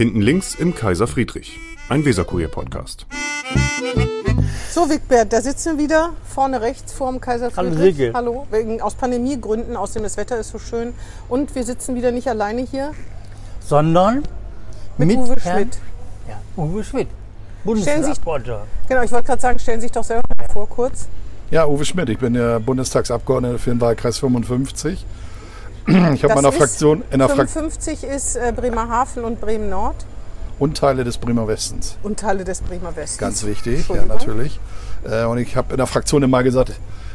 Hinten 0.00 0.22
links 0.22 0.54
im 0.54 0.74
Kaiser 0.74 1.06
Friedrich, 1.06 1.60
ein 1.90 2.02
Weserkurier-Podcast. 2.06 3.04
So, 4.72 4.88
Wigbert, 4.88 5.30
da 5.30 5.42
sitzen 5.42 5.76
wir 5.76 5.84
wieder 5.84 6.14
vorne 6.24 6.62
rechts 6.62 6.94
vorm 6.94 7.20
Kaiser 7.20 7.50
Hallo, 7.54 7.68
Friedrich. 7.70 7.96
Silke. 7.96 8.16
Hallo, 8.16 8.46
wegen, 8.50 8.80
aus 8.80 8.94
Pandemiegründen, 8.94 9.76
außerdem 9.76 10.04
das 10.04 10.16
Wetter 10.16 10.38
ist 10.38 10.52
so 10.52 10.58
schön. 10.58 10.94
Und 11.28 11.54
wir 11.54 11.64
sitzen 11.64 11.96
wieder 11.96 12.12
nicht 12.12 12.28
alleine 12.28 12.62
hier 12.62 12.92
sondern 13.60 14.22
mit, 14.96 15.18
Uwe 15.18 15.36
Herrn- 15.38 15.56
Schmidt. 15.64 15.78
Ja, 16.26 16.40
Uwe 16.56 16.82
Schmidt, 16.82 17.08
Bundesabgeordneter. 17.64 18.62
Genau, 18.88 19.02
ich 19.02 19.12
wollte 19.12 19.26
gerade 19.26 19.42
sagen, 19.42 19.58
stellen 19.58 19.82
Sie 19.82 19.88
sich 19.88 19.92
doch 19.92 20.04
selber 20.04 20.22
mal 20.38 20.48
vor, 20.48 20.66
kurz. 20.66 21.08
Ja, 21.50 21.66
Uwe 21.66 21.84
Schmidt, 21.84 22.08
ich 22.08 22.18
bin 22.18 22.32
der 22.32 22.58
Bundestagsabgeordnete 22.58 23.58
für 23.58 23.68
den 23.68 23.82
Wahlkreis 23.82 24.16
55. 24.16 25.04
Ich 26.14 26.24
habe 26.24 26.34
meiner 26.34 26.48
ist- 26.50 26.56
Fraktion 26.58 27.02
in 27.10 27.18
der 27.18 27.28
Fraktion 27.28 27.70
55 27.70 28.04
ist 28.04 28.36
äh, 28.36 28.52
Bremerhaven 28.54 29.24
und 29.24 29.40
Bremen-Nord 29.40 29.96
und 30.58 30.76
Teile 30.76 31.04
des 31.04 31.16
Bremer 31.18 31.48
Westens. 31.48 31.96
und 32.02 32.20
Teile 32.20 32.44
des 32.44 32.60
Bremer 32.60 32.94
Westens. 32.94 33.18
Ganz 33.18 33.44
wichtig, 33.46 33.88
ja 33.88 34.04
natürlich. 34.04 34.60
Äh, 35.08 35.24
Und 35.24 35.38
ich 35.38 35.56
habe 35.56 35.72
in 35.72 35.78
der 35.78 35.86
Fraktion 35.86 36.22
immer 36.22 36.42
gesagt, 36.42 36.72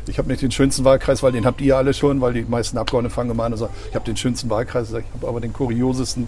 ich 0.08 0.18
habe 0.18 0.28
nicht 0.28 0.42
den 0.42 0.52
schönsten 0.52 0.84
Wahlkreis, 0.84 1.22
weil 1.24 1.32
den 1.32 1.46
habt 1.46 1.62
ihr 1.62 1.78
alle 1.78 1.94
schon, 1.94 2.22
weil 2.22 2.34
die 2.34 2.42
meisten 2.44 2.78
Abgeordneten 2.78 3.14
fangen 3.14 3.32
immer 3.32 3.44
an 3.44 3.54
und 3.54 3.60
sagen, 3.60 3.74
ich 3.90 3.96
habe 3.96 4.06
den 4.06 4.18
schönsten 4.18 4.50
Wahlkreis, 4.50 4.90
Ich 4.90 5.04
habe 5.14 5.28
aber 5.28 5.40
den 5.42 5.54
kuriosesten 5.54 6.28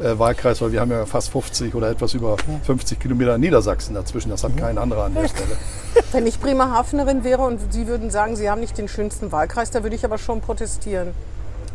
äh, 0.00 0.18
Wahlkreis, 0.18 0.60
weil 0.60 0.72
wir 0.72 0.80
haben 0.80 0.90
ja 0.90 1.06
fast 1.06 1.30
50 1.30 1.74
oder 1.74 1.88
etwas 1.90 2.14
über 2.14 2.36
50 2.64 2.98
Kilometer 3.00 3.38
Niedersachsen 3.38 3.94
dazwischen. 3.94 4.30
Das 4.30 4.42
hat 4.44 4.56
kein 4.56 4.76
anderer 4.78 5.04
an 5.04 5.14
der 5.14 5.28
Stelle. 5.28 5.56
Wenn 6.12 6.26
ich 6.26 6.38
Bremerhavenerin 6.40 7.22
wäre 7.24 7.42
und 7.42 7.60
Sie 7.72 7.86
würden 7.86 8.10
sagen, 8.10 8.34
Sie 8.36 8.50
haben 8.50 8.60
nicht 8.60 8.76
den 8.76 8.88
schönsten 8.88 9.30
Wahlkreis, 9.32 9.70
da 9.70 9.82
würde 9.84 9.94
ich 9.96 10.04
aber 10.04 10.18
schon 10.18 10.40
protestieren. 10.40 11.08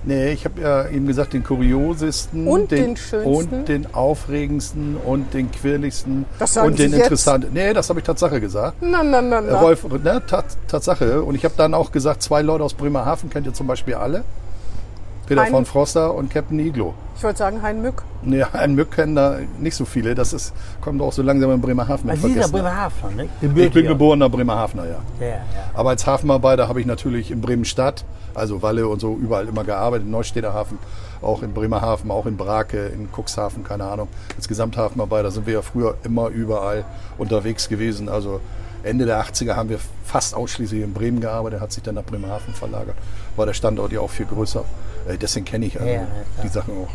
Nee, 0.04 0.32
ich 0.32 0.46
habe 0.46 0.62
ja 0.62 0.88
eben 0.90 1.06
gesagt, 1.06 1.34
den 1.34 1.44
kuriosesten 1.44 2.48
Und 2.48 2.72
den 2.72 2.98
schönsten? 2.98 3.30
und 3.60 3.68
den 3.68 3.94
aufregendsten 3.94 4.98
und 4.98 5.34
den 5.34 5.52
quirligsten 5.52 6.26
und 6.64 6.80
den 6.80 6.94
interessanten. 6.94 7.50
Nee, 7.54 7.74
das 7.74 7.90
habe 7.90 8.00
ich 8.00 8.06
Tatsache 8.06 8.42
gesagt. 8.42 8.78
Na, 8.82 9.04
na, 9.04 9.22
na, 9.22 9.42
na. 9.42 9.60
Rolf, 9.60 9.84
ne, 10.04 10.22
Tat, 10.26 10.46
Tatsache. 10.68 11.22
Und 11.22 11.36
ich 11.36 11.46
habe 11.46 11.54
dann 11.56 11.76
auch 11.76 11.92
gesagt, 11.92 12.24
zwei 12.24 12.42
Leute 12.42 12.64
aus 12.64 12.74
Bremerhaven 12.74 13.30
kennt 13.30 13.46
ihr 13.46 13.54
zum 13.54 13.68
Beispiel 13.68 13.94
alle. 13.94 14.24
Peter 15.28 15.42
Ein- 15.42 15.52
von 15.52 15.66
Froster 15.66 16.14
und 16.14 16.30
Captain 16.30 16.60
Iglo. 16.60 16.94
Ich 17.16 17.24
wollte 17.24 17.38
sagen, 17.40 17.62
Hein 17.62 17.82
Mück. 17.82 18.02
Nee, 18.24 18.44
ein 18.44 18.74
Mück 18.76 18.92
kennen 18.92 19.16
da 19.16 19.38
nicht 19.60 19.76
so 19.76 19.86
viele. 19.86 20.16
Das 20.16 20.34
ist, 20.34 20.54
kommt 20.82 21.02
auch 21.02 21.14
so 21.14 21.22
langsam 21.22 21.52
in 21.52 21.62
Bremerhaven. 21.62 22.06
in 22.06 22.10
Also 22.12 22.28
Sie 22.28 22.34
sind 22.34 22.42
ja 22.42 22.48
Vergessenheit. 22.48 22.92
Bremerhaven, 23.00 23.16
ne? 23.16 23.66
Ich 23.68 23.74
bin 23.74 23.88
geborener 23.88 24.30
Bremerhavener, 24.30 24.86
ja. 24.86 24.96
Ja, 25.20 25.28
ja. 25.28 25.36
Aber 25.76 25.92
als 25.92 26.06
Hafenarbeiter 26.08 26.68
habe 26.68 26.80
ich 26.82 26.88
natürlich 26.88 27.30
in 27.32 27.40
Bremen-Stadt, 27.42 28.04
also 28.34 28.62
Walle 28.64 28.88
und 28.88 29.00
so, 29.00 29.16
überall 29.16 29.48
immer 29.48 29.64
gearbeitet. 29.64 30.06
In 30.08 30.12
Neustädter 30.12 30.54
Hafen, 30.54 30.80
auch 31.22 31.44
in 31.44 31.54
Bremerhaven, 31.54 32.10
auch 32.10 32.26
in 32.26 32.38
Brake, 32.38 32.88
in 32.88 33.08
Cuxhaven, 33.16 33.64
keine 33.64 33.84
Ahnung. 33.86 34.08
Als 34.36 34.48
Gesamthafenarbeiter 34.48 35.30
sind 35.32 35.46
wir 35.46 35.54
ja 35.54 35.62
früher 35.62 35.96
immer 36.04 36.30
überall 36.30 36.84
unterwegs 37.20 37.70
gewesen. 37.70 38.10
Also 38.10 38.42
Ende 38.84 39.06
der 39.06 39.22
80er 39.24 39.56
haben 39.56 39.70
wir 39.70 39.78
fast 40.04 40.34
ausschließlich 40.36 40.82
in 40.82 40.94
Bremen 40.94 41.22
gearbeitet, 41.22 41.62
hat 41.62 41.72
sich 41.72 41.84
dann 41.84 41.96
nach 41.96 42.04
Bremerhaven 42.04 42.54
verlagert. 42.56 42.96
War 43.36 43.46
der 43.46 43.54
Standort 43.54 43.92
ja 43.92 44.00
auch 44.00 44.10
viel 44.10 44.26
größer. 44.26 44.64
Äh, 45.08 45.18
Deswegen 45.18 45.46
kenne 45.46 45.66
ich 45.66 45.80
also 45.80 45.92
Ja, 45.92 46.08
die 46.44 46.48
Sachen 46.48 46.74
auch. 46.84 46.90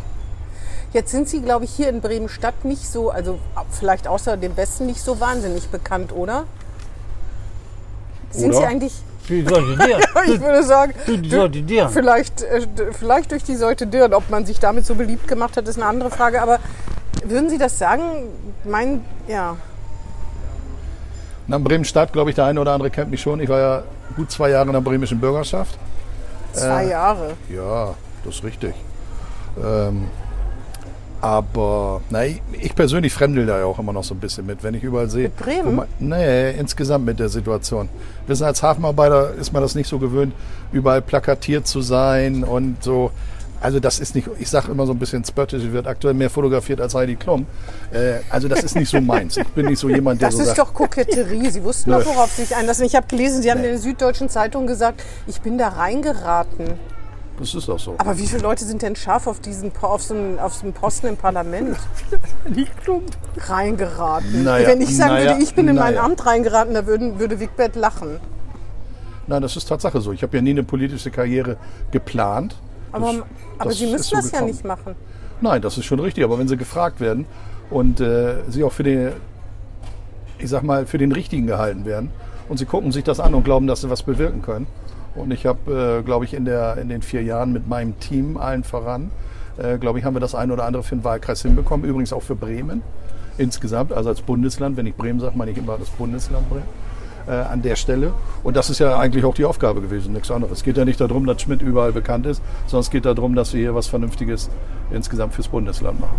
Jetzt 0.93 1.11
sind 1.11 1.27
Sie, 1.27 1.41
glaube 1.41 1.65
ich, 1.65 1.71
hier 1.71 1.89
in 1.89 1.99
Bremen-Stadt 2.01 2.63
nicht 2.63 2.87
so, 2.89 3.09
also 3.11 3.39
vielleicht 3.71 4.07
außer 4.07 4.37
dem 4.37 4.55
Westen 4.55 4.85
nicht 4.85 5.01
so 5.01 5.19
wahnsinnig 5.19 5.67
bekannt, 5.67 6.13
oder? 6.13 6.45
Sind 8.31 8.49
Oder? 8.51 8.59
Sie 8.59 8.65
eigentlich, 8.65 8.93
Die 9.29 9.43
Dirn. 9.43 9.79
ich 10.27 10.41
würde 10.41 10.63
sagen, 10.63 10.93
Die 11.07 11.61
Dirn. 11.61 11.89
vielleicht, 11.89 12.41
äh, 12.41 12.67
vielleicht 12.93 13.31
durch 13.31 13.43
die 13.43 13.55
Säute 13.55 13.85
Dirn. 13.87 14.13
Ob 14.13 14.29
man 14.29 14.45
sich 14.45 14.59
damit 14.59 14.85
so 14.85 14.95
beliebt 14.95 15.27
gemacht 15.27 15.57
hat, 15.57 15.67
ist 15.67 15.77
eine 15.77 15.85
andere 15.85 16.09
Frage. 16.09 16.41
Aber 16.41 16.59
würden 17.25 17.49
Sie 17.49 17.57
das 17.57 17.77
sagen? 17.77 18.01
Mein, 18.63 19.03
ja. 19.27 19.57
Nach 21.47 21.59
Bremen-Stadt, 21.59 22.11
glaube 22.13 22.29
ich, 22.31 22.35
der 22.35 22.45
eine 22.45 22.59
oder 22.59 22.73
andere 22.73 22.89
kennt 22.89 23.09
mich 23.11 23.21
schon. 23.21 23.39
Ich 23.39 23.49
war 23.49 23.59
ja 23.59 23.83
gut 24.15 24.31
zwei 24.31 24.49
Jahre 24.49 24.67
in 24.67 24.73
der 24.73 24.81
bremischen 24.81 25.19
Bürgerschaft. 25.19 25.77
Zwei 26.57 26.85
Äh, 26.85 26.89
Jahre. 26.89 27.33
Ja, 27.49 27.93
das 28.23 28.35
ist 28.35 28.43
richtig. 28.43 28.73
Ähm, 29.63 30.07
aber 31.19 32.01
nein, 32.11 32.39
ich 32.53 32.75
persönlich 32.75 33.11
fremdel 33.11 33.45
da 33.47 33.57
ja 33.59 33.65
auch 33.65 33.79
immer 33.79 33.91
noch 33.91 34.03
so 34.03 34.13
ein 34.13 34.19
bisschen 34.19 34.45
mit, 34.45 34.61
wenn 34.63 34.75
ich 34.75 34.83
überall 34.83 35.09
sehe. 35.09 35.23
Mit 35.23 35.37
Bremen? 35.37 35.75
Man, 35.75 35.87
nee, 35.99 36.51
insgesamt 36.51 37.05
mit 37.05 37.19
der 37.19 37.29
Situation. 37.29 37.89
Wissen, 38.27 38.43
als 38.45 38.61
Hafenarbeiter 38.61 39.33
ist 39.33 39.51
man 39.51 39.63
das 39.63 39.73
nicht 39.73 39.87
so 39.89 39.97
gewöhnt, 39.97 40.33
überall 40.71 41.01
plakatiert 41.01 41.65
zu 41.67 41.81
sein 41.81 42.43
und 42.43 42.83
so. 42.83 43.11
Also 43.59 43.79
das 43.79 43.99
ist 43.99 44.13
nicht, 44.13 44.29
ich 44.39 44.49
sage 44.49 44.71
immer 44.71 44.85
so 44.85 44.91
ein 44.93 44.99
bisschen 44.99 45.23
spöttisch, 45.25 45.63
ich 45.63 45.71
wird 45.71 45.87
aktuell 45.87 46.13
mehr 46.13 46.29
fotografiert 46.29 46.79
als 46.79 46.93
Heidi 46.93 47.15
Klum. 47.15 47.47
Äh, 47.91 48.19
also 48.29 48.47
das 48.47 48.63
ist 48.63 48.75
nicht 48.75 48.89
so 48.89 49.01
meins. 49.01 49.35
Ich 49.37 49.47
bin 49.47 49.65
nicht 49.65 49.79
so 49.79 49.89
jemand, 49.89 50.21
der 50.21 50.27
Das 50.29 50.35
so 50.35 50.41
ist 50.41 50.47
sagt, 50.49 50.59
doch 50.59 50.73
Koketterie. 50.73 51.49
Sie 51.49 51.63
wussten 51.63 51.91
doch, 51.91 52.05
worauf 52.05 52.31
Sie 52.31 52.43
sich 52.43 52.55
einlassen. 52.55 52.85
Ich 52.85 52.95
habe 52.95 53.07
gelesen, 53.07 53.41
Sie 53.41 53.49
haben 53.49 53.61
Nee. 53.61 53.67
in 53.67 53.73
der 53.73 53.81
Süddeutschen 53.81 54.29
Zeitung 54.29 54.67
gesagt, 54.67 55.01
ich 55.25 55.41
bin 55.41 55.57
da 55.57 55.69
reingeraten. 55.69 56.67
das 57.39 57.55
ist 57.55 57.67
doch 57.67 57.79
so. 57.79 57.95
Aber 57.97 58.17
wie 58.19 58.27
viele 58.27 58.43
Leute 58.43 58.63
sind 58.63 58.83
denn 58.83 58.95
scharf 58.95 59.25
auf 59.25 59.39
diesen 59.39 59.71
auf 59.81 60.03
so 60.03 60.13
einen, 60.13 60.37
auf 60.37 60.53
so 60.53 60.63
einen 60.63 60.73
Posten 60.73 61.07
im 61.07 61.17
Parlament 61.17 61.77
reingeraten? 63.47 64.43
Naja, 64.43 64.67
Wenn 64.69 64.81
ich 64.81 64.95
sagen 64.95 65.13
naja, 65.13 65.31
würde, 65.31 65.43
ich 65.43 65.53
bin 65.55 65.67
in 65.67 65.75
mein. 65.75 65.97
Amt 65.97 66.25
reingeraten, 66.25 66.73
da 66.73 66.85
würden, 66.85 67.19
würde 67.19 67.39
Wigbert 67.39 67.75
lachen. 67.75 68.19
Nein, 69.27 69.41
das 69.41 69.55
ist 69.57 69.65
Tatsache 69.67 69.99
so. 69.99 70.13
Ich 70.13 70.23
habe 70.23 70.37
ja 70.37 70.41
nie 70.41 70.51
eine 70.51 70.63
politische 70.63 71.11
Karriere 71.11 71.57
geplant. 71.91 72.55
Aber, 73.03 73.13
Das- 73.13 73.23
aber 73.59 73.69
das 73.69 73.77
Sie 73.79 73.85
müssen 73.91 74.03
so 74.03 74.15
das 74.17 74.25
ja 74.31 74.39
gekommen. 74.39 74.51
nicht 74.51 74.65
machen. 74.65 74.95
Nein, 75.41 75.61
das 75.61 75.77
ist 75.77 75.85
schon 75.85 75.99
richtig. 75.99 76.23
Aber 76.23 76.37
wenn 76.39 76.47
sie 76.47 76.57
gefragt 76.57 76.99
werden 76.99 77.25
und 77.69 77.99
äh, 77.99 78.35
sie 78.49 78.63
auch 78.63 78.71
für 78.71 78.83
den, 78.83 79.11
ich 80.39 80.49
sag 80.49 80.63
mal, 80.63 80.85
für 80.85 80.97
den 80.97 81.11
Richtigen 81.11 81.47
gehalten 81.47 81.85
werden 81.85 82.09
und 82.49 82.57
sie 82.57 82.65
gucken 82.65 82.91
sich 82.91 83.03
das 83.03 83.19
an 83.19 83.33
und 83.33 83.43
glauben, 83.43 83.67
dass 83.67 83.81
sie 83.81 83.89
was 83.89 84.03
bewirken 84.03 84.41
können. 84.41 84.67
Und 85.15 85.31
ich 85.31 85.45
habe, 85.45 85.99
äh, 85.99 86.03
glaube 86.03 86.25
ich, 86.25 86.33
in, 86.33 86.45
der, 86.45 86.77
in 86.77 86.89
den 86.89 87.01
vier 87.01 87.23
Jahren 87.23 87.51
mit 87.51 87.67
meinem 87.67 87.99
Team 87.99 88.37
allen 88.37 88.63
voran, 88.63 89.09
äh, 89.57 89.77
glaube 89.79 89.97
ich, 89.99 90.05
haben 90.05 90.15
wir 90.15 90.19
das 90.19 90.35
ein 90.35 90.51
oder 90.51 90.65
andere 90.65 90.83
für 90.83 90.95
den 90.95 91.03
Wahlkreis 91.03 91.41
hinbekommen. 91.41 91.87
Übrigens 91.89 92.13
auch 92.13 92.21
für 92.21 92.35
Bremen 92.35 92.83
insgesamt, 93.39 93.91
also 93.93 94.09
als 94.09 94.21
Bundesland. 94.21 94.77
Wenn 94.77 94.85
ich 94.85 94.95
Bremen 94.95 95.19
sage, 95.19 95.35
meine 95.37 95.51
ich 95.51 95.57
immer 95.57 95.77
das 95.77 95.89
Bundesland 95.89 96.47
Bremen 96.49 96.65
äh, 97.27 97.31
an 97.31 97.61
der 97.61 97.75
Stelle. 97.75 98.13
Und 98.43 98.55
das 98.55 98.69
ist 98.69 98.79
ja 98.79 98.97
eigentlich 98.97 99.25
auch 99.25 99.33
die 99.35 99.45
Aufgabe 99.45 99.81
gewesen, 99.81 100.13
nichts 100.13 100.31
anderes. 100.31 100.59
Es 100.59 100.63
geht 100.63 100.77
ja 100.77 100.85
nicht 100.85 100.99
darum, 100.99 101.25
dass 101.25 101.41
Schmidt 101.41 101.61
überall 101.61 101.91
bekannt 101.91 102.25
ist, 102.25 102.41
sondern 102.67 102.81
es 102.81 102.89
geht 102.89 103.05
darum, 103.05 103.35
dass 103.35 103.53
wir 103.53 103.61
hier 103.61 103.75
was 103.75 103.87
Vernünftiges 103.87 104.49
insgesamt 104.91 105.33
fürs 105.33 105.47
Bundesland 105.47 105.99
machen. 105.99 106.17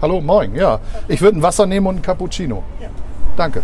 Hallo, 0.00 0.20
moin, 0.20 0.54
ja. 0.54 0.78
Ich 1.08 1.20
würde 1.22 1.38
ein 1.38 1.42
Wasser 1.42 1.66
nehmen 1.66 1.86
und 1.86 1.94
einen 1.96 2.02
Cappuccino. 2.02 2.62
Danke. 3.36 3.62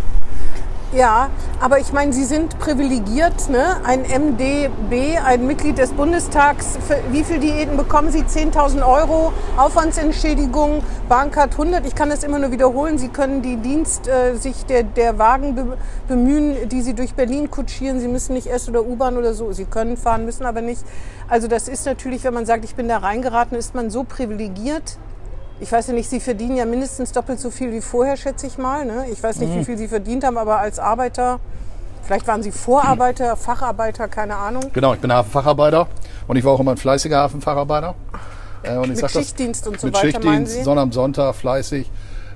Ja, 0.95 1.31
aber 1.59 1.79
ich 1.79 1.91
meine, 1.95 2.13
Sie 2.13 2.25
sind 2.25 2.59
privilegiert, 2.59 3.49
ne? 3.49 3.81
Ein 3.83 4.03
MdB, 4.03 5.17
ein 5.25 5.47
Mitglied 5.47 5.79
des 5.79 5.93
Bundestags. 5.93 6.77
Für 6.87 6.99
wie 7.11 7.25
viel 7.25 7.39
Diäten 7.39 7.79
bekommen 7.79 8.11
Sie? 8.13 8.25
10.000 8.25 8.87
Euro, 8.87 9.33
Aufwandsentschädigung, 9.57 10.83
Bahncard 11.09 11.53
100. 11.53 11.87
Ich 11.87 11.95
kann 11.95 12.11
das 12.11 12.25
immer 12.25 12.39
nur 12.39 12.53
wiederholen. 12.53 12.99
Sie 12.99 13.09
können 13.09 13.41
die 13.41 13.57
Dienst, 13.57 14.07
äh, 14.07 14.35
sich 14.35 14.67
der, 14.67 14.83
der 14.83 15.19
Wagen 15.19 15.55
be 15.55 15.79
bemühen, 16.09 16.69
die 16.69 16.83
Sie 16.83 16.93
durch 16.93 17.15
Berlin 17.15 17.51
kutschieren. 17.51 17.99
Sie 17.99 18.09
müssen 18.09 18.35
nicht 18.35 18.49
S- 18.49 18.69
oder 18.69 18.85
U-Bahn 18.85 19.17
oder 19.17 19.33
so. 19.33 19.51
Sie 19.53 19.65
können 19.65 19.97
fahren, 19.97 20.27
müssen 20.27 20.45
aber 20.45 20.61
nicht. 20.61 20.85
Also 21.27 21.49
das 21.49 21.69
ist 21.69 21.87
natürlich, 21.87 22.23
wenn 22.25 22.35
man 22.35 22.45
sagt, 22.45 22.67
ich 22.67 22.75
bin 22.75 22.89
da 22.89 22.99
reingeraten, 22.99 23.57
ist 23.57 23.75
man 23.75 23.89
so 23.89 24.05
privilegiert. 24.05 24.99
Ich 25.63 25.71
weiß 25.71 25.87
ja 25.87 25.95
nicht, 25.95 26.11
Sie 26.11 26.19
verdienen 26.19 26.57
ja 26.57 26.65
mindestens 26.67 27.13
doppelt 27.13 27.39
so 27.39 27.49
viel 27.51 27.71
wie 27.73 27.81
vorher, 27.81 28.17
schätze 28.17 28.49
ich 28.49 28.59
mal. 28.59 28.85
Ne? 28.85 29.07
Ich 29.13 29.23
weiß 29.23 29.39
nicht, 29.39 29.55
wie 29.55 29.65
viel 29.65 29.79
Sie 29.79 29.87
verdient 29.87 30.25
haben, 30.25 30.37
aber 30.37 30.59
als 30.59 30.81
Arbeiter, 30.81 31.39
vielleicht 32.03 32.27
waren 32.27 32.43
Sie 32.43 32.51
Vorarbeiter, 32.51 33.37
Facharbeiter, 33.37 34.09
keine 34.09 34.35
Ahnung. 34.35 34.65
Genau, 34.73 34.93
ich 34.93 34.99
bin 35.01 35.13
Hafenfacharbeiter 35.13 35.87
und 36.27 36.35
ich 36.37 36.43
war 36.45 36.53
auch 36.53 36.59
immer 36.61 36.73
ein 36.73 36.77
fleißiger 36.79 37.17
Hafenfacharbeiter. 37.17 37.95
Äh, 38.65 38.75
und 38.77 38.83
ich 38.85 38.89
Mit 38.91 38.99
sag 38.99 39.13
das- 39.13 39.23
Schichtdienst 39.23 39.69
und 39.69 39.81
so 39.81 39.87
mit 39.87 39.95
weiter, 39.95 40.19
meinen 40.19 40.47
Schichtdienst? 40.47 40.65
Sonntag 40.65 40.83
am 40.83 40.93
Sonntag, 40.93 41.35
fleißig. 41.37 41.91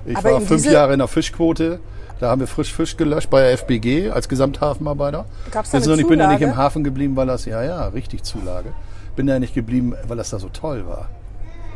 Ich 0.05 0.17
Aber 0.17 0.31
war 0.31 0.41
fünf 0.41 0.65
Jahre 0.65 0.93
in 0.93 0.99
der 0.99 1.09
Fischquote. 1.09 1.81
Da 2.21 2.29
haben 2.29 2.39
wir 2.39 2.47
frisch 2.47 2.73
Fisch 2.73 2.95
gelöscht 2.95 3.29
bei 3.29 3.41
der 3.41 3.51
FBG 3.57 4.09
als 4.09 4.29
Gesamthafenarbeiter. 4.29 5.25
Gab's 5.51 5.71
da 5.71 5.77
eine 5.77 5.85
Sie, 5.85 6.01
Ich 6.01 6.07
bin 6.07 6.17
ja 6.19 6.27
nicht 6.27 6.35
im 6.41 6.47
Zulage? 6.47 6.57
Hafen 6.57 6.83
geblieben, 6.85 7.15
weil 7.17 7.27
das, 7.27 7.43
ja, 7.43 7.61
ja, 7.61 7.87
richtig 7.89 8.23
Zulage. 8.23 8.69
Bin 9.17 9.27
ja 9.27 9.37
nicht 9.37 9.53
geblieben, 9.53 9.95
weil 10.07 10.15
das 10.15 10.29
da 10.29 10.39
so 10.39 10.47
toll 10.47 10.87
war. 10.87 11.09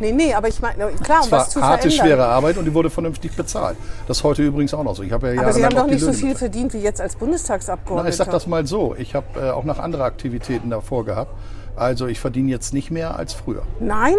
Nee, 0.02 0.12
nee, 0.12 0.34
aber 0.34 0.48
ich 0.48 0.60
meine, 0.60 0.88
klar, 1.04 1.20
um 1.20 1.26
Es 1.26 1.32
war 1.32 1.40
was 1.42 1.50
zu 1.52 1.62
harte, 1.62 1.84
verändern. 1.90 2.08
schwere 2.08 2.26
Arbeit 2.26 2.58
und 2.58 2.66
die 2.66 2.74
wurde 2.74 2.90
vernünftig 2.90 3.36
bezahlt. 3.36 3.78
Das 4.08 4.18
ist 4.18 4.24
heute 4.24 4.42
übrigens 4.42 4.74
auch 4.74 4.84
noch 4.84 4.96
so. 4.96 5.04
Ich 5.04 5.12
habe 5.12 5.34
ja 5.34 5.42
aber 5.42 5.54
Sie 5.54 5.64
haben 5.64 5.76
doch 5.76 5.86
nicht 5.86 6.00
so 6.00 6.08
viel 6.12 6.30
bezahlt. 6.34 6.38
verdient 6.40 6.74
wie 6.74 6.80
jetzt 6.80 7.00
als 7.00 7.16
Bundestagsabgeordneter. 7.16 8.04
Na, 8.04 8.10
ich 8.10 8.16
sag 8.16 8.32
das 8.32 8.48
mal 8.48 8.66
so. 8.66 8.96
Ich 8.98 9.14
habe 9.14 9.40
äh, 9.40 9.52
auch 9.52 9.64
noch 9.64 9.78
andere 9.78 10.04
Aktivitäten 10.04 10.72
davor 10.72 11.06
gehabt. 11.06 11.32
Also 11.76 12.08
ich 12.08 12.20
verdiene 12.20 12.50
jetzt 12.50 12.74
nicht 12.74 12.90
mehr 12.90 13.16
als 13.16 13.34
früher. 13.34 13.62
Nein? 13.80 14.16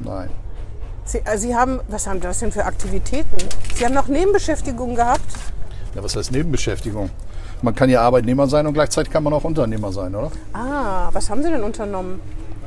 Nein. 0.00 0.30
Sie, 1.04 1.18
äh, 1.18 1.36
Sie 1.36 1.54
haben, 1.54 1.80
was 1.88 2.06
haben 2.06 2.20
das 2.20 2.40
denn 2.40 2.50
für 2.50 2.64
Aktivitäten? 2.64 3.36
Sie 3.74 3.84
haben 3.84 3.94
noch 3.94 4.08
Nebenbeschäftigung 4.08 4.94
gehabt? 4.94 5.20
Ja, 5.94 6.02
was 6.02 6.16
heißt 6.16 6.32
Nebenbeschäftigung? 6.32 7.10
Man 7.60 7.74
kann 7.74 7.90
ja 7.90 8.00
Arbeitnehmer 8.00 8.46
sein 8.48 8.66
und 8.66 8.72
gleichzeitig 8.72 9.12
kann 9.12 9.22
man 9.22 9.32
auch 9.34 9.44
Unternehmer 9.44 9.92
sein, 9.92 10.14
oder? 10.14 10.30
Ah, 10.54 11.08
was 11.12 11.28
haben 11.30 11.42
Sie 11.42 11.50
denn 11.50 11.62
unternommen? 11.62 12.20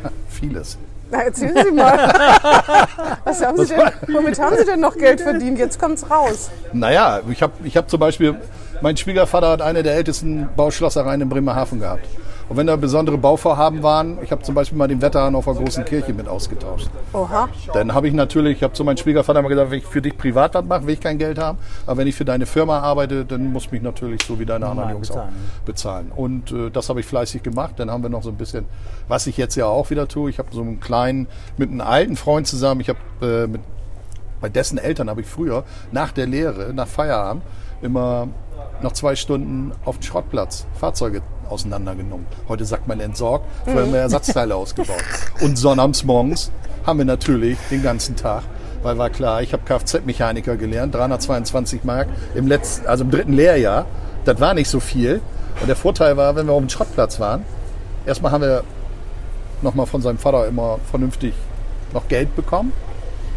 Ja, 0.03 0.11
vieles. 0.29 0.77
Na, 1.11 1.21
erzählen 1.23 1.65
Sie 1.65 1.71
mal. 1.71 1.97
Was 3.23 3.43
haben 3.43 3.57
Sie 3.65 3.73
denn, 3.73 3.91
womit 4.13 4.39
haben 4.39 4.55
Sie 4.57 4.65
denn 4.65 4.79
noch 4.79 4.95
Geld 4.95 5.21
verdient? 5.29 5.57
Jetzt 5.57 5.79
kommt's 5.79 6.09
raus. 6.09 6.51
Naja, 6.71 7.21
ich 7.29 7.41
habe 7.41 7.53
ich 7.63 7.75
hab 7.77 7.89
zum 7.89 7.99
Beispiel, 7.99 8.35
mein 8.81 8.95
Schwiegervater 8.95 9.49
hat 9.49 9.61
eine 9.61 9.81
der 9.83 9.95
ältesten 9.95 10.49
Bauschlossereien 10.55 11.21
in 11.21 11.29
Bremerhaven 11.29 11.79
gehabt. 11.79 12.05
Und 12.49 12.57
wenn 12.57 12.65
da 12.65 12.75
besondere 12.75 13.17
Bauvorhaben 13.17 13.83
waren, 13.83 14.17
ich 14.23 14.31
habe 14.31 14.41
zum 14.41 14.55
Beispiel 14.55 14.75
mal 14.75 14.87
den 14.87 15.03
Wetterhahn 15.03 15.35
auf 15.35 15.45
der 15.45 15.53
großen 15.53 15.85
Kirche 15.85 16.13
mit 16.13 16.27
ausgetauscht. 16.27 16.89
Oha. 17.13 17.47
Dann 17.73 17.93
habe 17.93 18.07
ich 18.07 18.13
natürlich, 18.15 18.57
ich 18.57 18.63
habe 18.63 18.73
zu 18.73 18.83
meinem 18.83 18.97
Schwiegervater 18.97 19.39
mal 19.43 19.49
gesagt, 19.49 19.69
wenn 19.69 19.77
ich 19.77 19.85
für 19.85 20.01
dich 20.01 20.17
privat 20.17 20.55
was 20.55 20.65
mache, 20.65 20.87
will 20.87 20.95
ich 20.95 20.99
kein 20.99 21.19
Geld 21.19 21.37
haben. 21.37 21.59
Aber 21.85 21.97
wenn 21.97 22.07
ich 22.07 22.15
für 22.15 22.25
deine 22.25 22.47
Firma 22.47 22.79
arbeite, 22.79 23.23
dann 23.23 23.51
muss 23.53 23.71
mich 23.71 23.83
natürlich 23.83 24.23
so 24.23 24.39
wie 24.39 24.47
deine 24.47 24.65
anderen 24.65 24.89
Jungs 24.89 25.11
auch 25.11 25.27
bezahlen. 25.63 26.11
Und 26.15 26.51
äh, 26.51 26.71
das 26.71 26.89
habe 26.89 27.01
ich 27.01 27.05
fleißig 27.05 27.43
gemacht. 27.43 27.75
Dann 27.77 27.91
haben 27.91 28.01
wir 28.01 28.09
noch 28.09 28.23
so 28.23 28.29
ein 28.29 28.37
bisschen, 28.37 28.65
was 29.07 29.27
ich 29.27 29.37
jetzt 29.37 29.55
ja 29.55 29.67
auch 29.67 29.91
wieder 29.91 30.07
tue. 30.07 30.31
Ich 30.31 30.39
habe 30.39 30.49
so 30.51 30.61
einen 30.61 30.79
kleinen, 30.79 31.27
mit 31.57 31.69
einem 31.69 31.81
alten 31.81 32.15
Freund 32.15 32.47
zusammen, 32.47 32.81
ich 32.81 32.89
habe 32.89 32.99
äh, 33.21 33.45
mit, 33.45 33.61
bei 34.41 34.49
dessen 34.49 34.79
Eltern 34.79 35.07
habe 35.09 35.21
ich 35.21 35.27
früher 35.27 35.65
nach 35.91 36.11
der 36.13 36.25
Lehre, 36.25 36.73
nach 36.73 36.87
Feierabend, 36.87 37.43
immer 37.81 38.27
noch 38.81 38.93
zwei 38.93 39.15
Stunden 39.15 39.71
auf 39.85 39.99
dem 39.99 40.03
Schrottplatz 40.03 40.65
Fahrzeuge 40.73 41.21
auseinandergenommen. 41.49 42.25
Heute 42.47 42.65
sagt 42.65 42.87
man 42.87 42.99
entsorgt, 42.99 43.45
vorher 43.63 43.83
haben 43.83 43.93
wir 43.93 43.99
Ersatzteile 43.99 44.55
ausgebaut. 44.55 45.03
Und 45.41 45.57
sonnabends 45.57 46.03
morgens 46.03 46.51
haben 46.85 46.99
wir 46.99 47.05
natürlich 47.05 47.57
den 47.69 47.83
ganzen 47.83 48.15
Tag, 48.15 48.43
weil 48.83 48.97
war 48.97 49.09
klar, 49.09 49.41
ich 49.41 49.53
habe 49.53 49.63
Kfz-Mechaniker 49.65 50.57
gelernt, 50.57 50.95
322 50.95 51.83
Mark 51.83 52.07
im 52.35 52.47
letzten, 52.47 52.87
also 52.87 53.03
im 53.03 53.11
dritten 53.11 53.33
Lehrjahr. 53.33 53.85
Das 54.25 54.39
war 54.39 54.53
nicht 54.53 54.69
so 54.69 54.79
viel. 54.79 55.21
Und 55.61 55.67
der 55.67 55.75
Vorteil 55.75 56.17
war, 56.17 56.35
wenn 56.35 56.47
wir 56.47 56.53
auf 56.53 56.59
dem 56.59 56.69
Schrottplatz 56.69 57.19
waren, 57.19 57.43
erstmal 58.05 58.31
haben 58.31 58.41
wir 58.41 58.63
nochmal 59.61 59.85
von 59.85 60.01
seinem 60.01 60.17
Vater 60.17 60.47
immer 60.47 60.79
vernünftig 60.89 61.33
noch 61.93 62.07
Geld 62.07 62.35
bekommen, 62.35 62.71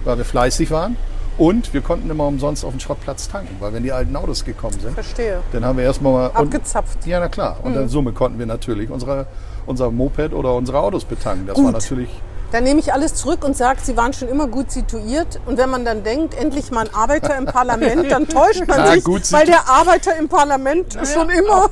weil 0.05 0.19
wir 0.19 0.25
fleißig 0.25 0.71
waren. 0.71 0.97
Und 1.43 1.75
wir 1.75 1.81
konnten 1.81 2.09
immer 2.09 2.29
umsonst 2.29 2.65
auf 2.65 2.71
dem 2.71 2.79
Schrottplatz 2.79 3.29
tanken, 3.29 3.57
weil 3.59 3.73
wenn 3.73 3.83
die 3.83 3.91
alten 3.91 4.15
Autos 4.15 4.45
gekommen 4.45 4.79
sind, 4.79 4.95
Verstehe. 4.95 5.41
dann 5.51 5.65
haben 5.65 5.77
wir 5.77 5.83
erstmal 5.85 6.31
und, 6.31 6.37
Abgezapft. 6.37 7.05
Ja, 7.05 7.19
na 7.19 7.27
klar. 7.27 7.57
Und 7.65 7.75
in 7.75 7.89
Summe 7.89 8.13
konnten 8.13 8.39
wir 8.39 8.47
natürlich 8.47 8.91
unsere, 8.91 9.27
unser 9.67 9.91
Moped 9.91 10.35
oder 10.35 10.55
unsere 10.55 10.79
Autos 10.79 11.05
betanken. 11.05 11.49
Das 11.49 11.57
war 11.57 11.65
Gut. 11.65 11.73
natürlich. 11.73 12.11
Dann 12.53 12.63
nehme 12.63 12.79
ich 12.79 12.93
alles 12.93 13.17
zurück 13.17 13.45
und 13.45 13.57
sage, 13.57 13.81
Sie 13.83 13.97
waren 13.97 14.13
schon 14.13 14.29
immer 14.29 14.47
gut 14.47 14.71
situiert. 14.71 15.41
Und 15.45 15.59
wenn 15.59 15.69
man 15.69 15.85
dann 15.85 16.05
denkt, 16.05 16.35
endlich 16.41 16.71
mal 16.71 16.87
ein 16.87 16.95
Arbeiter 16.95 17.37
im 17.37 17.47
Parlament, 17.47 18.09
dann 18.13 18.29
täuscht 18.29 18.69
man 18.69 18.77
Na, 18.79 18.93
sich, 18.93 19.03
gut 19.03 19.33
weil 19.33 19.47
der 19.47 19.69
Arbeiter 19.69 20.17
im 20.17 20.29
Parlament 20.29 20.97
schon 21.13 21.29
immer 21.29 21.71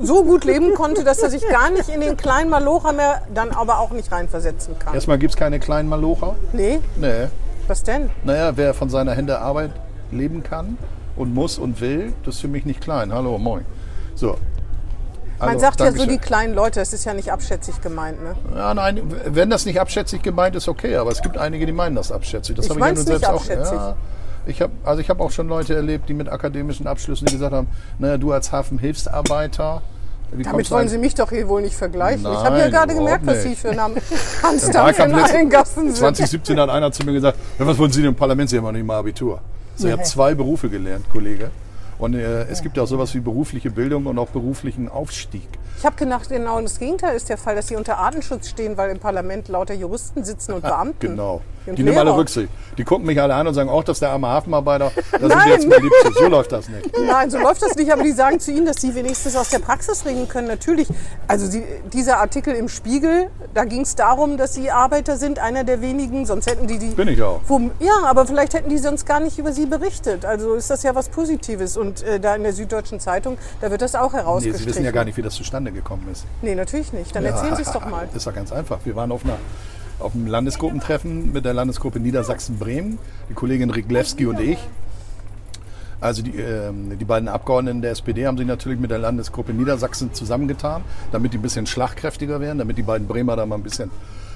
so 0.00 0.22
gut 0.22 0.44
leben 0.44 0.74
konnte, 0.74 1.02
dass 1.02 1.18
er 1.18 1.30
sich 1.30 1.42
gar 1.48 1.70
nicht 1.70 1.88
in 1.88 2.02
den 2.02 2.16
kleinen 2.16 2.50
Malocher 2.50 2.92
mehr 2.92 3.22
dann 3.34 3.50
aber 3.50 3.80
auch 3.80 3.90
nicht 3.90 4.12
reinversetzen 4.12 4.78
kann. 4.78 4.94
Erstmal 4.94 5.18
gibt 5.18 5.32
es 5.32 5.36
keine 5.36 5.58
kleinen 5.58 5.88
Malocher. 5.88 6.36
Nee, 6.52 6.78
Nee. 6.94 7.26
Was 7.68 7.82
denn? 7.82 8.10
Naja, 8.24 8.56
wer 8.56 8.74
von 8.74 8.88
seiner 8.90 9.12
Hände 9.12 9.40
Arbeit 9.40 9.70
leben 10.10 10.42
kann 10.42 10.78
und 11.16 11.34
muss 11.34 11.58
und 11.58 11.80
will, 11.80 12.12
das 12.24 12.36
ist 12.36 12.40
für 12.40 12.48
mich 12.48 12.64
nicht 12.64 12.80
klein. 12.80 13.12
Hallo, 13.12 13.38
moin. 13.38 13.64
So. 14.14 14.36
Man 15.38 15.50
Also, 15.50 15.60
sagt 15.60 15.80
ja 15.80 15.92
so 15.92 16.04
die 16.04 16.18
kleinen 16.18 16.54
Leute, 16.54 16.80
das 16.80 16.92
ist 16.92 17.04
ja 17.04 17.14
nicht 17.14 17.30
abschätzig 17.30 17.80
gemeint. 17.80 18.20
Ne? 18.22 18.34
Ja, 18.56 18.74
nein, 18.74 19.00
wenn 19.26 19.50
das 19.50 19.66
nicht 19.66 19.80
abschätzig 19.80 20.22
gemeint 20.22 20.56
ist, 20.56 20.66
okay, 20.68 20.96
aber 20.96 21.12
es 21.12 21.22
gibt 21.22 21.38
einige, 21.38 21.64
die 21.64 21.72
meinen 21.72 21.94
das 21.94 22.10
abschätzig. 22.10 22.56
Das 22.56 22.64
Ich 22.66 22.70
habe 22.70 22.80
ich 22.80 22.86
ja 22.86 22.92
nun 22.92 23.04
selbst 23.06 23.24
abschätzig. 23.24 23.78
auch. 23.78 23.90
Ja, 23.90 23.96
ich 24.46 24.60
habe 24.62 24.72
also 24.84 25.00
ich 25.00 25.10
habe 25.10 25.22
auch 25.22 25.30
schon 25.30 25.46
Leute 25.46 25.76
erlebt, 25.76 26.08
die 26.08 26.14
mit 26.14 26.28
akademischen 26.28 26.88
Abschlüssen 26.88 27.26
die 27.26 27.32
gesagt 27.34 27.52
haben, 27.52 27.68
naja, 28.00 28.18
du 28.18 28.32
als 28.32 28.50
Hafenhilfsarbeiter, 28.50 29.82
wie 30.32 30.42
Damit 30.42 30.70
wollen 30.70 30.88
Sie 30.88 30.98
mich 30.98 31.14
doch 31.14 31.30
hier 31.30 31.48
wohl 31.48 31.62
nicht 31.62 31.74
vergleichen. 31.74 32.20
ich 32.20 32.26
habe 32.26 32.56
Nein, 32.56 32.58
ja 32.58 32.68
gerade 32.68 32.94
gemerkt, 32.94 33.26
was 33.26 33.42
Sie 33.42 33.54
für 33.54 33.70
einen 33.70 33.96
Handstand 34.42 34.98
in 34.98 35.14
allen 35.14 35.50
Gassen 35.50 35.86
sind. 35.86 35.96
2017 35.96 36.60
hat 36.60 36.70
einer 36.70 36.92
zu 36.92 37.04
mir 37.04 37.12
gesagt, 37.12 37.38
was 37.58 37.78
wollen 37.78 37.92
Sie 37.92 38.02
denn 38.02 38.10
im 38.10 38.16
Parlament? 38.16 38.50
Sie 38.50 38.56
haben 38.56 38.64
noch 38.64 38.72
nicht 38.72 38.86
mal 38.86 38.98
Abitur. 38.98 39.40
So, 39.76 39.86
ich 39.86 39.92
habe 39.92 40.02
zwei 40.02 40.34
Berufe 40.34 40.68
gelernt, 40.68 41.08
Kollege. 41.10 41.50
Und 41.98 42.14
äh, 42.14 42.44
es 42.44 42.62
gibt 42.62 42.76
ja 42.76 42.82
auch 42.82 42.88
sowas 42.88 43.14
wie 43.14 43.20
berufliche 43.20 43.70
Bildung 43.70 44.06
und 44.06 44.18
auch 44.18 44.28
beruflichen 44.28 44.88
Aufstieg. 44.88 45.48
Ich 45.78 45.86
habe 45.86 45.94
gedacht, 45.94 46.28
genau 46.28 46.60
das 46.60 46.80
Gegenteil 46.80 47.14
ist 47.14 47.28
der 47.28 47.38
Fall, 47.38 47.54
dass 47.54 47.68
sie 47.68 47.76
unter 47.76 47.98
Artenschutz 47.98 48.48
stehen, 48.48 48.76
weil 48.76 48.90
im 48.90 48.98
Parlament 48.98 49.46
lauter 49.46 49.74
Juristen 49.74 50.24
sitzen 50.24 50.52
und 50.54 50.62
Beamten. 50.62 51.06
Genau. 51.10 51.40
Und 51.66 51.78
Die 51.78 51.82
nehmen 51.82 51.98
alle. 51.98 52.16
Rücksicht. 52.16 52.48
Die 52.78 52.84
gucken 52.84 53.04
mich 53.06 53.20
alle 53.20 53.34
an 53.34 53.46
und 53.46 53.52
sagen, 53.54 53.68
auch 53.68 53.84
das 53.84 53.96
ist 53.96 54.00
der 54.00 54.10
arme 54.10 54.28
Hafenarbeiter. 54.28 54.90
Da 55.12 55.18
sind 55.18 55.28
Nein. 55.28 55.40
Sie 55.44 55.50
jetzt 55.50 55.68
mal 55.68 55.80
lieb. 55.80 55.92
So 56.14 56.26
läuft 56.28 56.50
das 56.50 56.68
nicht. 56.68 56.90
Nein, 57.06 57.30
so 57.30 57.38
läuft 57.38 57.60
das 57.62 57.74
nicht, 57.74 57.92
aber 57.92 58.02
die 58.02 58.12
sagen 58.12 58.40
zu 58.40 58.50
Ihnen, 58.52 58.64
dass 58.64 58.80
Sie 58.80 58.94
wenigstens 58.94 59.36
aus 59.36 59.50
der 59.50 59.58
Praxis 59.58 60.06
reden 60.06 60.28
können. 60.28 60.48
Natürlich, 60.48 60.88
also 61.26 61.46
Sie, 61.46 61.62
dieser 61.92 62.18
Artikel 62.20 62.54
im 62.54 62.68
Spiegel, 62.68 63.28
da 63.54 63.64
ging 63.64 63.82
es 63.82 63.94
darum, 63.96 64.38
dass 64.38 64.54
Sie 64.54 64.70
Arbeiter 64.70 65.16
sind, 65.16 65.38
einer 65.38 65.64
der 65.64 65.82
wenigen, 65.82 66.24
sonst 66.24 66.48
hätten 66.48 66.66
die 66.66 66.78
die... 66.78 66.88
Bin 66.88 67.08
ich 67.08 67.20
auch. 67.22 67.40
Wo, 67.46 67.60
ja, 67.80 68.04
aber 68.04 68.26
vielleicht 68.26 68.54
hätten 68.54 68.70
die 68.70 68.78
sonst 68.78 69.04
gar 69.04 69.20
nicht 69.20 69.38
über 69.38 69.52
Sie 69.52 69.66
berichtet. 69.66 70.24
Also 70.24 70.54
ist 70.54 70.70
das 70.70 70.82
ja 70.82 70.94
was 70.94 71.08
Positives. 71.10 71.76
Und 71.76 72.02
äh, 72.02 72.18
da 72.18 72.34
in 72.34 72.44
der 72.44 72.54
Süddeutschen 72.54 72.98
Zeitung, 72.98 73.36
da 73.60 73.70
wird 73.70 73.82
das 73.82 73.94
auch 73.94 74.12
Nee, 74.12 74.18
herausgestrichen. 74.20 74.64
Sie 74.64 74.70
wissen 74.70 74.84
ja 74.84 74.90
gar 74.90 75.04
nicht, 75.04 75.16
wie 75.18 75.22
das 75.22 75.34
zustande 75.34 75.67
gekommen 75.70 76.06
ist. 76.12 76.24
Nee, 76.42 76.54
natürlich 76.54 76.92
nicht. 76.92 77.14
Dann 77.14 77.24
erzählen 77.24 77.56
Sie 77.56 77.62
es 77.62 77.72
doch 77.72 77.84
mal. 77.90 78.08
Ist 78.14 78.26
doch 78.26 78.34
ganz 78.34 78.52
einfach. 78.52 78.78
Wir 78.84 78.94
waren 78.96 79.12
auf, 79.12 79.24
einer, 79.24 79.36
auf 79.98 80.14
einem 80.14 80.26
Landesgruppentreffen 80.26 81.32
mit 81.32 81.44
der 81.44 81.54
Landesgruppe 81.54 82.00
Niedersachsen-Bremen, 82.00 82.98
die 83.30 83.34
Kollegin 83.34 83.70
Riglewski 83.70 84.26
und 84.26 84.40
ich. 84.40 84.58
Also 86.00 86.22
die, 86.22 86.36
ähm, 86.38 86.96
die 86.98 87.04
beiden 87.04 87.28
Abgeordneten 87.28 87.82
der 87.82 87.90
SPD 87.90 88.26
haben 88.26 88.38
sich 88.38 88.46
natürlich 88.46 88.78
mit 88.78 88.90
der 88.92 88.98
Landesgruppe 88.98 89.52
Niedersachsen 89.52 90.14
zusammengetan, 90.14 90.82
damit 91.10 91.32
die 91.32 91.38
ein 91.38 91.42
bisschen 91.42 91.66
schlagkräftiger 91.66 92.40
werden, 92.40 92.58
damit 92.58 92.78
die 92.78 92.82
beiden 92.84 93.08
Bremer 93.08 93.34
da 93.34 93.44
mal 93.46 93.56
ein 93.56 93.64
bisschen 93.64 93.90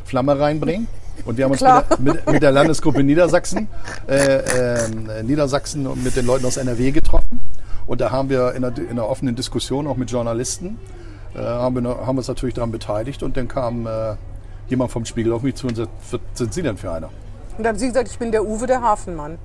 Flamme 0.05 0.37
reinbringen. 0.41 0.89
Und 1.25 1.37
wir 1.39 1.45
haben 1.45 1.53
uns 1.53 1.61
mit, 1.61 1.71
der- 1.71 1.99
mit, 2.01 2.27
mit 2.33 2.43
der 2.43 2.51
Landesgruppe 2.51 3.05
Niedersachsen, 3.05 3.69
äh, 4.09 4.39
ähm, 4.87 5.09
Niedersachsen 5.25 5.87
und 5.87 6.03
mit 6.03 6.17
den 6.17 6.27
Leuten 6.27 6.45
aus 6.47 6.57
NRW 6.57 6.91
getroffen. 6.91 7.39
Und 7.87 8.01
da 8.01 8.11
haben 8.11 8.29
wir 8.29 8.55
in 8.55 8.65
einer, 8.65 8.77
in 8.77 8.91
einer 8.91 9.09
offenen 9.09 9.37
Diskussion 9.37 9.87
auch 9.87 9.97
mit 9.97 10.11
Journalisten 10.11 10.79
äh, 11.35 11.39
haben, 11.39 11.83
wir, 11.83 12.07
haben 12.07 12.19
uns 12.19 12.29
natürlich 12.29 12.55
daran 12.55 12.73
beteiligt 12.73 13.23
und 13.23 13.37
dann 13.37 13.49
kam 13.49 13.87
äh, 13.87 14.15
jemand 14.69 14.91
vom 14.91 15.05
Spiegel 15.05 15.33
auf 15.33 15.43
mich 15.43 15.55
zu 15.55 15.67
und 15.67 15.77
sagt, 15.77 15.91
was 16.11 16.21
sind 16.35 16.55
Sie 16.55 16.63
denn 16.63 16.77
für 16.77 16.93
einer? 16.93 17.09
Und 17.57 17.65
dann 17.65 17.69
haben 17.69 17.79
Sie 17.79 17.89
gesagt, 17.89 18.09
ich 18.09 18.19
bin 18.19 18.33
der 18.33 18.45
Uwe, 18.45 18.67
der 18.67 18.81
Hafenmann. 18.83 19.39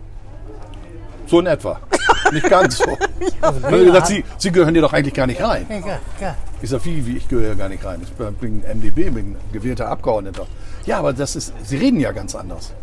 So 1.27 1.39
in 1.39 1.45
etwa. 1.45 1.79
Nicht 2.31 2.49
ganz 2.49 2.77
so. 2.77 2.97
Haben 3.41 3.61
wir 3.69 3.85
gesagt, 3.85 4.07
Sie, 4.07 4.23
Sie 4.37 4.51
gehören 4.51 4.73
hier 4.73 4.81
doch 4.81 4.93
eigentlich 4.93 5.13
gar 5.13 5.27
nicht 5.27 5.41
rein. 5.41 5.65
Ja, 5.69 5.99
ja. 6.19 6.35
Ich 6.61 6.69
sage, 6.69 6.85
wie, 6.85 7.05
wie, 7.05 7.17
ich 7.17 7.27
gehöre 7.27 7.55
gar 7.55 7.69
nicht 7.69 7.85
rein. 7.85 8.01
Ich 8.01 8.11
bin 8.11 8.61
MdB, 8.61 9.09
bin 9.09 9.35
gewählter 9.51 9.89
Abgeordneter. 9.89 10.47
Ja, 10.85 10.99
aber 10.99 11.13
das 11.13 11.35
ist, 11.35 11.53
Sie 11.63 11.77
reden 11.77 11.99
ja 11.99 12.11
ganz 12.11 12.33
anders. 12.33 12.73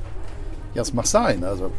Ja, 0.74 0.82
es 0.82 0.92
mag 0.92 1.06
sein. 1.06 1.42
Also 1.44 1.72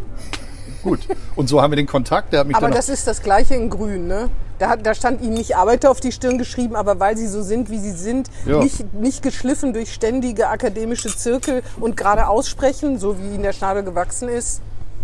gut. 0.85 0.99
Und 1.35 1.49
so 1.49 1.61
haben 1.61 1.71
wir 1.71 1.75
den 1.77 1.87
Kontakt. 1.87 2.31
Der 2.31 2.39
hat 2.41 2.47
mich 2.47 2.55
Aber 2.55 2.69
das 2.69 2.87
ist 2.87 3.05
das 3.07 3.21
Gleiche 3.21 3.55
in 3.55 3.69
Grün, 3.69 4.07
ne? 4.07 4.29
Da, 4.59 4.69
hat- 4.69 4.85
da 4.85 4.93
stand 4.95 5.21
Ihnen 5.21 5.33
nicht 5.33 5.57
Arbeiter 5.57 5.91
auf 5.91 5.99
die 5.99 6.13
Stirn 6.13 6.37
geschrieben, 6.37 6.77
aber 6.77 6.97
weil 7.01 7.17
Sie 7.17 7.27
so 7.27 7.41
sind, 7.41 7.69
wie 7.69 7.77
Sie 7.79 7.91
sind, 7.91 8.29
Ja. 8.45 8.59
nicht, 8.59 8.93
nicht 8.93 9.21
geschliffen 9.21 9.73
durch 9.73 9.93
ständige 9.93 10.47
akademische 10.47 11.09
Zirkel 11.13 11.61
und 11.81 11.97
gerade 11.97 12.27
aussprechen, 12.29 12.97
so 12.97 13.19
wie 13.19 13.33
Ihnen 13.33 13.43
der 13.43 13.51
Schnabel 13.51 13.83
gewachsen 13.83 14.29
ist. 14.29 14.61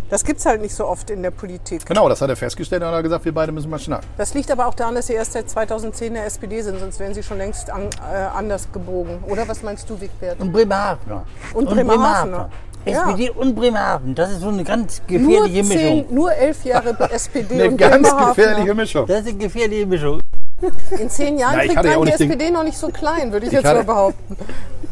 Das 0.09 0.25
gibt's 0.25 0.45
halt 0.45 0.59
nicht 0.61 0.75
so 0.75 0.85
oft 0.87 1.09
in 1.09 1.23
der 1.23 1.31
Politik. 1.31 1.85
genau, 1.85 2.09
das 2.09 2.21
hat 2.21 2.29
er 2.29 2.35
festgestellt 2.35 2.81
und 2.83 2.89
hat 2.89 3.01
gesagt, 3.01 3.23
wir 3.23 3.33
beide 3.33 3.53
müssen 3.53 3.69
mal 3.69 3.79
schnacken. 3.79 4.05
Das 4.17 4.33
liegt 4.33 4.51
aber 4.51 4.67
auch 4.67 4.73
daran, 4.73 4.93
dass 4.95 5.07
Sie 5.07 5.13
erst 5.13 5.31
seit 5.33 5.49
2010 5.49 6.07
in 6.09 6.13
der 6.15 6.25
SPD 6.25 6.61
sind, 6.61 6.79
sonst 6.79 6.99
wären 6.99 7.13
Sie 7.13 7.23
schon 7.23 7.37
längst 7.37 7.69
an, 7.69 7.83
äh, 7.83 8.15
anders 8.37 8.67
gebogen. 8.73 9.23
Oder 9.27 9.47
was 9.47 9.63
meinst 9.63 9.89
du, 9.89 9.99
Wigbert? 10.01 10.39
Und 10.41 10.51
Bremerhavener. 10.51 11.23
Und 11.53 11.69
Bremerhavener. 11.69 12.37
Ja. 12.37 12.49
SPD 12.85 13.29
und 13.29 13.55
Bremerhaven. 13.55 14.15
Das 14.15 14.31
ist 14.31 14.41
so 14.41 14.49
eine 14.49 14.63
ganz 14.63 15.01
Nur, 15.07 15.19
gefährliche 15.19 15.63
Mischung. 15.63 16.05
zehn, 16.07 16.15
nur 16.15 16.33
elf 16.33 16.63
Jahre 16.65 16.95
SPD 17.11 17.55
Eine 17.55 17.69
und 17.69 17.77
ganz 17.77 18.09
Bremerhavener. 18.09 18.33
gefährliche 18.35 18.73
Mischung. 18.75 19.05
Das 19.07 19.19
ist 19.21 19.27
eine 19.29 19.37
gefährliche 19.37 19.85
Mischung. 19.85 20.19
In 20.99 21.09
zehn 21.09 21.37
Jahren 21.39 21.55
Na, 21.57 21.61
kriegt 21.63 21.75
ja 21.75 21.97
man 21.97 22.05
die 22.05 22.11
den- 22.11 22.29
SPD 22.31 22.51
noch 22.51 22.63
nicht 22.63 22.77
so 22.77 22.89
klein, 22.89 23.31
würde 23.31 23.47
ich, 23.47 23.51
Ich 23.51 23.57
jetzt 23.57 23.65
mal 23.65 23.83
behaupten. 23.83 24.35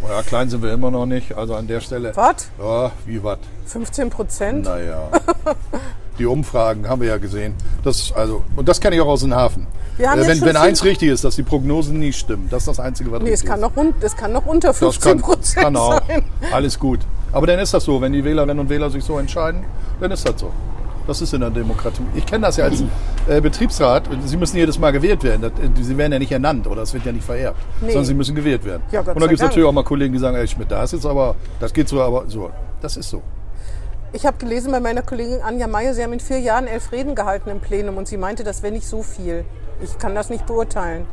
Ja, 0.10 0.24
klein 0.24 0.50
sind 0.50 0.64
wir 0.64 0.72
immer 0.74 0.90
noch 0.90 1.06
nicht. 1.06 1.36
Also 1.38 1.56
an 1.56 1.68
der 1.68 1.82
Stelle. 1.82 2.16
Was? 2.16 2.50
Ja, 2.58 2.90
wie 3.06 3.22
was? 3.22 3.38
15 3.66 4.10
Prozent? 4.10 4.64
Naja. 4.66 5.10
Die 6.20 6.26
Umfragen 6.26 6.88
haben 6.88 7.02
wir 7.02 7.08
ja 7.10 7.18
gesehen. 7.18 7.54
Das, 7.84 8.12
also, 8.14 8.44
und 8.56 8.68
das 8.68 8.80
kenne 8.82 8.96
ich 8.96 9.02
auch 9.02 9.08
aus 9.08 9.22
dem 9.22 9.34
Hafen. 9.34 9.66
Äh, 9.98 10.04
wenn 10.28 10.42
wenn 10.42 10.56
eins 10.58 10.84
richtig 10.84 11.10
ist, 11.10 11.24
dass 11.24 11.36
die 11.36 11.44
Prognosen 11.44 12.00
nie 12.00 12.14
stimmen. 12.14 12.48
Das 12.50 12.64
ist 12.64 12.68
das 12.68 12.80
Einzige, 12.80 13.12
was 13.12 13.22
Nee, 13.22 13.30
es 13.30 13.34
richtig 13.42 13.50
kann, 13.50 13.60
ist. 13.60 13.62
noch, 13.66 13.76
rund- 13.76 13.96
es 14.04 14.16
kann 14.16 14.32
noch 14.34 14.46
unter 14.46 14.70
Das 14.70 14.78
15 14.78 15.12
kann, 15.12 15.22
Prozent 15.22 15.64
kann 15.64 15.76
auch. 15.76 16.02
sein. 16.08 16.24
Alles 16.54 16.78
gut. 16.80 17.00
Aber 17.32 17.48
dann 17.48 17.60
ist 17.60 17.74
das 17.74 17.84
so. 17.84 18.00
Wenn 18.02 18.14
die 18.14 18.24
Wählerinnen 18.24 18.60
und 18.60 18.70
Wähler 18.70 18.90
sich 18.90 19.04
so 19.04 19.18
entscheiden, 19.18 19.64
dann 20.00 20.12
ist 20.12 20.28
das 20.28 20.40
so. 20.40 20.52
Das 21.08 21.22
ist 21.22 21.34
in 21.34 21.40
der 21.42 21.50
Demokratie. 21.50 22.04
Ich 22.16 22.26
kenne 22.26 22.46
das 22.46 22.58
ja 22.58 22.66
als 22.66 22.84
äh, 23.28 23.42
Betriebsrat. 23.42 24.04
Sie 24.26 24.38
müssen 24.38 24.58
jedes 24.58 24.78
Mal 24.78 24.92
gewählt 24.92 25.24
werden. 25.24 25.42
Das, 25.42 25.52
äh, 25.54 25.84
sie 25.84 25.98
werden 25.98 26.14
ja 26.14 26.20
nicht 26.20 26.32
ernannt 26.32 26.68
oder 26.68 26.84
es 26.84 26.94
wird 26.94 27.06
ja 27.06 27.12
nicht 27.12 27.26
vererbt. 27.26 27.58
Nee. 27.82 27.88
Sondern 27.88 28.06
sie 28.06 28.14
müssen 28.14 28.36
gewählt 28.36 28.64
werden. 28.64 28.84
Ja, 28.92 29.00
und 29.02 29.08
da 29.08 29.14
gibt 29.28 29.34
es 29.34 29.42
natürlich 29.42 29.68
auch 29.68 29.72
mal 29.74 29.84
Kollegen, 29.84 30.14
die 30.14 30.20
sagen, 30.20 30.36
ey 30.38 30.48
Schmidt, 30.48 30.70
da 30.72 30.84
ist 30.84 30.94
jetzt 30.94 31.06
aber, 31.06 31.36
das 31.60 31.74
geht 31.74 31.88
so, 31.90 32.02
aber 32.02 32.26
so. 32.28 32.50
Das 32.82 32.96
ist 32.96 33.10
so. 33.10 33.22
Ich 34.12 34.26
habe 34.26 34.38
gelesen 34.38 34.72
bei 34.72 34.80
meiner 34.80 35.04
Kollegin 35.04 35.42
Anja 35.42 35.68
Meyer, 35.68 35.94
sie 35.94 36.04
haben 36.04 36.14
in 36.14 36.20
vier 36.20 36.40
Jahren 36.40 36.66
elf 36.66 36.92
Reden 36.92 37.14
gehalten 37.14 37.50
im 37.50 37.60
Plenum 37.60 37.98
und 37.98 38.08
sie 38.08 38.18
meinte, 38.18 38.44
das 38.44 38.64
wäre 38.64 38.74
nicht 38.74 38.88
so 38.88 39.04
viel. 39.04 39.46
Ich 39.82 39.98
kann 40.00 40.16
das 40.16 40.30
nicht 40.30 40.46
beurteilen. 40.48 41.06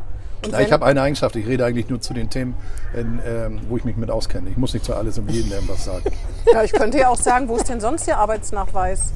Ja, 0.50 0.60
ich 0.60 0.72
habe 0.72 0.84
eine 0.86 1.02
Eigenschaft, 1.02 1.34
ich 1.36 1.46
rede 1.46 1.64
eigentlich 1.64 1.88
nur 1.88 2.00
zu 2.00 2.14
den 2.14 2.30
Themen, 2.30 2.54
in, 2.94 3.20
ähm, 3.26 3.60
wo 3.68 3.76
ich 3.76 3.84
mich 3.84 3.96
mit 3.96 4.10
auskenne. 4.10 4.48
Ich 4.48 4.56
muss 4.56 4.72
nicht 4.74 4.84
zu 4.84 4.94
alles 4.94 5.18
und 5.18 5.30
jedem 5.30 5.52
irgendwas 5.52 5.84
sagen. 5.86 6.04
Ja, 6.52 6.62
ich 6.62 6.72
könnte 6.72 6.98
ja 6.98 7.08
auch 7.08 7.16
sagen, 7.16 7.48
wo 7.48 7.56
ist 7.56 7.68
denn 7.68 7.80
sonst 7.80 8.06
Ihr 8.06 8.18
Arbeitsnachweis? 8.18 9.12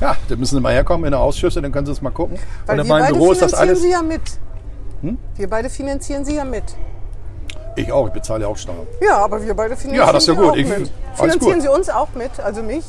Ja, 0.00 0.16
da 0.28 0.36
müssen 0.36 0.56
Sie 0.56 0.60
mal 0.60 0.72
herkommen 0.72 1.04
in 1.04 1.10
der 1.10 1.20
Ausschüsse, 1.20 1.60
dann 1.60 1.72
können 1.72 1.86
Sie 1.86 1.92
es 1.92 2.00
mal 2.00 2.10
gucken. 2.10 2.38
Weil 2.66 2.78
und 2.78 2.86
in 2.86 2.88
meinem 2.88 3.12
Büro 3.12 3.32
ist 3.32 3.42
das 3.42 3.54
alles. 3.54 3.78
Hm? 3.78 3.82
Sie 3.82 3.90
ja 3.90 4.02
mit. 4.02 4.22
Wir 5.36 5.48
beide 5.48 5.70
finanzieren 5.70 6.24
Sie 6.24 6.36
ja 6.36 6.44
mit. 6.44 6.64
Ich 7.76 7.90
auch, 7.92 8.06
ich 8.08 8.12
bezahle 8.12 8.42
ja 8.42 8.48
auch 8.48 8.56
Steuern. 8.56 8.86
Ja, 9.00 9.18
aber 9.18 9.42
wir 9.44 9.54
beide 9.54 9.76
finanzieren 9.76 10.06
Ja, 10.06 10.12
das 10.12 10.24
ist 10.24 10.28
ja 10.28 10.34
gut. 10.34 10.50
auch 10.52 10.56
Ich- 10.56 10.66
Finanzieren 10.66 11.38
gut. 11.54 11.62
Sie 11.62 11.68
uns 11.68 11.88
auch 11.88 12.08
mit, 12.14 12.30
also 12.40 12.62
mich, 12.62 12.84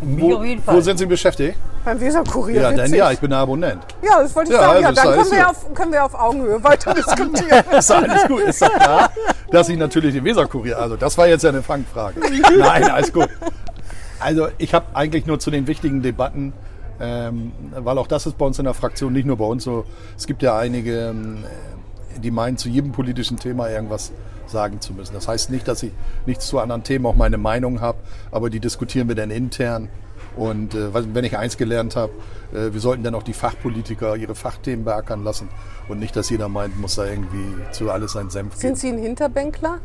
Wo, 0.00 0.36
auf 0.36 0.44
jeden 0.44 0.62
wo 0.66 0.80
sind 0.80 0.98
Sie 0.98 1.06
beschäftigt? 1.06 1.58
beim 1.84 2.00
Weserkurier. 2.00 2.60
Ja, 2.60 2.70
witzig. 2.76 2.94
ja, 2.98 3.10
ich 3.10 3.18
bin 3.18 3.30
der 3.30 3.38
Abonnent. 3.38 3.82
Ja, 4.02 4.20
das 4.22 4.34
wollte 4.36 4.52
ich 4.52 4.56
Ja, 4.58 4.62
sagen. 4.64 4.82
Ja, 4.82 4.92
das 4.92 4.98
ist 4.98 5.04
dann 5.04 5.14
können 5.18 5.30
wir, 5.32 5.48
auf, 5.50 5.74
können 5.74 5.92
wir 5.92 6.04
auf 6.04 6.14
Augenhöhe 6.14 6.62
weiter 6.64 6.94
diskutieren. 6.94 7.64
Ist 7.78 7.90
doch 7.90 8.02
alles 8.02 8.26
gut. 8.28 8.40
Ist 8.42 8.62
doch 8.62 8.72
klar, 8.74 9.10
dass 9.50 9.68
ich 9.70 9.78
natürlich 9.78 10.14
den 10.14 10.24
Weserkurier, 10.24 10.78
also 10.78 10.96
das 10.96 11.16
war 11.16 11.26
jetzt 11.28 11.42
ja 11.44 11.48
eine 11.50 11.62
Fangfrage. 11.62 12.20
Nein, 12.58 12.90
alles 12.90 13.12
gut. 13.12 13.28
Also 14.20 14.48
ich 14.58 14.74
habe 14.74 14.84
eigentlich 14.94 15.24
nur 15.26 15.38
zu 15.38 15.50
den 15.50 15.66
wichtigen 15.66 16.02
Debatten, 16.02 16.52
ähm, 17.00 17.52
weil 17.74 17.96
auch 17.96 18.06
das 18.08 18.26
ist 18.26 18.36
bei 18.36 18.44
uns 18.44 18.58
in 18.58 18.64
der 18.66 18.74
Fraktion 18.74 19.12
nicht 19.14 19.24
nur 19.26 19.38
bei 19.38 19.44
uns 19.46 19.64
so. 19.64 19.84
Es 20.16 20.26
gibt 20.26 20.42
ja 20.42 20.58
einige, 20.58 21.08
ähm, 21.08 21.44
die 22.20 22.30
meinen, 22.30 22.56
zu 22.56 22.68
jedem 22.68 22.92
politischen 22.92 23.38
Thema 23.38 23.68
irgendwas 23.68 24.12
sagen 24.46 24.80
zu 24.80 24.92
müssen. 24.92 25.14
Das 25.14 25.28
heißt 25.28 25.50
nicht, 25.50 25.68
dass 25.68 25.82
ich 25.82 25.92
nichts 26.26 26.46
zu 26.46 26.58
anderen 26.58 26.82
Themen 26.82 27.06
auch 27.06 27.16
meine 27.16 27.38
Meinung 27.38 27.80
habe, 27.80 27.98
aber 28.30 28.50
die 28.50 28.60
diskutieren 28.60 29.08
wir 29.08 29.14
dann 29.14 29.30
intern. 29.30 29.88
Und 30.36 30.74
äh, 30.74 31.14
wenn 31.14 31.24
ich 31.24 31.36
eins 31.36 31.56
gelernt 31.56 31.96
habe, 31.96 32.12
äh, 32.52 32.72
wir 32.72 32.80
sollten 32.80 33.02
dann 33.02 33.14
auch 33.14 33.22
die 33.22 33.32
Fachpolitiker 33.32 34.16
ihre 34.16 34.34
Fachthemen 34.34 34.84
beackern 34.84 35.24
lassen 35.24 35.48
und 35.88 35.98
nicht, 35.98 36.14
dass 36.14 36.30
jeder 36.30 36.48
meint, 36.48 36.78
muss 36.78 36.94
da 36.94 37.06
irgendwie 37.06 37.56
zu 37.72 37.90
alles 37.90 38.12
sein 38.12 38.30
Senf 38.30 38.54
geben. 38.54 38.60
Sind 38.60 38.78
Sie 38.78 38.88
ein 38.88 38.98
Hinterbänkler? 38.98 39.78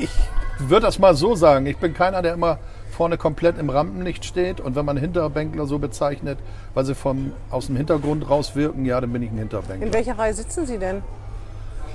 Ich 0.00 0.10
würde 0.58 0.86
das 0.86 0.98
mal 0.98 1.14
so 1.14 1.34
sagen. 1.34 1.66
Ich 1.66 1.76
bin 1.76 1.92
keiner, 1.92 2.22
der 2.22 2.34
immer 2.34 2.58
vorne 2.96 3.18
komplett 3.18 3.58
im 3.58 3.68
Rampenlicht 3.70 4.24
steht. 4.24 4.60
Und 4.60 4.74
wenn 4.74 4.84
man 4.84 4.96
Hinterbänkler 4.96 5.66
so 5.66 5.78
bezeichnet, 5.78 6.38
weil 6.74 6.84
sie 6.84 6.94
vom, 6.94 7.32
aus 7.50 7.66
dem 7.66 7.76
Hintergrund 7.76 8.28
rauswirken, 8.28 8.84
ja, 8.86 9.00
dann 9.00 9.12
bin 9.12 9.22
ich 9.22 9.30
ein 9.30 9.38
Hinterbänkler. 9.38 9.86
In 9.86 9.92
welcher 9.92 10.18
Reihe 10.18 10.32
sitzen 10.34 10.66
Sie 10.66 10.78
denn? 10.78 11.02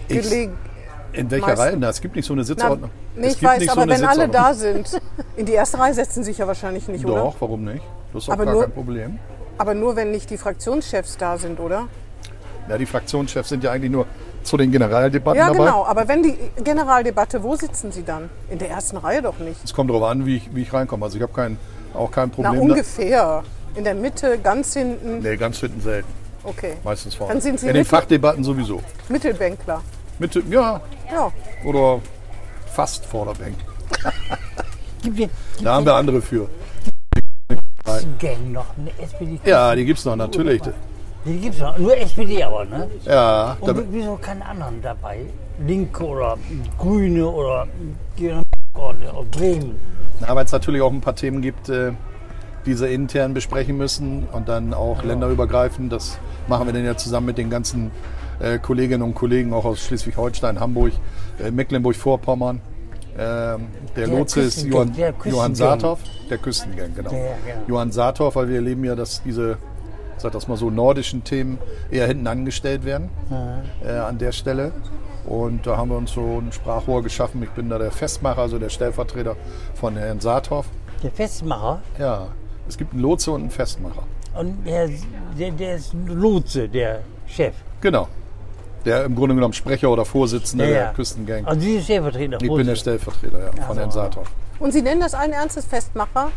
Ich- 0.08 0.22
Gelegen. 0.22 0.58
In 1.14 1.30
welcher 1.30 1.48
meistens- 1.48 1.66
Reihe? 1.66 1.78
Na, 1.78 1.90
es 1.90 2.00
gibt 2.00 2.16
nicht 2.16 2.26
so 2.26 2.34
eine 2.34 2.42
Na, 2.44 2.46
Sitzordnung. 2.46 2.90
nee, 3.18 3.28
Es 3.28 3.34
ich 3.36 3.44
weiß, 3.44 3.68
aber 3.70 3.82
eine 3.82 3.92
wenn 3.92 4.06
alle 4.06 4.30
da 4.30 4.54
sind. 4.54 5.02
In 5.36 5.46
die 5.46 5.52
erste 5.54 5.78
Reihe 5.80 5.94
setzen 5.94 6.24
Sie 6.24 6.30
sich 6.32 6.38
ja 6.38 6.48
wahrscheinlich 6.48 6.88
nicht, 6.88 7.04
oder? 7.06 7.16
Doch, 7.16 7.36
warum 7.40 7.66
nicht? 7.66 7.84
Das 8.14 8.24
ist 8.24 8.28
doch 8.30 8.34
Aber 8.34 8.46
gar 8.46 8.54
nur- 8.54 8.64
kein 8.64 8.72
Problem. 8.72 9.20
Aber 9.58 9.74
nur, 9.74 9.96
wenn 9.98 10.12
nicht 10.12 10.30
die 10.30 10.38
Fraktionschefs 10.38 11.18
da 11.18 11.38
sind, 11.38 11.60
oder? 11.60 11.88
Ja, 12.70 12.78
die 12.78 12.86
Fraktionschefs 12.86 13.50
sind 13.50 13.64
ja 13.64 13.72
eigentlich 13.72 13.92
nur 13.92 14.06
zu 14.44 14.58
den 14.58 14.72
Generaldebatten 14.72 15.38
Ja, 15.40 15.48
dabei. 15.48 15.60
genau. 15.66 15.86
Aber 15.86 16.08
wenn 16.08 16.24
die 16.24 16.36
Generaldebatte, 16.64 17.44
wo 17.44 17.56
sitzen 17.56 17.92
Sie 17.92 18.04
dann? 18.04 18.30
In 18.50 18.60
der 18.60 18.70
ersten 18.70 18.98
Reihe 18.98 19.22
doch 19.22 19.38
nicht. 19.40 19.64
Es 19.64 19.74
kommt 19.74 19.90
darauf 19.90 20.04
an, 20.04 20.26
wie 20.26 20.38
ich, 20.38 20.54
wie 20.56 20.62
ich 20.64 20.74
reinkomme. 20.74 21.06
Also 21.06 21.18
ich 21.18 21.24
habe 21.24 21.34
kein, 21.34 21.58
auch 21.94 22.12
kein 22.12 22.30
Na, 22.38 22.50
Problem. 22.50 22.54
da- 22.68 22.74
ungefähr. 22.74 23.44
In 23.76 23.84
der 23.84 23.96
Mitte, 23.96 24.38
ganz 24.40 24.74
hinten. 24.74 25.20
Nee, 25.20 25.38
ganz 25.38 25.60
hinten 25.60 25.80
selten. 25.82 26.08
Okay. 26.44 26.74
Meistens 26.84 27.16
vorne. 27.16 27.34
Dann 27.34 27.42
sind 27.42 27.60
Sie 27.60 27.68
In 27.68 27.74
den 27.74 27.82
Mittel- 27.82 27.90
Fachdebatten 27.98 28.44
sowieso. 28.44 28.82
Mittelbänkler. 29.10 29.82
Mitte, 30.20 30.42
ja, 30.50 30.82
Ja. 31.12 31.32
oder 31.64 32.00
fast 32.74 33.06
Vorderbänk. 33.06 33.56
Gibt 35.04 35.20
es 35.58 35.64
Da 35.64 35.76
haben 35.76 35.86
wir 35.86 35.96
andere 35.96 36.22
für. 36.22 36.48
Gang 38.20 38.52
noch 38.52 38.66
eine 38.78 38.92
SPD? 39.04 39.40
Ja, 39.50 39.76
die 39.76 39.86
gibt's 39.86 40.06
noch, 40.06 40.16
natürlich. 40.16 40.62
Die 41.26 41.38
gibt 41.38 41.56
es 41.56 41.62
noch. 41.62 41.78
Nur 41.78 41.96
SPD 41.98 42.44
aber, 42.44 42.66
ne? 42.66 42.90
Ja, 43.06 43.58
Und 43.60 43.86
wieso 43.92 44.16
keine 44.18 44.46
anderen 44.46 44.82
dabei? 44.82 45.20
Linke 45.66 46.04
oder 46.04 46.38
Grüne 46.78 47.28
oder 47.28 47.68
aus 49.14 49.26
Bremen? 49.32 49.76
na, 50.20 50.36
weil 50.36 50.46
es 50.46 50.52
natürlich 50.52 50.82
auch 50.82 50.92
ein 50.92 51.02
paar 51.02 51.16
Themen 51.16 51.42
gibt, 51.42 51.70
äh, 51.70 51.92
die 52.66 52.74
sie 52.74 52.92
intern 52.94 53.34
besprechen 53.34 53.78
müssen 53.78 54.28
und 54.32 54.48
dann 54.50 54.74
auch 54.74 55.04
länderübergreifend. 55.04 55.92
Das 55.92 56.20
machen 56.48 56.68
wir 56.68 56.74
dann 56.74 56.86
ja 56.86 56.96
zusammen 56.96 57.28
mit 57.28 57.38
den 57.38 57.50
ganzen 57.50 57.92
äh, 58.40 58.60
Kolleginnen 58.60 59.02
und 59.04 59.16
Kollegen 59.16 59.54
auch 59.54 59.66
aus 59.66 59.80
Schleswig-Holstein, 59.82 60.60
Hamburg, 60.60 60.94
äh, 61.44 61.52
Mecklenburg-Vorpommern. 61.52 62.62
Ähm, 63.18 63.68
der, 63.96 64.08
Der 64.08 64.08
Lotse 64.08 64.42
ist 64.42 64.64
Johann, 64.64 64.94
der 64.94 65.14
Johann. 65.26 65.54
Saathoff, 65.54 66.00
der 66.30 66.38
Küstengang, 66.38 66.96
genau. 66.96 67.12
Ja, 67.12 67.18
ja, 67.18 67.26
genau. 67.46 67.68
Johann 67.68 67.92
Saathoff, 67.92 68.36
weil 68.36 68.48
wir 68.48 68.56
erleben 68.56 68.86
ja, 68.86 68.96
dass 68.96 69.22
diese, 69.24 69.58
sag 70.18 70.32
das 70.34 70.48
mal 70.48 70.58
so, 70.58 70.70
nordischen 70.70 71.24
Themen 71.24 71.58
eher 71.90 72.08
hinten 72.08 72.28
angestellt 72.28 72.86
werden 72.86 73.10
äh, 73.84 73.90
an 73.92 74.18
der 74.18 74.32
Stelle. 74.32 74.72
Und 75.26 75.68
da 75.68 75.78
haben 75.78 75.90
wir 75.90 75.98
uns 75.98 76.12
so 76.14 76.40
ein 76.40 76.52
Sprachrohr 76.52 77.04
geschaffen. 77.04 77.44
Ich 77.44 77.52
bin 77.52 77.70
da 77.70 77.78
der 77.78 77.92
Festmacher, 77.92 78.42
also 78.42 78.58
der 78.58 78.70
Stellvertreter 78.70 79.36
von 79.76 79.96
Herrn 79.96 80.20
Saathoff. 80.20 80.66
Der 81.04 81.12
Festmacher. 81.12 81.82
Ja, 82.00 82.28
es 82.68 82.78
gibt 82.78 82.94
einen 82.94 83.02
Lotse 83.02 83.32
und 83.32 83.42
einen 83.42 83.50
Festmacher. 83.52 84.04
Und 84.38 84.66
der, 84.66 84.90
der, 85.38 85.52
der 85.52 85.76
ist 85.76 85.94
Lotse, 86.08 86.68
der 86.70 87.02
Chef. 87.28 87.54
Genau. 87.82 88.08
Der 88.86 89.06
im 89.06 89.16
Grunde 89.16 89.36
genommen 89.36 89.54
Sprecher 89.54 89.92
oder 89.92 90.06
Vorsitzende 90.06 90.66
Ja, 90.66 90.72
der. 90.72 90.94
Küstengang. 90.94 91.46
Also 91.46 91.62
Sie 91.62 91.74
sind 91.74 91.84
Stellvertreter. 91.84 92.38
ich 92.42 92.54
bin 92.56 92.66
der 92.66 92.76
Stellvertreter 92.76 93.52
ja, 93.56 93.62
von 93.64 93.78
Herrn 93.78 93.92
Saathoff. 93.92 94.28
Und 94.60 94.72
Sie 94.74 94.82
nennen 94.82 95.02
das 95.02 95.14
allen 95.14 95.34
Ernstes 95.34 95.66
Festmacher? 95.66 96.32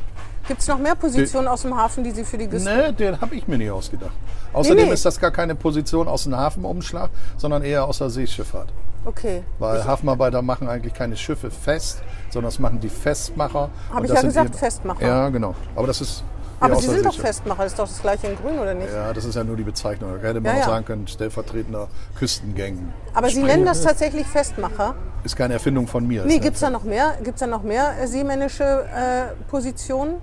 Gibt 0.46 0.60
es 0.60 0.68
noch 0.68 0.78
mehr 0.78 0.94
Positionen 0.94 1.48
aus 1.48 1.62
dem 1.62 1.76
Hafen, 1.76 2.04
die 2.04 2.10
Sie 2.10 2.24
für 2.24 2.36
die 2.36 2.48
Güste... 2.48 2.68
Ne, 2.68 2.92
den 2.92 3.20
habe 3.20 3.34
ich 3.34 3.48
mir 3.48 3.56
nicht 3.56 3.70
ausgedacht. 3.70 4.12
Außerdem 4.52 4.76
Nee, 4.78 4.84
nee. 4.86 4.92
ist 4.94 5.04
das 5.04 5.18
gar 5.18 5.30
keine 5.30 5.54
Position 5.54 6.06
aus 6.06 6.24
dem 6.24 6.36
Hafenumschlag, 6.36 7.10
sondern 7.38 7.62
eher 7.62 7.86
aus 7.86 7.98
der 7.98 8.10
Seeschifffahrt. 8.10 8.68
Okay. 9.06 9.42
Weil 9.58 9.84
Hafenarbeiter 9.84 10.42
machen 10.42 10.68
eigentlich 10.68 10.94
keine 10.94 11.16
Schiffe 11.16 11.50
fest, 11.50 12.02
sondern 12.30 12.50
das 12.50 12.58
machen 12.58 12.80
die 12.80 12.88
Festmacher. 12.88 13.70
Hab 13.90 13.98
Und 14.00 14.04
ich 14.06 14.12
ja 14.14 14.22
gesagt, 14.22 14.56
Festmacher. 14.56 15.06
Ja, 15.06 15.28
genau. 15.28 15.54
Aber 15.76 15.86
das 15.86 16.00
ist. 16.00 16.24
Aber 16.60 16.76
Sie 16.76 16.88
sind 16.88 17.04
doch. 17.04 17.14
Festmacher, 17.14 17.64
das 17.64 17.72
ist 17.72 17.78
doch 17.78 17.88
das 17.88 18.00
gleiche 18.00 18.28
in 18.28 18.36
Grün, 18.36 18.58
oder 18.58 18.72
nicht? 18.74 18.90
Ja, 18.90 19.12
das 19.12 19.24
ist 19.26 19.34
ja 19.34 19.44
nur 19.44 19.56
die 19.56 19.64
Bezeichnung. 19.64 20.10
Da 20.22 20.28
hätte 20.28 20.40
man 20.40 20.52
Ja, 20.56 20.62
auch 20.62 20.66
ja. 20.66 20.72
sagen 20.72 20.84
können, 20.86 21.06
stellvertretender 21.06 21.88
Küstengang. 22.18 22.92
Aber 23.12 23.28
Sie 23.28 23.42
nennen 23.42 23.66
das 23.66 23.82
tatsächlich 23.82 24.26
Festmacher? 24.26 24.94
Ist 25.24 25.36
keine 25.36 25.54
Erfindung 25.54 25.86
von 25.86 26.06
mir. 26.06 26.24
Nee, 26.24 26.38
gibt 26.38 26.54
es 26.54 26.60
da 26.60 26.70
noch 26.70 26.84
mehr? 26.84 27.14
Gibt's 27.22 27.40
da 27.40 27.46
noch 27.46 27.62
mehr 27.62 27.92
äh, 28.00 28.06
seemännische 28.06 28.64
äh, 28.64 29.34
Positionen? 29.50 30.14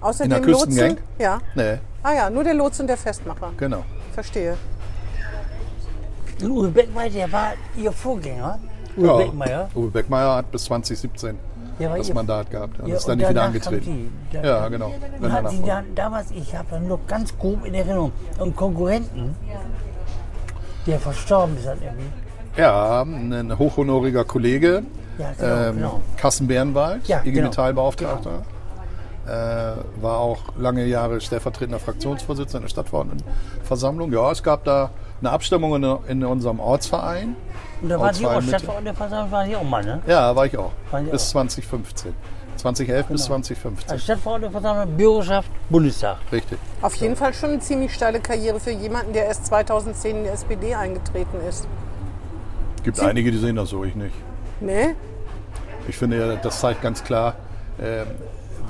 Außer 0.00 0.24
In 0.24 0.30
der 0.30 0.40
dem 0.40 0.50
Lotsen? 0.50 0.68
Küstengang? 0.70 0.96
Ja. 1.18 1.38
Nee, 1.54 1.78
Ah 2.02 2.14
ja, 2.14 2.30
nur 2.30 2.42
der 2.44 2.54
Lotse 2.54 2.82
und 2.82 2.86
der 2.88 2.96
Festmacher. 2.96 3.52
genau. 3.58 3.84
Verstehe. 4.14 4.56
Und 6.42 6.50
Uwe 6.50 6.68
Beckmeier, 6.68 7.10
der 7.10 7.30
war 7.32 7.52
Ihr 7.76 7.92
Vorgänger. 7.92 8.58
Uwe 8.96 9.16
Beckmeier. 9.18 9.68
Uwe 9.74 9.88
Beckmeier 9.90 10.36
hat 10.36 10.50
bis 10.50 10.64
2017 10.64 11.38
Der 11.78 11.90
war 11.90 11.98
das 11.98 12.12
Mandat 12.14 12.50
gehabt. 12.50 12.78
Ja, 12.78 12.86
Ja, 12.86 12.96
ist 12.96 13.04
dann 13.06 13.12
und 13.12 13.18
nicht 13.18 13.28
wieder 13.30 13.42
angetreten. 13.42 14.10
haben 14.32 14.42
Sie- 14.42 14.48
Ja, 14.48 14.68
genau. 14.68 14.86
Und 14.86 14.94
danach 15.22 15.50
Sie 15.50 15.62
dann, 15.62 15.84
damals, 15.94 16.30
ich 16.30 16.54
habe 16.56 16.66
dann 16.70 16.88
noch 16.88 17.00
ganz 17.06 17.36
grob 17.38 17.64
in 17.66 17.74
Erinnerung, 17.74 18.12
einen 18.40 18.56
Konkurrenten, 18.56 19.34
der 20.86 20.98
verstorben 20.98 21.56
ist 21.56 21.66
dann 21.66 21.78
irgendwie. 21.82 22.06
Ja, 22.56 23.02
ein 23.02 23.58
hochhonoriger 23.58 24.24
Kollege, 24.24 24.82
Ja, 25.18 25.32
genau, 25.38 25.68
ähm, 25.68 25.76
genau. 25.76 26.00
Carsten 26.16 26.46
Bernwald, 26.48 27.06
Ja, 27.06 27.20
IG 27.20 27.32
genau. 27.32 27.48
Metallbeauftragter. 27.48 28.30
Äh, 28.30 28.59
war 30.00 30.18
auch 30.18 30.56
lange 30.58 30.84
Jahre 30.86 31.20
stellvertretender 31.20 31.78
Fraktionsvorsitzender 31.78 32.62
der 32.62 32.68
Stadtverordnetenversammlung. 32.68 34.12
Ja, 34.12 34.30
es 34.30 34.42
gab 34.42 34.64
da 34.64 34.90
eine 35.20 35.30
Abstimmung 35.30 35.76
in, 35.76 35.98
in 36.08 36.24
unserem 36.24 36.60
Ortsverein. 36.60 37.36
Und 37.82 37.88
da 37.88 38.00
waren 38.00 38.14
Sie 38.14 38.26
auch. 38.26 38.42
Stadtverordnetenversammlung, 38.42 39.30
waren 39.30 39.48
Sie 39.48 39.56
auch 39.56 39.62
mal, 39.62 39.84
ne? 39.84 40.00
Ja, 40.06 40.34
war 40.34 40.46
ich 40.46 40.56
auch. 40.56 40.72
Sie 40.92 41.10
bis 41.10 41.28
auch? 41.28 41.32
2015. 41.32 42.14
2011 42.56 43.06
bis 43.06 43.24
2015. 43.24 43.90
Als 43.90 44.04
Stadtverordnetenversammlung, 44.04 44.96
Bürgerschaft, 44.96 45.50
Bundestag. 45.70 46.18
Richtig. 46.30 46.58
Auf 46.82 46.94
jeden 46.96 47.16
Fall 47.16 47.32
schon 47.32 47.50
eine 47.50 47.60
ziemlich 47.60 47.94
steile 47.94 48.20
Karriere 48.20 48.60
für 48.60 48.70
jemanden, 48.70 49.12
der 49.12 49.26
erst 49.26 49.46
2010 49.46 50.16
in 50.16 50.24
die 50.24 50.30
SPD 50.30 50.74
eingetreten 50.74 51.38
ist. 51.48 51.66
Gibt 52.82 53.00
einige, 53.00 53.30
die 53.30 53.38
sehen 53.38 53.56
das 53.56 53.70
so, 53.70 53.84
ich 53.84 53.94
nicht. 53.94 54.14
Ne? 54.60 54.94
Ich 55.88 55.96
finde, 55.96 56.18
ja, 56.18 56.36
das 56.36 56.60
zeigt 56.60 56.82
ganz 56.82 57.02
klar, 57.02 57.34
äh, 57.78 58.04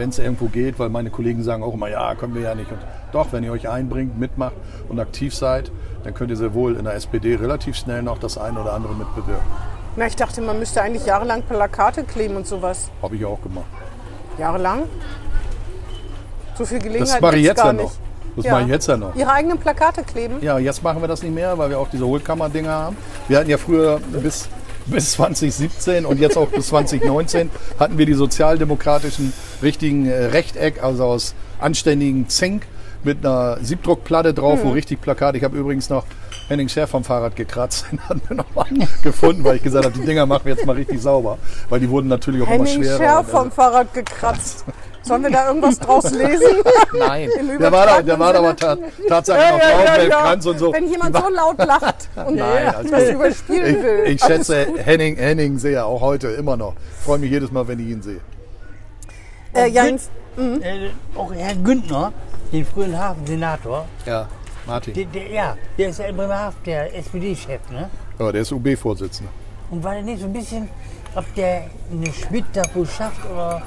wenn 0.01 0.09
es 0.09 0.19
irgendwo 0.19 0.47
geht, 0.47 0.79
weil 0.79 0.89
meine 0.89 1.11
Kollegen 1.11 1.43
sagen 1.43 1.63
auch 1.63 1.75
immer, 1.75 1.89
ja, 1.89 2.15
können 2.15 2.35
wir 2.35 2.41
ja 2.41 2.55
nicht. 2.55 2.73
Und 2.73 2.79
doch, 3.13 3.33
wenn 3.33 3.45
ihr 3.45 3.53
euch 3.53 3.69
einbringt, 3.69 4.19
mitmacht 4.19 4.55
und 4.89 4.99
aktiv 4.99 5.35
seid, 5.35 5.71
dann 6.05 6.15
könnt 6.15 6.31
ihr 6.31 6.39
sehr 6.39 6.55
wohl 6.55 6.77
in 6.77 6.85
der 6.85 6.95
SPD 6.95 7.35
relativ 7.35 7.77
schnell 7.77 8.03
noch 8.03 8.19
das 8.19 8.39
eine 8.39 8.59
oder 8.61 8.73
andere 8.73 8.95
mitbewirken. 8.95 9.45
Na, 9.97 10.07
ich 10.07 10.17
dachte, 10.17 10.41
man 10.41 10.59
müsste 10.59 10.81
eigentlich 10.81 11.05
jahrelang 11.05 11.43
Plakate 11.43 12.05
kleben 12.05 12.37
und 12.37 12.47
sowas. 12.47 12.91
Habe 13.03 13.17
ich 13.17 13.25
auch 13.27 13.43
gemacht. 13.43 13.67
Jahrelang? 14.39 14.85
So 16.57 16.65
viel 16.65 16.79
Gelegenheit 16.79 17.17
Das 17.17 17.21
mache 17.21 17.37
ich 17.37 17.45
jetzt 17.45 17.59
gar 17.59 17.67
ja 17.67 17.73
nicht. 17.75 17.85
noch. 17.85 17.93
Das 18.37 18.51
mache 18.51 18.63
ich 18.63 18.69
jetzt 18.69 18.87
ja 18.87 18.97
noch. 18.97 19.15
Ihre 19.15 19.33
eigenen 19.33 19.59
Plakate 19.59 20.03
kleben? 20.03 20.37
Ja, 20.41 20.59
jetzt 20.59 20.83
machen 20.83 21.03
wir 21.03 21.09
das 21.09 21.23
nicht 21.23 21.35
mehr, 21.35 21.59
weil 21.59 21.69
wir 21.69 21.79
auch 21.79 21.89
diese 21.89 22.07
Hohlkammer-Dinger 22.07 22.71
haben. 22.71 22.97
Wir 23.29 23.39
hatten 23.39 23.51
ja 23.51 23.59
früher 23.59 24.01
bis, 24.23 24.49
bis 24.91 25.13
2017 25.13 26.05
und 26.05 26.21
jetzt 26.21 26.37
auch 26.37 26.49
bis 26.49 26.69
2019 26.69 27.51
hatten 27.79 27.99
wir 27.99 28.07
die 28.07 28.15
sozialdemokratischen 28.15 29.33
richtigen 29.63 30.07
äh, 30.07 30.27
Rechteck, 30.27 30.83
also 30.83 31.05
aus 31.05 31.35
anständigen 31.61 32.29
Zink 32.29 32.67
mit 33.03 33.25
einer 33.25 33.59
Siebdruckplatte 33.63 34.35
drauf, 34.35 34.61
wo 34.63 34.71
richtig 34.71 35.01
Plakat. 35.01 35.35
Ich 35.37 35.45
habe 35.45 35.57
übrigens 35.57 35.89
noch 35.89 36.05
Henning 36.51 36.69
Scher 36.69 36.89
vom 36.89 37.05
Fahrrad 37.05 37.37
gekratzt. 37.37 37.87
Den 37.93 38.01
hatten 38.09 38.23
wir 38.29 38.37
nochmal 38.39 38.67
gefunden, 39.03 39.45
weil 39.45 39.57
ich 39.57 39.63
gesagt 39.63 39.85
habe, 39.85 39.97
die 39.97 40.05
Dinger 40.05 40.27
machen 40.27 40.45
wir 40.45 40.55
jetzt 40.55 40.67
mal 40.67 40.75
richtig 40.75 41.01
sauber. 41.01 41.39
Weil 41.69 41.79
die 41.81 41.89
wurden 41.89 42.09
natürlich 42.09 42.43
auch 42.43 42.49
Henning 42.49 42.75
immer 42.75 42.85
schwerer. 42.85 42.99
Scher 42.99 43.19
Und, 43.21 43.29
vom 43.29 43.51
Fahrrad 43.53 43.95
gekratzt. 43.95 44.65
Sollen 45.03 45.23
wir 45.23 45.31
da 45.31 45.47
irgendwas 45.47 45.79
draus 45.79 46.11
lesen? 46.11 46.57
Nein, 46.99 47.31
der 47.59 47.73
war, 47.73 47.87
da, 47.87 48.03
der 48.03 48.19
war 48.19 48.35
aber 48.35 48.55
ta 48.55 48.77
tatsächlich 49.09 49.49
noch 49.51 49.61
Frauenweltkranz 49.61 50.47
und 50.47 50.59
so. 50.59 50.73
Wenn 50.75 50.91
jemand 50.91 51.17
so 51.17 51.29
laut 51.31 51.59
lacht 51.59 52.09
und 52.27 52.35
Nein, 52.37 52.75
alles 52.75 52.91
das 52.91 53.09
überspielen 53.11 53.83
will. 53.83 54.03
Ich, 54.07 54.15
ich 54.17 54.21
schätze. 54.25 54.67
Henning, 54.85 55.17
Henning 55.17 55.57
sehr, 55.59 55.87
auch 55.87 56.01
heute 56.03 56.29
immer 56.29 56.57
noch. 56.57 56.75
Freue 57.03 57.19
mich 57.19 57.31
jedes 57.31 57.51
Mal, 57.51 57.67
wenn 57.69 57.79
ich 57.79 57.87
ihn 57.87 58.03
sehe. 58.03 58.21
Äh, 59.55 59.69
Jens, 59.69 60.11
Äh, 60.37 60.91
auch 61.17 61.33
Herr 61.33 61.55
Güntner, 61.55 62.13
den 62.53 62.65
früheren 62.67 62.99
Hafensenator, 62.99 63.87
Ja, 64.05 64.29
Martin. 64.71 64.95
der, 64.95 65.05
der, 65.07 65.31
ja, 65.31 65.57
der 65.79 65.89
ist 65.89 65.99
ja 65.99 66.07
in 66.07 66.17
Bremerhaven 66.17 66.59
der 66.65 66.97
SPD-Chef, 66.97 67.61
ne? 67.71 67.91
Ja, 68.19 68.33
der 68.33 68.43
ist 68.43 68.53
UB-Vorsitzender. 68.53 69.31
Und 69.71 69.83
war 69.85 69.95
der 69.95 70.03
nicht 70.03 70.21
so 70.21 70.27
ein 70.27 70.33
bisschen, 70.33 70.69
ob 71.15 71.25
der 71.35 71.67
eine 71.93 72.13
Schmidt 72.13 72.45
da 72.53 72.63
wohl 72.75 72.87
schafft 72.87 73.25
oder. 73.31 73.63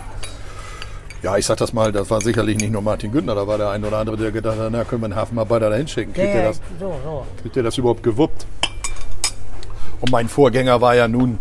Ja, 1.22 1.38
ich 1.38 1.46
sag 1.46 1.58
das 1.58 1.72
mal, 1.72 1.92
das 1.92 2.10
war 2.10 2.20
sicherlich 2.20 2.58
nicht 2.58 2.72
nur 2.72 2.82
Martin 2.82 3.12
Günther, 3.12 3.34
da 3.36 3.48
war 3.48 3.58
der 3.58 3.70
ein 3.70 3.84
oder 3.86 3.98
andere, 3.98 4.18
der 4.18 4.32
gedacht 4.32 4.60
hat, 4.60 4.70
na, 4.72 4.84
können 4.84 5.02
wir 5.02 5.06
einen 5.06 5.16
Hafenarbeiter 5.16 5.70
da 5.70 5.76
hinschicken. 5.78 6.14
Kriegt, 6.14 6.34
Ja, 6.34 6.42
ja, 6.42 6.48
das, 6.50 6.62
so, 6.80 6.94
so. 7.04 7.26
kriegt 7.42 7.56
der 7.56 7.64
das 7.64 7.78
überhaupt 7.78 8.04
gewuppt? 8.04 8.46
Und 10.02 10.12
mein 10.12 10.28
Vorgänger 10.28 10.82
war 10.82 10.96
ja 10.96 11.08
nun, 11.08 11.38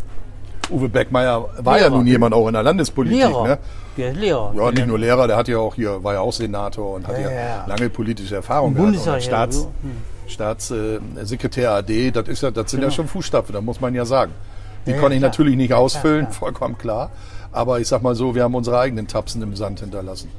Uwe 0.71 0.88
Beckmeier 0.88 1.49
war 1.59 1.76
ja 1.78 1.87
Lehrer. 1.87 1.97
nun 1.97 2.07
jemand 2.07 2.35
auch 2.35 2.47
in 2.49 2.54
der 2.54 2.62
Landespolitik. 2.62 3.19
Lehrer. 3.19 3.47
Ne? 3.47 3.59
Der 3.97 4.11
ist 4.12 4.16
Lehrer. 4.19 4.52
Ja, 4.57 4.71
nicht 4.71 4.87
nur 4.87 4.99
Lehrer, 4.99 5.26
der 5.26 5.37
hat 5.37 5.49
ja 5.49 5.59
auch 5.59 5.75
hier, 5.75 6.02
war 6.02 6.14
ja 6.14 6.21
auch 6.21 6.33
Senator 6.33 6.95
und 6.95 7.07
hat 7.07 7.19
ja, 7.19 7.31
Ja, 7.31 7.31
ja. 7.31 7.64
lange 7.66 7.90
politische 7.90 8.37
Erfahrung 8.37 8.75
Im 8.76 8.92
gehabt. 8.92 9.07
Ja, 9.07 9.21
Staats, 9.21 9.57
so. 9.59 9.73
Staatssekretär 10.28 11.73
AD, 11.73 12.11
das, 12.12 12.28
ist 12.28 12.42
ja, 12.42 12.50
das 12.50 12.71
sind 12.71 12.83
ja 12.83 12.90
schon 12.90 13.07
Fußstapfen, 13.09 13.52
da 13.54 13.61
muss 13.61 13.81
man 13.81 13.95
ja 13.95 14.04
sagen. 14.04 14.33
Die 14.87 14.90
Ja, 14.90 14.97
ja, 14.97 15.00
konnte 15.02 15.14
ich 15.14 15.21
klar. 15.21 15.31
natürlich 15.31 15.57
nicht 15.57 15.75
ausfüllen, 15.75 16.26
klar. 16.26 16.33
vollkommen 16.33 16.78
klar. 16.78 17.11
Aber 17.52 17.81
ich 17.81 17.88
sag 17.88 18.02
mal 18.02 18.14
so, 18.14 18.35
wir 18.35 18.42
haben 18.45 18.54
unsere 18.54 18.78
eigenen 18.78 19.07
Tapsen 19.07 19.42
im 19.42 19.54
Sand 19.54 19.81
hinterlassen. 19.81 20.31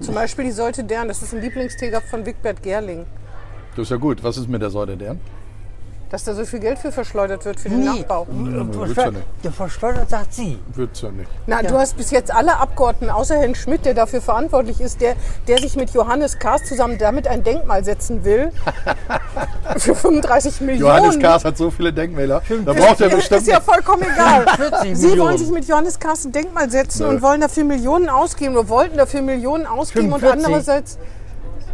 zum 0.00 0.14
Beispiel 0.14 0.44
die 0.46 0.50
Säute 0.50 0.82
Dern, 0.84 1.08
das 1.08 1.22
ist 1.22 1.32
ein 1.34 1.40
Lieblingstäger 1.40 2.00
von 2.00 2.26
Wigbert 2.26 2.62
Gerling. 2.62 3.06
Das 3.76 3.84
ist 3.84 3.90
ja 3.90 3.96
gut. 3.96 4.24
Was 4.24 4.36
ist 4.36 4.48
mit 4.48 4.60
der 4.60 4.70
Säule 4.70 4.96
deren? 4.96 5.20
Dass 6.10 6.24
da 6.24 6.32
so 6.34 6.44
viel 6.46 6.60
Geld 6.60 6.78
für 6.78 6.90
verschleudert 6.90 7.44
wird 7.44 7.60
für 7.60 7.68
den 7.68 7.80
Nee, 7.80 8.00
Nachbau. 8.00 8.26
wird's 8.30 8.96
ja 8.96 9.10
nicht. 9.10 9.22
der 9.44 9.52
verschleudert, 9.52 10.08
sagt 10.08 10.32
sie. 10.32 10.58
Wird's 10.74 11.02
ja 11.02 11.10
nicht. 11.10 11.28
Na, 11.46 11.62
du 11.62 11.76
hast 11.78 11.98
bis 11.98 12.10
jetzt 12.10 12.34
alle 12.34 12.56
Abgeordneten, 12.56 13.10
außer 13.12 13.36
Herrn 13.36 13.54
Schmidt, 13.54 13.84
der 13.84 13.92
dafür 13.92 14.22
verantwortlich 14.22 14.80
ist, 14.80 15.02
der, 15.02 15.16
der 15.48 15.58
sich 15.58 15.76
mit 15.76 15.90
Johannes 15.90 16.38
Kahrs 16.38 16.64
zusammen 16.64 16.96
damit 16.96 17.28
ein 17.28 17.44
Denkmal 17.44 17.84
setzen 17.84 18.24
will. 18.24 18.52
für 19.76 19.94
35 19.94 20.62
Millionen. 20.62 20.80
Johannes 20.80 21.18
Kahrs 21.18 21.44
hat 21.44 21.58
so 21.58 21.70
viele 21.70 21.92
Denkmäler. 21.92 22.40
Da 22.64 22.72
braucht 22.72 23.00
er 23.02 23.10
bestimmt. 23.10 23.42
ist 23.42 23.48
ja 23.48 23.60
vollkommen 23.60 24.02
egal. 24.02 24.46
40 24.56 24.96
Sie 24.96 25.06
Millionen. 25.08 25.28
wollen 25.28 25.38
sich 25.38 25.50
mit 25.50 25.68
Johannes 25.68 25.98
Kahrs 25.98 26.24
ein 26.24 26.32
Denkmal 26.32 26.70
setzen 26.70 27.02
Nö. 27.02 27.08
und 27.10 27.22
wollen 27.22 27.42
dafür 27.42 27.64
Millionen 27.64 28.08
ausgeben 28.08 28.56
oder 28.56 28.68
wollten 28.70 28.96
dafür 28.96 29.20
Millionen 29.20 29.66
ausgeben 29.66 30.08
45. 30.08 30.32
und 30.38 30.44
andererseits 30.46 30.98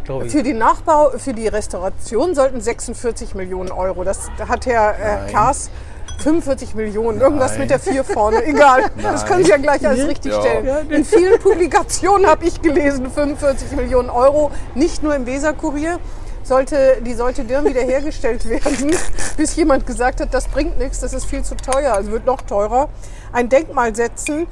Glaube 0.04 0.26
ich. 0.26 0.32
für 0.32 0.42
den 0.42 0.58
Nachbau, 0.58 1.10
für 1.16 1.32
die 1.32 1.48
Restauration 1.48 2.34
sollten 2.34 2.60
46 2.60 3.34
Millionen 3.34 3.70
Euro. 3.72 4.04
Das 4.04 4.30
hat 4.48 4.66
Herr 4.66 4.94
äh, 4.98 5.16
Nein. 5.24 5.32
Kahrs 5.32 5.70
45 6.18 6.74
Millionen, 6.76 7.20
irgendwas 7.20 7.52
Nein. 7.52 7.60
mit 7.62 7.70
der 7.70 7.80
4 7.80 8.04
vorne, 8.04 8.44
egal. 8.44 8.84
Das 9.02 9.26
können 9.26 9.44
Sie 9.44 9.50
ja 9.50 9.56
gleich 9.56 9.86
alles 9.86 10.06
richtig 10.06 10.32
Ja. 10.32 10.40
stellen. 10.40 10.90
In 10.90 11.04
vielen 11.04 11.38
Publikationen 11.40 12.26
habe 12.26 12.44
ich 12.44 12.62
gelesen, 12.62 13.10
45 13.10 13.72
Millionen 13.72 14.10
Euro, 14.10 14.50
nicht 14.74 15.02
nur 15.02 15.14
im 15.14 15.26
Weserkurier. 15.26 15.98
Sollte 16.44 16.98
die 17.00 17.14
sollte 17.14 17.42
Dirn 17.44 17.64
wiederhergestellt 17.64 18.46
werden, 18.48 18.94
bis 19.38 19.56
jemand 19.56 19.86
gesagt 19.86 20.20
hat, 20.20 20.32
das 20.34 20.46
bringt 20.46 20.78
nichts, 20.78 21.00
das 21.00 21.14
ist 21.14 21.24
viel 21.24 21.42
zu 21.42 21.56
teuer, 21.56 21.94
also 21.94 22.12
wird 22.12 22.26
noch 22.26 22.42
teurer. 22.42 22.88
Ein 23.32 23.48
Denkmal 23.48 23.96
setzen. 23.96 24.46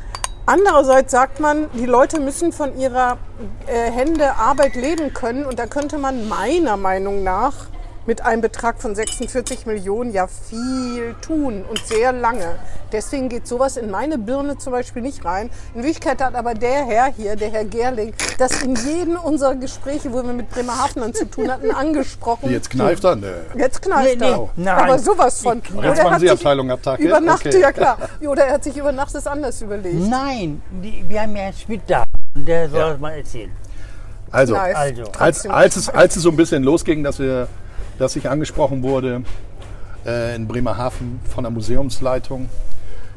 Andererseits 0.45 1.13
sagt 1.13 1.39
man, 1.39 1.71
die 1.75 1.87
Leute 1.87 2.19
müssen 2.19 2.53
von 2.53 2.77
ihrer 2.77 3.19
äh, 3.67 3.90
Hände 3.93 4.35
Arbeit 4.37 4.75
leben 4.75 5.12
können 5.12 5.47
und 5.47 5.59
da 5.61 5.66
könnte 5.66 5.99
man 5.99 6.29
meiner 6.29 6.77
Meinung 6.77 7.23
nach 7.23 7.66
mit 8.07 8.23
einem 8.25 8.41
Betrag 8.43 8.81
von 8.81 8.95
46 8.95 9.67
Millionen 9.67 10.12
ja 10.12 10.27
viel 10.27 11.15
tun 11.21 11.65
und 11.69 11.79
sehr 11.87 12.12
lange. 12.12 12.57
Deswegen 12.91 13.29
geht 13.29 13.47
sowas 13.47 13.77
in 13.77 13.91
meine 13.91 14.19
Birne 14.19 14.59
zum 14.59 14.73
Beispiel 14.73 15.03
nicht 15.03 15.25
rein. 15.25 15.51
In 15.75 15.83
Wirklichkeit 15.83 16.21
hat 16.23 16.35
aber 16.35 16.55
der 16.55 16.85
Herr 16.85 17.07
hier, 17.17 17.37
der 17.37 17.51
Herr 17.51 17.65
Gerling, 17.65 18.12
das 18.38 18.62
in 18.62 18.75
jedem 18.75 19.17
unserer 19.17 19.55
Gespräche, 19.55 20.12
wo 20.12 20.17
wir 20.23 20.33
mit 20.33 20.51
Bremerhavenern 20.51 21.15
zu 21.15 21.25
tun 21.27 21.51
hatten, 21.51 21.71
angesprochen. 21.71 22.51
Jetzt 22.51 22.71
kneift 22.71 23.05
er? 23.05 23.17
Nö. 23.17 23.33
Jetzt 23.57 23.81
knallt 23.83 24.19
Nee, 24.21 24.27
er. 24.27 24.37
nee, 24.38 24.49
nein. 24.57 24.77
Aber 24.79 24.99
sowas 24.99 25.41
von. 25.41 25.62
Oder 25.77 25.88
Jetzt 25.88 25.99
er 25.99 26.05
machen 26.05 26.15
hat 26.15 26.21
Sie 26.21 26.31
Abteilung 26.31 26.71
Abtacke? 26.71 27.03
Über 27.03 27.21
Nacht, 27.21 27.47
Okay. 27.47 27.61
ja 27.61 27.73
klar. 27.73 27.97
Oder 28.21 28.45
er 28.47 28.55
hat 28.55 28.65
sich 28.65 28.77
über 28.77 28.93
Nacht 28.93 29.15
das 29.15 29.27
anders 29.27 29.62
überlegt. 29.62 30.09
Nein, 30.09 30.61
die, 30.83 31.05
wir 31.09 31.23
haben 31.23 31.35
ja 31.37 31.43
Herrn 31.43 31.55
Schmidt 31.55 31.83
da. 31.87 32.05
Und 32.35 32.47
der 32.47 32.69
soll 32.69 32.79
Ja. 32.81 32.91
das 32.91 32.99
mal 33.01 33.12
erzählen. 33.12 33.51
Also, 34.31 34.55
Nice. 34.55 34.75
Also. 34.77 35.03
als, 35.19 35.47
als, 35.47 35.77
es, 35.77 35.88
als 35.88 36.17
es 36.17 36.23
so 36.23 36.31
ein 36.31 36.37
bisschen 36.37 36.62
losging, 36.62 37.03
dass, 37.05 37.19
wir, 37.19 37.49
dass 37.98 38.16
ich 38.16 38.28
angesprochen 38.28 38.83
wurde 38.83 39.22
äh, 40.07 40.35
in 40.37 40.48
Bremerhaven 40.48 41.20
von 41.28 41.44
der 41.44 41.50
Museumsleitung, 41.50 42.48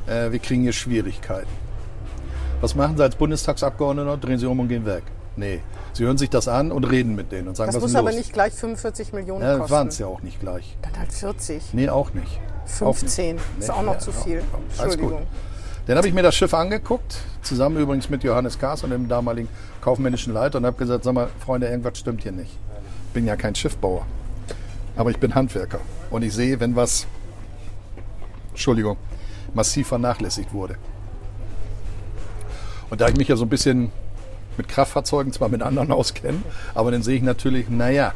äh, 0.08 0.32
wir 0.32 0.40
kriegen 0.40 0.64
hier 0.64 0.74
Schwierigkeiten. 0.74 1.50
Was 2.62 2.76
machen 2.76 2.98
Sie 2.98 3.04
als 3.04 3.16
Bundestagsabgeordneter? 3.16 4.18
Drehen 4.18 4.40
Sie 4.40 4.46
um 4.46 4.60
und 4.60 4.68
gehen 4.70 4.86
weg. 4.86 5.04
Nee, 5.36 5.62
Sie 5.94 6.04
hören 6.06 6.18
sich 6.18 6.30
das 6.30 6.48
an 6.48 6.72
und 6.72 6.86
reden 6.86 7.16
mit 7.16 7.32
denen 7.32 7.48
und 7.50 7.58
sagen, 7.58 7.68
Das 7.68 7.76
was 7.76 7.82
muss 7.84 7.92
ist 7.92 7.98
aber 7.98 8.10
los? 8.12 8.20
nicht 8.20 8.34
gleich 8.34 8.54
45 8.54 9.14
Millionen 9.14 9.42
ja, 9.44 9.58
kosten. 9.58 9.72
waren 9.72 9.88
es 9.90 9.98
ja 10.00 10.08
auch 10.08 10.22
nicht 10.22 10.40
gleich. 10.40 10.78
Dann 10.82 10.98
halt 10.98 11.12
40. 11.12 11.74
Nee, 11.74 11.90
auch 11.90 12.14
nicht. 12.14 12.40
15. 12.68 13.38
Ist 13.60 13.70
auch 13.72 13.84
noch 13.84 13.98
zu 14.00 14.12
viel. 14.12 14.40
Gut. 14.40 14.60
Entschuldigung. 14.80 15.22
Dann 15.88 15.98
habe 15.98 16.08
ich 16.08 16.14
mir 16.14 16.24
das 16.24 16.34
Schiff 16.36 16.54
angeguckt, 16.54 17.18
zusammen 17.44 17.78
übrigens 17.78 18.10
mit 18.10 18.24
Johannes 18.24 18.58
Kahrs 18.58 18.84
und 18.84 18.90
dem 18.90 19.08
damaligen 19.08 19.48
kaufmännischen 19.82 20.34
Leiter 20.34 20.58
und 20.58 20.66
habe 20.66 20.78
gesagt, 20.78 21.04
sag 21.04 21.14
mal, 21.14 21.28
Freunde, 21.46 21.68
irgendwas 21.68 22.00
stimmt 22.00 22.24
hier 22.24 22.32
nicht. 22.32 22.50
Ich 23.08 23.14
bin 23.14 23.28
ja 23.28 23.36
kein 23.36 23.54
Schiffbauer, 23.54 24.06
aber 24.96 25.12
ich 25.12 25.18
bin 25.18 25.36
Handwerker 25.36 25.80
und 26.10 26.24
ich 26.24 26.34
sehe, 26.34 26.60
wenn 26.60 26.76
was, 26.76 27.08
Entschuldigung, 28.50 28.98
massiv 29.54 29.88
vernachlässigt 29.88 30.54
wurde. 30.54 30.78
Und 32.90 33.02
da 33.02 33.08
ich 33.08 33.16
mich 33.16 33.28
ja 33.28 33.36
so 33.36 33.46
ein 33.46 33.50
bisschen 33.50 33.92
mit 34.58 34.68
Kraftfahrzeugen 34.68 35.34
zwar 35.34 35.50
mit 35.50 35.62
anderen 35.62 35.92
auskenne, 35.92 36.42
aber 36.74 36.92
dann 36.92 37.04
sehe 37.04 37.18
ich 37.18 37.24
natürlich, 37.24 37.70
naja, 37.70 38.14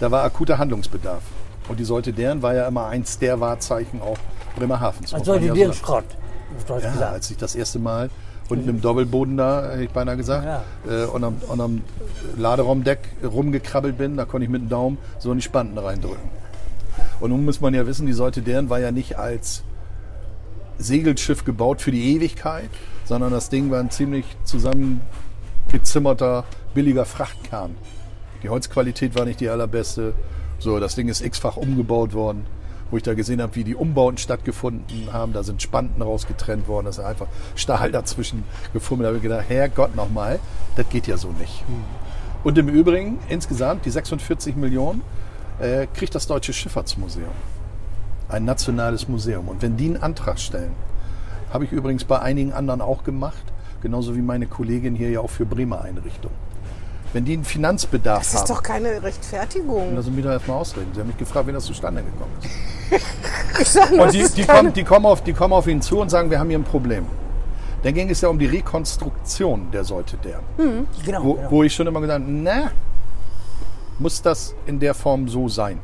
da 0.00 0.10
war 0.10 0.24
akuter 0.24 0.58
Handlungsbedarf. 0.58 1.22
Und 1.68 1.80
die 1.80 1.84
sollte 1.84 2.12
deren 2.12 2.42
war 2.42 2.54
ja 2.54 2.68
immer 2.68 2.86
eins 2.86 3.18
der 3.18 3.40
Wahrzeichen 3.40 4.00
auch 4.00 4.18
Bremerhavens. 4.56 5.12
Also 5.12 5.38
die 5.38 5.46
ja 5.46 5.54
sagen. 5.54 5.72
Schrott. 5.72 6.04
Ja, 6.80 7.10
als 7.10 7.30
ich 7.30 7.36
das 7.36 7.56
erste 7.56 7.78
Mal 7.80 8.08
unten 8.48 8.68
im 8.68 8.80
Doppelboden 8.80 9.36
da, 9.36 9.70
hätte 9.70 9.84
ich 9.84 9.90
beinahe 9.90 10.16
gesagt, 10.16 10.44
Ja. 10.44 10.62
äh, 10.88 11.06
und, 11.06 11.24
am, 11.24 11.36
und 11.48 11.60
am 11.60 11.82
Laderaumdeck 12.36 13.00
rumgekrabbelt 13.24 13.98
bin, 13.98 14.16
da 14.16 14.24
konnte 14.24 14.44
ich 14.44 14.50
mit 14.50 14.62
dem 14.62 14.68
Daumen 14.68 14.98
so 15.18 15.30
in 15.32 15.38
die 15.38 15.42
Spanten 15.42 15.78
reindrücken. 15.78 16.30
Und 17.20 17.30
nun 17.30 17.44
muss 17.44 17.60
man 17.60 17.74
ja 17.74 17.86
wissen, 17.86 18.06
die 18.06 18.12
Sorte 18.12 18.42
deren 18.42 18.70
war 18.70 18.80
ja 18.80 18.92
nicht 18.92 19.18
als 19.18 19.62
Segelschiff 20.78 21.44
gebaut 21.44 21.80
für 21.80 21.90
die 21.90 22.14
Ewigkeit, 22.14 22.68
sondern 23.04 23.32
das 23.32 23.48
Ding 23.48 23.70
war 23.70 23.80
ein 23.80 23.90
ziemlich 23.90 24.24
zusammengezimmerter, 24.44 26.44
billiger 26.74 27.04
Frachtkern. 27.04 27.74
Die 28.42 28.48
Holzqualität 28.48 29.16
war 29.16 29.24
nicht 29.24 29.40
die 29.40 29.48
allerbeste. 29.48 30.14
So, 30.58 30.78
das 30.78 30.94
Ding 30.94 31.08
ist 31.08 31.22
x-fach 31.22 31.56
umgebaut 31.56 32.14
worden, 32.14 32.46
wo 32.90 32.96
ich 32.96 33.02
da 33.02 33.14
gesehen 33.14 33.42
habe, 33.42 33.54
wie 33.56 33.64
die 33.64 33.74
Umbauten 33.74 34.18
stattgefunden 34.18 35.12
haben. 35.12 35.32
Da 35.32 35.42
sind 35.42 35.62
Spanten 35.62 36.00
rausgetrennt 36.02 36.68
worden, 36.68 36.84
da 36.84 36.90
ist 36.90 37.00
einfach 37.00 37.26
Stahl 37.54 37.90
dazwischen 37.92 38.44
gefummelt. 38.72 39.04
Da 39.04 39.08
habe 39.08 39.16
ich 39.18 39.22
gedacht, 39.22 39.46
Herrgott 39.48 39.96
nochmal, 39.96 40.38
das 40.76 40.88
geht 40.88 41.06
ja 41.06 41.16
so 41.16 41.28
nicht. 41.32 41.64
Und 42.44 42.58
im 42.58 42.68
Übrigen, 42.68 43.18
insgesamt, 43.28 43.84
die 43.86 43.90
46 43.90 44.56
Millionen, 44.56 45.02
äh, 45.58 45.86
kriegt 45.94 46.14
das 46.14 46.26
Deutsche 46.26 46.52
Schifffahrtsmuseum. 46.52 47.32
Ein 48.28 48.44
nationales 48.44 49.08
Museum. 49.08 49.48
Und 49.48 49.62
wenn 49.62 49.76
die 49.76 49.86
einen 49.86 50.02
Antrag 50.02 50.38
stellen, 50.38 50.72
habe 51.52 51.64
ich 51.64 51.72
übrigens 51.72 52.04
bei 52.04 52.20
einigen 52.20 52.52
anderen 52.52 52.80
auch 52.80 53.04
gemacht, 53.04 53.42
genauso 53.82 54.16
wie 54.16 54.20
meine 54.20 54.46
Kollegin 54.46 54.94
hier 54.94 55.10
ja 55.10 55.20
auch 55.20 55.30
für 55.30 55.46
Bremer 55.46 55.82
Einrichtung. 55.82 56.30
Wenn 57.12 57.24
die 57.24 57.32
einen 57.34 57.44
Finanzbedarf 57.44 58.18
Das 58.18 58.34
haben, 58.34 58.42
ist 58.42 58.50
doch 58.50 58.62
keine 58.62 59.02
Rechtfertigung. 59.02 59.94
lassen 59.94 60.10
Sie 60.10 60.10
mich 60.10 60.24
doch 60.24 60.32
erstmal 60.32 60.58
ausreden. 60.58 60.90
Sie 60.92 61.00
haben 61.00 61.06
mich 61.06 61.16
gefragt, 61.16 61.46
wie 61.46 61.52
das 61.52 61.64
zustande 61.64 62.02
gekommen 62.02 62.32
ist. 62.42 62.50
Ich 63.60 63.68
sag 63.68 63.90
nur, 63.90 64.04
Und 64.04 64.12
die, 64.12 64.24
die, 64.36 64.44
kommen, 64.44 64.72
die, 64.72 64.84
kommen 64.84 65.06
auf, 65.06 65.22
die 65.22 65.32
kommen 65.32 65.54
auf 65.54 65.66
ihn 65.66 65.80
zu 65.80 66.00
und 66.00 66.10
sagen, 66.10 66.30
wir 66.30 66.38
haben 66.38 66.48
hier 66.48 66.58
ein 66.58 66.64
Problem. 66.64 67.06
Dann 67.82 67.94
ging 67.94 68.10
es 68.10 68.20
ja 68.20 68.28
um 68.28 68.38
die 68.38 68.46
Rekonstruktion 68.46 69.70
der 69.70 69.84
Säute 69.84 70.16
der. 70.18 70.40
Genau. 71.04 71.24
Wo, 71.24 71.34
genau. 71.34 71.50
wo 71.50 71.62
ich 71.62 71.74
schon 71.74 71.86
immer 71.86 72.00
gesagt 72.00 72.22
habe, 72.22 72.32
na, 72.32 72.70
muss 73.98 74.20
das 74.22 74.54
in 74.66 74.78
der 74.78 74.94
Form 74.94 75.28
so 75.28 75.48
sein? 75.48 75.78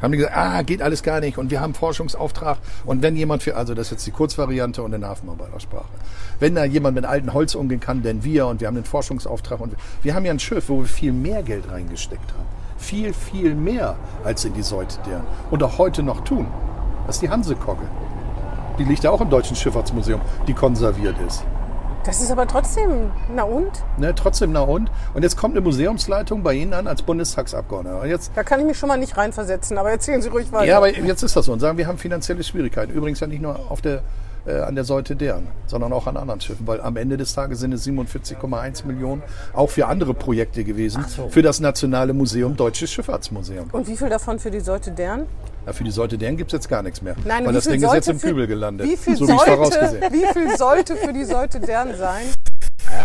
Haben 0.00 0.12
die 0.12 0.18
gesagt, 0.18 0.36
ah, 0.36 0.62
geht 0.62 0.80
alles 0.80 1.02
gar 1.02 1.20
nicht 1.20 1.38
und 1.38 1.50
wir 1.50 1.60
haben 1.60 1.74
Forschungsauftrag 1.74 2.58
und 2.84 3.02
wenn 3.02 3.16
jemand 3.16 3.42
für, 3.42 3.56
also 3.56 3.74
das 3.74 3.88
ist 3.88 3.90
jetzt 3.90 4.06
die 4.06 4.10
Kurzvariante 4.12 4.82
und 4.82 4.94
eine 4.94 5.08
Hafenarbeitersprache. 5.08 5.88
Wenn 6.38 6.54
da 6.54 6.64
jemand 6.64 6.94
mit 6.94 7.04
altem 7.04 7.34
Holz 7.34 7.56
umgehen 7.56 7.80
kann, 7.80 8.02
denn 8.02 8.22
wir 8.22 8.46
und 8.46 8.60
wir 8.60 8.68
haben 8.68 8.76
den 8.76 8.84
Forschungsauftrag 8.84 9.60
und 9.60 9.74
wir 10.02 10.14
haben 10.14 10.24
ja 10.24 10.30
ein 10.30 10.38
Schiff, 10.38 10.68
wo 10.68 10.78
wir 10.80 10.86
viel 10.86 11.12
mehr 11.12 11.42
Geld 11.42 11.70
reingesteckt 11.70 12.32
haben. 12.32 12.57
Viel, 12.78 13.12
viel 13.12 13.54
mehr 13.54 13.96
als 14.24 14.44
in 14.44 14.54
die 14.54 14.62
Säute 14.62 14.98
deren. 15.06 15.26
Und 15.50 15.62
auch 15.62 15.78
heute 15.78 16.02
noch 16.02 16.22
tun. 16.22 16.46
Das 17.06 17.16
ist 17.16 17.22
die 17.22 17.30
Hansekogge. 17.30 17.84
Die 18.78 18.84
liegt 18.84 19.02
ja 19.02 19.10
auch 19.10 19.20
im 19.20 19.30
Deutschen 19.30 19.56
Schifffahrtsmuseum, 19.56 20.20
die 20.46 20.54
konserviert 20.54 21.16
ist. 21.26 21.44
Das 22.04 22.22
ist 22.22 22.30
aber 22.30 22.46
trotzdem, 22.46 23.10
na 23.34 23.42
und? 23.42 23.70
Ne, 23.98 24.14
trotzdem, 24.14 24.52
na 24.52 24.60
und? 24.60 24.90
Und 25.12 25.22
jetzt 25.22 25.36
kommt 25.36 25.54
eine 25.54 25.60
Museumsleitung 25.60 26.42
bei 26.42 26.54
Ihnen 26.54 26.72
an 26.72 26.86
als 26.86 27.02
Bundestagsabgeordneter. 27.02 28.00
Und 28.00 28.08
jetzt 28.08 28.32
Da 28.34 28.44
kann 28.44 28.60
ich 28.60 28.66
mich 28.66 28.78
schon 28.78 28.88
mal 28.88 28.96
nicht 28.96 29.16
reinversetzen, 29.16 29.76
aber 29.76 29.90
erzählen 29.90 30.22
Sie 30.22 30.28
ruhig 30.28 30.50
weiter. 30.52 30.64
Ja, 30.64 30.78
aber 30.78 30.96
jetzt 30.96 31.22
ist 31.22 31.36
das 31.36 31.44
so. 31.44 31.52
Und 31.52 31.60
sagen, 31.60 31.76
wir 31.76 31.86
haben 31.86 31.98
finanzielle 31.98 32.42
Schwierigkeiten. 32.44 32.92
Übrigens 32.92 33.20
ja 33.20 33.26
nicht 33.26 33.42
nur 33.42 33.58
auf 33.70 33.82
der, 33.82 34.02
äh, 34.48 34.60
an 34.60 34.74
der 34.74 34.84
Seite 34.84 35.14
deren, 35.14 35.46
sondern 35.66 35.92
auch 35.92 36.06
an 36.06 36.16
anderen 36.16 36.40
Schiffen. 36.40 36.66
Weil 36.66 36.80
am 36.80 36.96
Ende 36.96 37.16
des 37.16 37.34
Tages 37.34 37.60
sind 37.60 37.72
es 37.72 37.86
47,1 37.86 38.86
Millionen 38.86 39.22
auch 39.52 39.70
für 39.70 39.86
andere 39.86 40.14
Projekte 40.14 40.64
gewesen. 40.64 41.04
so. 41.08 41.28
Für 41.28 41.42
das 41.42 41.60
Nationale 41.60 42.12
Museum 42.12 42.56
Deutsches 42.56 42.90
Schifffahrtsmuseum. 42.92 43.68
Und 43.72 43.86
wie 43.86 43.96
viel 43.96 44.08
davon 44.08 44.38
für 44.38 44.50
die 44.50 44.60
Seute 44.60 44.90
deren? 44.90 45.26
Ja, 45.66 45.72
für 45.72 45.84
die 45.84 45.90
Seite 45.90 46.16
deren 46.16 46.36
gibt 46.36 46.52
es 46.52 46.56
jetzt 46.56 46.68
gar 46.68 46.82
nichts 46.82 47.02
mehr. 47.02 47.14
Nein, 47.24 47.44
weil 47.44 47.50
wie 47.50 47.54
das 47.56 47.64
Ding 47.64 47.82
ist 47.82 47.92
jetzt 47.92 48.08
im 48.08 48.20
Kübel 48.20 48.46
gelandet. 48.46 48.88
Wie 48.88 48.96
viel, 48.96 49.16
so 49.16 49.28
wie 49.28 49.32
sollte, 49.32 49.50
vorausgesehen. 49.50 50.02
wie 50.12 50.26
viel 50.32 50.56
sollte 50.56 50.96
für 50.96 51.12
die 51.12 51.24
Seute 51.24 51.60
deren 51.60 51.96
sein? 51.96 52.24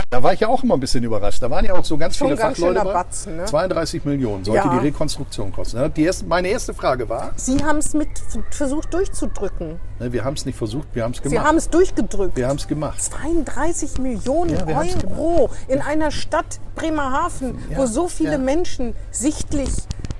Da 0.10 0.22
war 0.22 0.34
ich 0.34 0.39
ja 0.41 0.48
auch 0.48 0.63
immer 0.63 0.76
ein 0.76 0.80
bisschen 0.80 1.04
überrascht. 1.04 1.41
Da 1.41 1.50
waren 1.50 1.65
ja 1.65 1.74
auch 1.74 1.84
so 1.84 1.98
ganz 1.98 2.15
Schon 2.17 2.28
viele 2.30 2.39
ganz 2.39 2.60
Fachleute. 2.60 2.84
Batzen, 2.86 3.38
ne? 3.38 3.46
32 3.46 4.06
Millionen 4.06 4.43
sollte 4.46 4.67
Ja. 4.67 4.74
die 4.80 4.86
Rekonstruktion 4.88 5.52
kosten. 5.52 5.78
ne? 5.80 5.89
Die 5.89 6.04
erste, 6.04 6.26
meine 6.26 6.48
erste 6.50 6.74
Frage 6.74 7.10
war, 7.10 7.32
Sie 7.36 7.63
haben 7.63 7.78
es 7.78 7.93
mit 7.93 8.10
versucht 8.52 8.93
durchzudrücken. 8.93 9.80
ne, 10.00 10.13
wir 10.13 10.24
haben 10.24 10.36
es 10.36 10.46
nicht 10.46 10.58
versucht, 10.58 10.88
wir 10.93 11.04
haben 11.04 11.12
es 11.12 11.17
Sie 11.17 11.24
gemacht. 11.30 11.46
haben 11.48 11.58
es 11.58 11.69
durchgedrückt. 11.69 12.36
Wir 12.38 12.48
haben 12.48 12.58
es 12.58 12.67
gemacht. 12.67 13.02
32 13.02 13.98
Millionen 13.98 14.56
Ja, 14.56 14.65
Euro 15.17 15.50
in 15.67 15.82
einer 15.82 16.12
Stadt 16.12 16.60
Bremerhaven, 16.76 17.58
wo 17.76 17.86
so 17.86 18.08
viele. 18.08 18.38
Menschen 18.38 18.96
sichtlich 19.12 19.69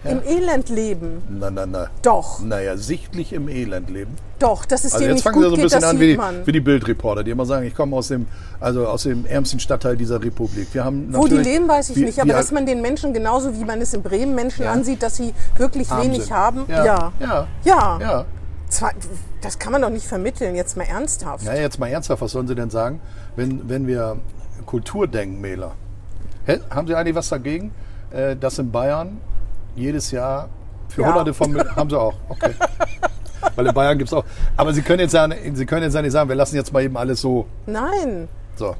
im 0.06 0.22
Elend 0.26 0.70
leben. 0.70 1.22
Na, 1.30 1.50
na, 1.50 1.66
na. 1.66 1.88
Doch, 2.02 2.40
Naja, 2.42 2.76
sichtlich 2.78 3.32
im 3.34 3.48
Elend 3.48 3.90
leben. 3.90 4.12
doch, 4.40 4.66
dass 4.66 4.84
es 4.84 4.94
Also 4.94 5.06
jetzt 5.06 5.24
fangen 5.24 5.42
sie 5.42 5.48
so 5.50 5.56
ein 5.56 5.62
bisschen 5.62 5.82
das 5.82 5.90
an 5.90 6.00
wie 6.00 6.14
die, 6.16 6.20
wie 6.46 6.52
die 6.52 6.60
Bildreporter, 6.60 7.24
die 7.24 7.32
immer 7.32 7.46
sagen, 7.46 7.66
ich 7.66 7.74
komme 7.76 7.96
aus 7.96 8.10
dem, 8.10 8.28
also 8.60 8.88
aus 8.88 9.04
dem 9.04 9.26
ärmsten 9.26 9.60
Stadtteil 9.60 9.96
dieser 9.96 10.22
Republik. 10.22 10.68
Wir 10.74 10.84
haben 10.84 11.14
Wo 11.14 11.28
die 11.28 11.38
leben, 11.38 11.68
weiß 11.68 11.92
ich 11.92 11.96
wir- 11.96 12.06
nicht, 12.06 12.20
aber 12.22 12.34
dass 12.34 12.52
man 12.52 12.66
den 12.66 12.82
Menschen 12.82 13.14
genauso 13.14 13.56
wie 13.58 13.64
man 13.64 13.80
es 13.82 13.94
in 13.94 14.02
Bremen 14.02 14.36
Menschen 14.36 14.66
Ja. 14.66 14.72
ansieht, 14.74 15.02
dass 15.02 15.16
sie 15.18 15.34
wirklich 15.58 15.90
arm 15.90 16.04
wenig 16.04 16.24
sind. 16.24 16.32
haben. 16.36 16.66
Ja. 16.68 16.86
Ja. 16.86 17.12
Ja. 17.22 17.48
Ja. 17.64 18.00
ja. 18.02 18.26
Zwar, 18.70 18.92
das 19.42 19.60
kann 19.60 19.72
man 19.72 19.82
doch 19.84 19.90
nicht 19.92 20.08
vermitteln, 20.08 20.56
jetzt 20.56 20.76
mal 20.76 20.84
ernsthaft. 20.86 21.44
Na, 21.46 21.56
jetzt 21.56 21.80
mal 21.80 21.88
ernsthaft, 21.88 22.22
was 22.24 22.32
sollen 22.32 22.48
Sie 22.48 22.56
denn 22.56 22.72
sagen, 22.72 23.00
wenn, 23.36 23.70
wenn 23.70 23.86
wir 23.88 24.18
Kulturdenkmäler, 24.66 25.72
haben 26.70 26.88
Sie 26.88 26.96
eigentlich 26.96 27.16
was 27.16 27.30
dagegen, 27.30 27.72
äh, 28.12 28.36
dass 28.36 28.58
in 28.60 28.72
Bayern 28.72 29.18
jedes 29.76 30.12
Jahr 30.12 30.50
für 30.90 31.02
Ja. 31.02 31.08
hunderte 31.10 31.34
von, 31.34 31.58
haben 31.76 31.90
Sie 31.90 32.00
auch, 32.00 32.14
okay. 32.30 32.54
Weil 33.56 33.68
in 33.68 33.74
Bayern 33.74 33.98
gibt 33.98 34.10
es 34.10 34.14
auch, 34.14 34.24
aber 34.56 34.74
Sie 34.74 34.82
können 34.82 35.02
jetzt 35.02 35.12
sagen, 35.12 35.34
Sie 35.56 35.66
können 35.66 35.84
jetzt 35.84 35.94
ja 35.94 36.02
nicht 36.02 36.12
sagen, 36.12 36.30
wir 36.30 36.36
lassen 36.36 36.56
jetzt 36.56 36.72
mal 36.72 36.82
eben 36.84 36.96
alles 36.98 37.22
so 37.22 37.46
Nein. 37.66 38.28
So. 38.56 38.76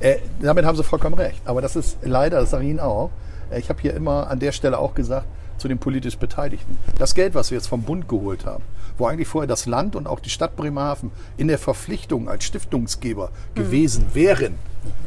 Äh, 0.00 0.16
damit 0.40 0.64
haben 0.64 0.76
Sie 0.76 0.82
vollkommen 0.82 1.14
recht. 1.14 1.42
Aber 1.44 1.60
das 1.60 1.76
ist 1.76 1.98
leider, 2.02 2.40
das 2.40 2.50
sage 2.50 2.64
ich 2.64 2.70
Ihnen 2.70 2.80
auch, 2.80 3.10
äh, 3.50 3.58
ich 3.58 3.68
habe 3.68 3.80
hier 3.80 3.94
immer 3.94 4.28
an 4.30 4.38
der 4.40 4.52
Stelle 4.52 4.78
auch 4.78 4.94
gesagt, 4.94 5.26
zu 5.58 5.68
den 5.68 5.78
politisch 5.78 6.16
Beteiligten. 6.16 6.78
Das 6.98 7.14
Geld, 7.14 7.34
was 7.34 7.50
wir 7.50 7.58
jetzt 7.58 7.68
vom 7.68 7.82
Bund 7.82 8.08
geholt 8.08 8.46
haben, 8.46 8.64
wo 8.96 9.06
eigentlich 9.06 9.28
vorher 9.28 9.46
das 9.46 9.66
Land 9.66 9.94
und 9.94 10.06
auch 10.06 10.18
die 10.20 10.30
Stadt 10.30 10.56
Bremerhaven 10.56 11.10
in 11.36 11.48
der 11.48 11.58
Verpflichtung 11.58 12.30
als 12.30 12.44
Stiftungsgeber 12.44 13.30
gewesen 13.54 14.06
wären, 14.14 14.54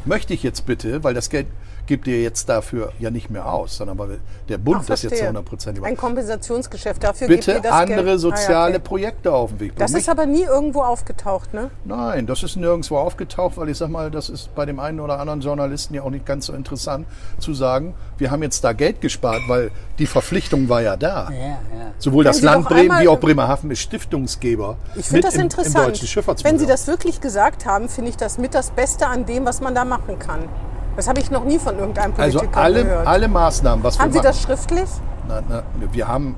möchte 0.05 0.33
ich 0.35 0.43
jetzt 0.43 0.67
bitte, 0.67 1.03
weil 1.03 1.15
das 1.15 1.29
Geld 1.31 1.47
gibt 1.85 2.07
ihr 2.07 2.21
jetzt 2.21 2.47
dafür 2.49 2.91
ja 2.99 3.09
nicht 3.09 3.29
mehr 3.29 3.51
aus, 3.51 3.77
sondern 3.77 3.97
weil 3.97 4.19
der 4.49 4.57
Bund 4.57 4.77
Ach, 4.81 4.85
das 4.85 5.01
jetzt 5.01 5.01
zu 5.01 5.07
verstehe. 5.09 5.27
100 5.27 5.45
Prozent 5.45 5.83
Ein. 5.83 5.97
Kompensationsgeschäft, 5.97 7.03
dafür 7.03 7.27
gebt 7.27 7.47
ihr 7.47 7.55
Bitte 7.55 7.67
das 7.67 7.73
andere 7.73 8.03
Geld. 8.03 8.19
soziale 8.19 8.53
Ah, 8.53 8.69
ja, 8.69 8.75
okay. 8.75 8.79
Projekte 8.79 9.33
auf 9.33 9.49
den 9.51 9.59
Weg 9.59 9.75
bringen. 9.75 9.79
Das 9.79 9.93
ist 9.93 10.09
aber 10.09 10.25
nie 10.25 10.43
irgendwo 10.43 10.81
aufgetaucht, 10.81 11.53
ne? 11.53 11.71
Nein, 11.85 12.25
das 12.25 12.43
ist 12.43 12.55
nirgendwo 12.55 12.97
aufgetaucht, 12.97 13.57
weil 13.57 13.69
ich 13.69 13.77
sag 13.77 13.89
mal, 13.89 14.11
das 14.11 14.29
ist 14.29 14.53
bei 14.55 14.65
dem 14.65 14.79
einen 14.79 14.99
oder 14.99 15.19
anderen 15.19 15.41
Journalisten 15.41 15.93
ja 15.93 16.03
auch 16.03 16.09
nicht 16.09 16.25
ganz 16.25 16.45
so 16.45 16.53
interessant 16.53 17.07
zu 17.39 17.53
sagen, 17.53 17.95
wir 18.17 18.31
haben 18.31 18.43
jetzt 18.43 18.63
da 18.63 18.73
Geld 18.73 19.01
gespart, 19.01 19.41
weil 19.47 19.71
die 19.99 20.07
Verpflichtung 20.07 20.69
war 20.69 20.81
ja 20.81 20.95
da. 20.95 21.29
Ja, 21.31 21.37
ja. 21.39 21.57
Sowohl 21.97 22.23
das 22.23 22.37
Sie 22.37 22.45
Land 22.45 22.67
Bremen 22.67 22.99
wie 23.01 23.07
auch 23.07 23.19
Bremerhaven 23.19 23.71
ist 23.71 23.79
Stiftungsgeber 23.79 24.77
Ich 24.95 25.05
finde 25.05 25.23
das 25.23 25.35
im, 25.35 25.41
im 25.41 25.45
interessant. 25.45 25.97
Schifffahrtsmuseum. 25.97 26.53
Wenn 26.53 26.59
Sie 26.59 26.71
das 26.71 26.87
wirklich 26.87 27.21
gesagt 27.21 27.65
haben, 27.65 27.89
finde 27.89 28.09
ich 28.09 28.17
das 28.17 28.37
mit 28.37 28.53
das 28.53 28.71
Beste 28.71 29.07
an 29.07 29.25
dem, 29.25 29.45
was 29.45 29.61
man 29.61 29.75
da 29.75 29.85
machen 29.85 30.19
kann. 30.19 30.47
Das 30.95 31.07
habe 31.07 31.19
ich 31.19 31.31
noch 31.31 31.43
nie 31.43 31.57
von 31.57 31.77
irgendeinem 31.77 32.13
also 32.17 32.39
Politiker 32.39 32.61
alle, 32.61 32.83
gehört. 32.83 33.07
alle 33.07 33.27
Maßnahmen, 33.27 33.83
was 33.83 33.99
haben 33.99 34.09
wir 34.09 34.13
Sie 34.13 34.17
machen, 34.19 34.27
das 34.27 34.41
schriftlich? 34.41 34.89
Na, 35.27 35.41
na, 35.49 35.63
wir, 35.91 36.07
haben, 36.07 36.35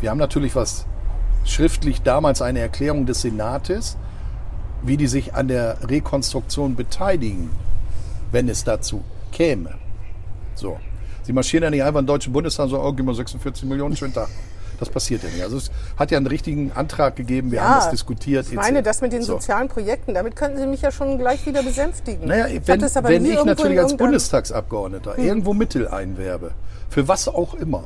wir 0.00 0.10
haben 0.10 0.18
natürlich 0.18 0.54
was 0.54 0.86
schriftlich 1.44 2.02
damals 2.02 2.42
eine 2.42 2.60
Erklärung 2.60 3.06
des 3.06 3.22
Senates, 3.22 3.96
wie 4.82 4.96
die 4.96 5.06
sich 5.06 5.34
an 5.34 5.48
der 5.48 5.78
Rekonstruktion 5.88 6.76
beteiligen, 6.76 7.50
wenn 8.30 8.48
es 8.48 8.64
dazu 8.64 9.02
käme. 9.32 9.70
So. 10.54 10.78
Sie 11.22 11.32
marschieren 11.32 11.64
ja 11.64 11.70
nicht 11.70 11.82
einfach 11.82 12.00
in 12.00 12.04
den 12.04 12.08
Deutschen 12.08 12.32
Bundestag 12.32 12.64
und 12.64 12.70
sagen, 12.70 12.84
oh, 12.84 12.92
gib 12.92 13.04
mal 13.04 13.14
46 13.14 13.68
Millionen, 13.68 13.96
schönen 13.96 14.14
Tag. 14.14 14.28
Das 14.78 14.90
passiert 14.90 15.22
ja 15.22 15.28
nicht. 15.30 15.42
Also 15.42 15.56
es 15.56 15.70
hat 15.96 16.10
ja 16.10 16.18
einen 16.18 16.26
richtigen 16.26 16.72
Antrag 16.72 17.16
gegeben, 17.16 17.50
wir 17.50 17.62
haben 17.62 17.80
das 17.80 17.90
diskutiert. 17.90 18.46
Ich 18.48 18.54
meine, 18.54 18.82
das 18.82 19.00
mit 19.00 19.12
den 19.12 19.22
So. 19.22 19.34
sozialen 19.34 19.68
Projekten, 19.68 20.14
damit 20.14 20.36
könnten 20.36 20.58
Sie 20.58 20.66
mich 20.66 20.82
ja 20.82 20.90
schon 20.90 21.18
gleich 21.18 21.46
wieder 21.46 21.62
besänftigen. 21.62 22.28
Naja, 22.28 22.46
wenn, 22.66 22.80
wenn 22.80 23.24
ich 23.24 23.44
natürlich 23.44 23.80
als 23.80 23.96
Bundestagsabgeordneter 23.96 25.18
irgendwo 25.18 25.54
Mittel 25.54 25.88
einwerbe, 25.88 26.52
für 26.90 27.08
was 27.08 27.28
auch 27.28 27.54
immer. 27.54 27.84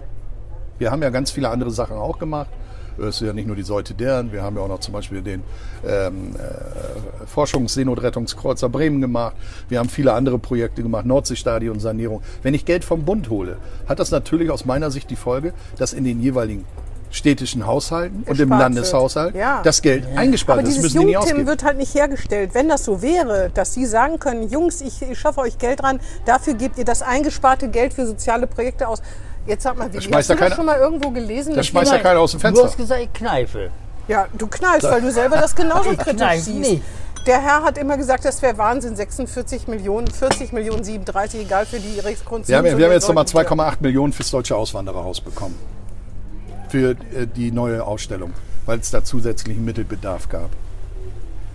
Wir 0.78 0.90
haben 0.90 1.02
ja 1.02 1.10
ganz 1.10 1.30
viele 1.30 1.50
andere 1.50 1.70
Sachen 1.70 1.96
auch 1.96 2.18
gemacht. 2.18 2.50
Es 2.98 3.20
ist 3.20 3.26
ja 3.26 3.32
nicht 3.32 3.46
nur 3.46 3.56
die 3.56 3.62
Säute 3.62 3.94
deren, 3.94 4.32
wir 4.32 4.42
haben 4.42 4.56
ja 4.56 4.62
auch 4.62 4.68
noch 4.68 4.80
zum 4.80 4.92
Beispiel 4.92 5.22
den 5.22 5.42
ähm, 5.86 6.34
äh, 6.36 7.26
Forschungsseenotrettungskreuzer 7.26 8.68
Bremen 8.68 9.00
gemacht. 9.00 9.36
Wir 9.68 9.78
haben 9.78 9.88
viele 9.88 10.12
andere 10.12 10.38
Projekte 10.38 10.82
gemacht, 10.82 11.06
Nordseestadion, 11.06 11.80
Sanierung. 11.80 12.22
Wenn 12.42 12.54
ich 12.54 12.64
Geld 12.64 12.84
vom 12.84 13.04
Bund 13.04 13.30
hole, 13.30 13.56
hat 13.88 13.98
das 13.98 14.10
natürlich 14.10 14.50
aus 14.50 14.64
meiner 14.64 14.90
Sicht 14.90 15.10
die 15.10 15.16
Folge, 15.16 15.52
dass 15.78 15.92
in 15.92 16.04
den 16.04 16.20
jeweiligen 16.20 16.64
städtischen 17.10 17.66
Haushalten 17.66 18.24
und 18.26 18.38
im 18.38 18.48
Landeshaushalt. 18.48 19.34
Ja. 19.34 19.62
das 19.62 19.82
Geld 19.82 20.06
eingespart 20.16 20.60
Aber 20.60 20.66
wird. 20.66 20.76
Das 20.76 20.82
dieses 20.82 20.94
müssen 20.94 21.00
die 21.08 21.14
nicht 21.14 21.26
Jungtim 21.26 21.46
wird 21.46 21.64
halt 21.64 21.76
nicht 21.76 21.94
hergestellt. 21.94 22.50
Wenn 22.52 22.68
das 22.68 22.84
so 22.84 23.02
wäre, 23.02 23.50
dass 23.52 23.74
Sie 23.74 23.84
sagen 23.84 24.18
können, 24.18 24.48
Jungs, 24.48 24.80
ich, 24.80 25.02
ich 25.02 25.18
schaffe 25.18 25.40
euch 25.40 25.58
Geld 25.58 25.82
ran, 25.82 26.00
dafür 26.24 26.54
gebt 26.54 26.78
ihr 26.78 26.84
das 26.84 27.02
eingesparte 27.02 27.68
Geld 27.68 27.94
für 27.94 28.06
soziale 28.06 28.46
Projekte 28.46 28.88
aus. 28.88 29.02
Jetzt 29.46 29.62
sag 29.62 29.76
mal, 29.76 29.92
wie 29.92 29.96
hast 30.14 30.30
du 30.30 30.34
das 30.34 30.54
schon 30.54 30.66
mal 30.66 30.78
irgendwo 30.78 31.10
gelesen? 31.10 31.50
Da 31.50 31.56
dass 31.56 31.66
schmeißt 31.66 31.92
ja 31.92 31.98
keiner 31.98 32.20
aus 32.20 32.32
dem 32.32 32.38
Du 32.40 32.46
Fenster. 32.46 32.64
hast 32.66 32.76
gesagt, 32.76 33.00
ich 33.02 33.12
kneife. 33.12 33.70
Ja, 34.08 34.26
du 34.36 34.46
knallst, 34.46 34.84
weil 34.90 35.00
du 35.00 35.10
selber 35.10 35.36
das 35.36 35.54
genauso 35.54 35.90
kritisch 35.96 36.40
siehst. 36.40 36.48
nicht. 36.58 36.82
Der 37.26 37.40
Herr 37.42 37.62
hat 37.62 37.76
immer 37.76 37.96
gesagt, 37.98 38.24
das 38.24 38.40
wäre 38.40 38.56
Wahnsinn, 38.58 38.96
46 38.96 39.68
Millionen, 39.68 40.06
40 40.08 40.52
Millionen, 40.52 40.82
37, 40.82 41.40
egal 41.42 41.66
für 41.66 41.78
die 41.78 42.00
Rekonstruktion. 42.00 42.46
Wir 42.64 42.70
haben, 42.72 42.78
wir 42.78 42.86
haben 42.86 42.92
jetzt 42.92 43.06
nochmal 43.08 43.26
Säugetiere. 43.26 43.60
2,8 43.62 43.76
Millionen 43.80 44.12
fürs 44.12 44.30
Deutsche 44.30 44.56
Auswandererhaus 44.56 45.20
bekommen. 45.20 45.54
Für 46.68 46.92
äh, 46.92 47.26
die 47.26 47.52
neue 47.52 47.84
Ausstellung, 47.84 48.32
weil 48.64 48.78
es 48.78 48.90
da 48.90 49.04
zusätzlichen 49.04 49.64
Mittelbedarf 49.64 50.28
gab. 50.30 50.48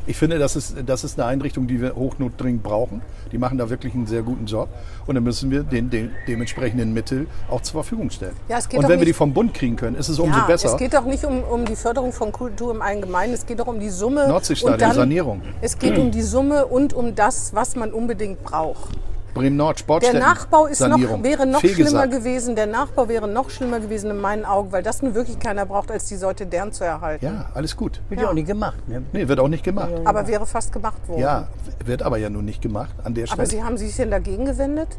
Ich 0.08 0.18
finde, 0.18 0.38
das 0.38 0.56
ist, 0.56 0.76
das 0.86 1.04
ist 1.04 1.20
eine 1.20 1.28
Einrichtung, 1.28 1.68
die 1.68 1.82
wir 1.82 1.96
hochnotdringend 1.96 2.62
brauchen. 2.62 3.02
Die 3.32 3.38
machen 3.38 3.58
da 3.58 3.70
wirklich 3.70 3.96
einen 3.96 4.06
sehr 4.06 4.22
guten 4.22 4.46
Job. 4.46 4.70
Und 5.08 5.16
dann 5.16 5.24
müssen 5.24 5.50
wir 5.50 5.64
den, 5.64 5.90
den 5.90 6.12
dementsprechenden 6.28 6.94
Mittel 6.94 7.28
auch 7.50 7.62
zur 7.62 7.84
Verfügung 7.84 8.12
stellen. 8.12 8.36
Ja, 8.48 8.58
es 8.60 8.70
geht 8.70 8.80
Und 8.80 8.88
wenn 8.88 9.00
wir 9.00 9.06
die 9.06 9.14
vom 9.14 9.34
Bund 9.34 9.54
kriegen 9.54 9.76
können, 9.76 9.96
ist 9.96 10.10
es 10.10 10.20
umso 10.20 10.38
ja, 10.38 10.46
besser. 10.46 10.70
Es 10.70 10.78
geht 10.78 10.94
doch 10.94 11.06
nicht 11.06 11.26
um, 11.26 11.44
um 11.44 11.66
die 11.66 11.76
Förderung 11.76 12.12
von 12.12 12.32
Kultur 12.32 12.74
im 12.74 12.82
Allgemeinen, 12.82 13.34
es 13.34 13.46
geht 13.46 13.60
doch 13.60 13.68
um 13.68 13.80
die 13.80 13.90
Summe. 13.90 14.28
Nordseestadion, 14.28 14.94
Sanierung. 14.94 15.42
Es 15.62 15.78
geht 15.78 15.98
um 15.98 16.12
die 16.12 16.22
Summe 16.22 16.66
und 16.68 16.94
um 16.94 17.16
das, 17.16 17.54
was 17.54 17.76
man 17.76 17.92
unbedingt 17.92 18.44
braucht. 18.44 18.90
Bremen-Nord, 19.36 19.78
Der 19.78 19.84
Sportstätten, 19.84 20.20
Nachbau 20.20 20.66
ist 20.66 20.80
noch, 20.80 20.98
wäre 21.24 21.46
noch 21.46 21.60
Fehlgesagt. 21.60 21.90
schlimmer 21.90 22.08
gewesen. 22.08 22.56
Der 22.56 22.66
Nachbau 22.66 23.08
wäre 23.08 23.28
noch 23.28 23.50
schlimmer 23.52 23.80
gewesen 23.80 24.10
in 24.10 24.20
meinen 24.20 24.46
Augen, 24.46 24.72
weil 24.72 24.82
das 24.82 25.02
nun 25.04 25.14
wirklich 25.14 25.38
keiner 25.38 25.66
braucht, 25.66 25.92
als 25.92 26.06
die 26.08 26.16
Säute 26.16 26.48
deren 26.48 26.72
zu 26.72 26.84
erhalten. 26.84 27.24
Ja, 27.24 27.50
alles 27.54 27.76
gut. 27.76 28.02
Wird 28.10 28.22
ja 28.22 28.30
auch 28.30 28.34
nicht 28.34 28.48
gemacht. 28.48 28.78
Ne? 28.88 29.04
Nee, 29.14 29.28
wird 29.28 29.40
auch 29.40 29.48
nicht 29.48 29.64
gemacht. 29.64 29.92
Aber 30.06 30.28
wäre 30.28 30.46
fast 30.48 30.72
gemacht 30.72 31.08
worden. 31.08 31.22
Ja, 31.22 31.48
wird 31.86 32.02
aber 32.02 32.18
ja 32.18 32.30
nun 32.30 32.46
nicht 32.46 32.62
gemacht 32.62 32.96
an 33.04 33.14
der 33.14 33.28
Stelle. 33.28 33.42
Aber 33.42 33.46
Sie 33.50 33.64
haben 33.64 33.78
sich 33.78 33.96
denn 33.96 34.10
dagegen 34.10 34.46
gewendet? 34.46 34.98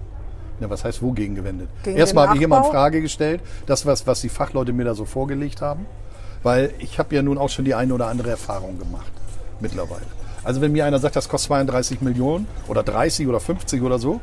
Ja, 0.61 0.71
was 0.71 0.85
heißt 0.85 1.03
wogegen 1.03 1.35
gewendet? 1.35 1.69
Gegen 1.83 1.97
Erstmal 1.97 2.29
habe 2.29 2.37
ich 2.39 2.43
immer 2.45 2.59
in? 2.59 2.71
Frage 2.71 3.01
gestellt, 3.03 3.41
das, 3.67 3.85
was, 3.85 4.07
was 4.07 4.21
die 4.21 4.29
Fachleute 4.29 4.73
mir 4.73 4.85
da 4.85 4.95
so 4.95 5.05
vorgelegt 5.05 5.61
haben. 5.61 5.87
Weil 6.43 6.73
ich 6.79 6.99
habe 6.99 7.15
ja 7.15 7.23
nun 7.23 7.39
auch 7.39 7.49
schon 7.49 7.65
die 7.65 7.75
eine 7.75 7.93
oder 7.93 8.07
andere 8.07 8.31
Erfahrung 8.31 8.79
gemacht 8.79 9.11
mittlerweile. 9.61 10.07
Also 10.47 10.61
wenn 10.61 10.71
mir 10.71 10.85
einer 10.85 11.01
sagt, 11.01 11.17
das 11.17 11.29
kostet 11.29 11.49
32 11.49 12.03
Millionen 12.03 12.47
oder 12.69 12.85
30 12.85 13.27
oder 13.27 13.41
50 13.41 13.83
oder 13.83 13.99
so, 13.99 14.21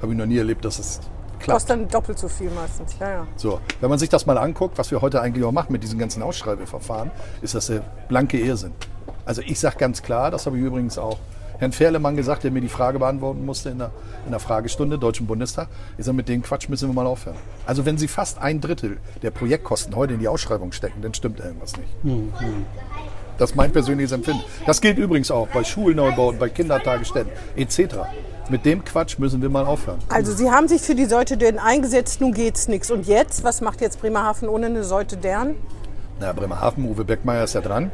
habe 0.00 0.12
ich 0.12 0.18
noch 0.18 0.24
nie 0.24 0.38
erlebt, 0.38 0.64
dass 0.64 0.78
es 0.78 1.00
klappt. 1.40 1.58
Kostet 1.58 1.70
dann 1.70 1.88
doppelt 1.88 2.18
so 2.18 2.26
viel 2.26 2.50
meistens. 2.50 2.96
Ja, 2.98 3.10
ja. 3.10 3.26
So, 3.36 3.60
wenn 3.82 3.90
man 3.90 3.98
sich 3.98 4.08
das 4.08 4.24
mal 4.24 4.38
anguckt, 4.38 4.78
was 4.78 4.90
wir 4.90 5.02
heute 5.02 5.20
eigentlich 5.20 5.44
auch 5.44 5.52
machen 5.52 5.72
mit 5.72 5.82
diesen 5.82 5.98
ganzen 5.98 6.22
Ausschreibeverfahren, 6.22 7.10
ist 7.42 7.54
das 7.54 7.66
der 7.66 7.82
blanke 8.08 8.38
Irrsinn. 8.38 8.72
Also 9.26 9.42
ich 9.42 9.60
sage 9.60 9.76
ganz 9.76 10.02
klar, 10.02 10.30
das 10.30 10.46
habe 10.46 10.56
ich 10.56 10.64
übrigens 10.64 10.96
auch 10.96 11.18
Herrn 11.58 11.72
Ferlemann 11.72 12.16
gesagt, 12.16 12.44
der 12.44 12.50
mir 12.50 12.62
die 12.62 12.68
Frage 12.68 12.98
beantworten 12.98 13.44
musste 13.44 13.68
in 13.68 13.76
der, 13.76 13.90
in 14.24 14.30
der 14.30 14.40
Fragestunde 14.40 14.98
Deutschen 14.98 15.26
Bundestag. 15.26 15.68
Ich 15.98 16.06
sage, 16.06 16.16
mit 16.16 16.30
dem 16.30 16.40
Quatsch 16.40 16.70
müssen 16.70 16.88
wir 16.88 16.94
mal 16.94 17.06
aufhören. 17.06 17.36
Also 17.66 17.84
wenn 17.84 17.98
Sie 17.98 18.08
fast 18.08 18.38
ein 18.38 18.62
Drittel 18.62 18.96
der 19.20 19.32
Projektkosten 19.32 19.94
heute 19.96 20.14
in 20.14 20.20
die 20.20 20.28
Ausschreibung 20.28 20.72
stecken, 20.72 21.02
dann 21.02 21.12
stimmt 21.12 21.40
irgendwas 21.40 21.76
nicht. 21.76 21.90
Das 23.40 23.52
ist 23.52 23.56
mein 23.56 23.72
persönliches 23.72 24.12
Empfinden. 24.12 24.44
Das 24.66 24.82
gilt 24.82 24.98
übrigens 24.98 25.30
auch 25.30 25.48
bei 25.48 25.64
Schulneubauten, 25.64 26.38
bei 26.38 26.50
Kindertagesstätten 26.50 27.32
etc. 27.56 27.96
Mit 28.50 28.66
dem 28.66 28.84
Quatsch 28.84 29.18
müssen 29.18 29.40
wir 29.40 29.48
mal 29.48 29.64
aufhören. 29.64 29.98
Also 30.10 30.34
Sie 30.34 30.50
haben 30.50 30.68
sich 30.68 30.82
für 30.82 30.94
die 30.94 31.06
Seite 31.06 31.38
Dern 31.38 31.58
eingesetzt, 31.58 32.20
nun 32.20 32.34
geht's 32.34 32.68
nichts. 32.68 32.90
Und 32.90 33.06
jetzt, 33.06 33.42
was 33.42 33.62
macht 33.62 33.80
jetzt 33.80 33.98
Bremerhaven 34.02 34.46
ohne 34.46 34.66
eine 34.66 34.84
Seite 34.84 35.16
Dern? 35.16 35.54
Na, 36.20 36.34
Bremerhaven, 36.34 36.84
Uwe 36.84 37.02
Beckmeier 37.02 37.44
ist 37.44 37.54
ja 37.54 37.62
dran. 37.62 37.90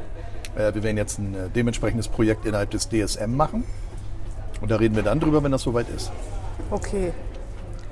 Äh, 0.57 0.75
wir 0.75 0.83
werden 0.83 0.97
jetzt 0.97 1.21
ein 1.21 1.35
äh, 1.37 1.49
dementsprechendes 1.49 2.09
Projekt 2.09 2.45
innerhalb 2.45 2.73
des 2.73 2.89
DSM 2.89 3.37
machen. 3.37 3.63
Und 4.61 4.73
da 4.73 4.77
reden 4.77 4.97
wir 4.97 5.05
dann 5.05 5.21
drüber, 5.21 5.45
wenn 5.45 5.53
das 5.53 5.63
soweit 5.63 5.87
ist. 5.95 6.11
Okay. 6.73 7.13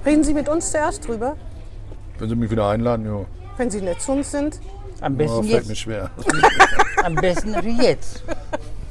Reden 0.05 0.25
Sie 0.25 0.35
mit 0.35 0.49
uns 0.49 0.73
zuerst 0.73 1.07
drüber, 1.07 1.37
Wenn 2.19 2.29
Sie 2.29 2.35
mich 2.35 2.51
wieder 2.51 2.67
einladen, 2.67 3.07
ja, 3.07 3.25
wenn 3.59 3.71
Sie 3.71 3.81
nett 3.81 4.03
zu 4.03 4.11
uns 4.11 4.33
sind? 4.33 4.59
Am 5.01 5.15
oh, 5.15 5.17
besten 5.17 5.45
fällt 5.45 5.65
mir 5.65 5.71
jetzt. 5.71 5.81
schwer. 5.81 6.11
Am 7.05 7.15
besten 7.15 7.51
natürlich 7.51 7.79
jetzt. 7.79 8.25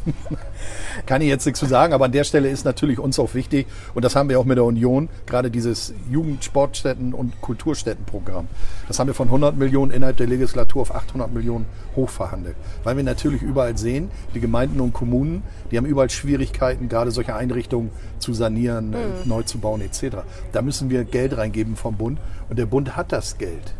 Kann 1.05 1.21
ich 1.21 1.27
jetzt 1.27 1.45
nichts 1.45 1.59
zu 1.59 1.65
sagen, 1.65 1.93
aber 1.93 2.05
an 2.05 2.11
der 2.11 2.23
Stelle 2.23 2.49
ist 2.49 2.65
natürlich 2.65 2.99
uns 2.99 3.19
auch 3.19 3.33
wichtig, 3.33 3.67
und 3.93 4.05
das 4.05 4.15
haben 4.15 4.29
wir 4.29 4.39
auch 4.39 4.45
mit 4.45 4.57
der 4.57 4.65
Union, 4.65 5.09
gerade 5.25 5.51
dieses 5.51 5.93
Jugendsportstätten- 6.11 7.13
und 7.13 7.41
Kulturstättenprogramm. 7.41 8.47
Das 8.87 8.99
haben 8.99 9.07
wir 9.07 9.13
von 9.13 9.27
100 9.27 9.57
Millionen 9.57 9.91
innerhalb 9.91 10.17
der 10.17 10.27
Legislatur 10.27 10.81
auf 10.81 10.95
800 10.95 11.33
Millionen 11.33 11.65
hochverhandelt. 11.95 12.55
Weil 12.83 12.97
wir 12.97 13.03
natürlich 13.03 13.41
überall 13.41 13.77
sehen, 13.77 14.11
die 14.33 14.39
Gemeinden 14.39 14.79
und 14.79 14.93
Kommunen, 14.93 15.43
die 15.71 15.77
haben 15.77 15.85
überall 15.85 16.09
Schwierigkeiten, 16.09 16.89
gerade 16.89 17.11
solche 17.11 17.35
Einrichtungen 17.35 17.91
zu 18.19 18.33
sanieren, 18.33 18.93
äh, 18.93 18.97
neu 19.25 19.43
zu 19.43 19.59
bauen 19.59 19.81
etc. 19.81 20.17
Da 20.51 20.61
müssen 20.61 20.89
wir 20.89 21.03
Geld 21.03 21.37
reingeben 21.37 21.75
vom 21.75 21.95
Bund 21.95 22.19
und 22.49 22.59
der 22.59 22.65
Bund 22.65 22.95
hat 22.95 23.11
das 23.11 23.37
Geld. 23.37 23.73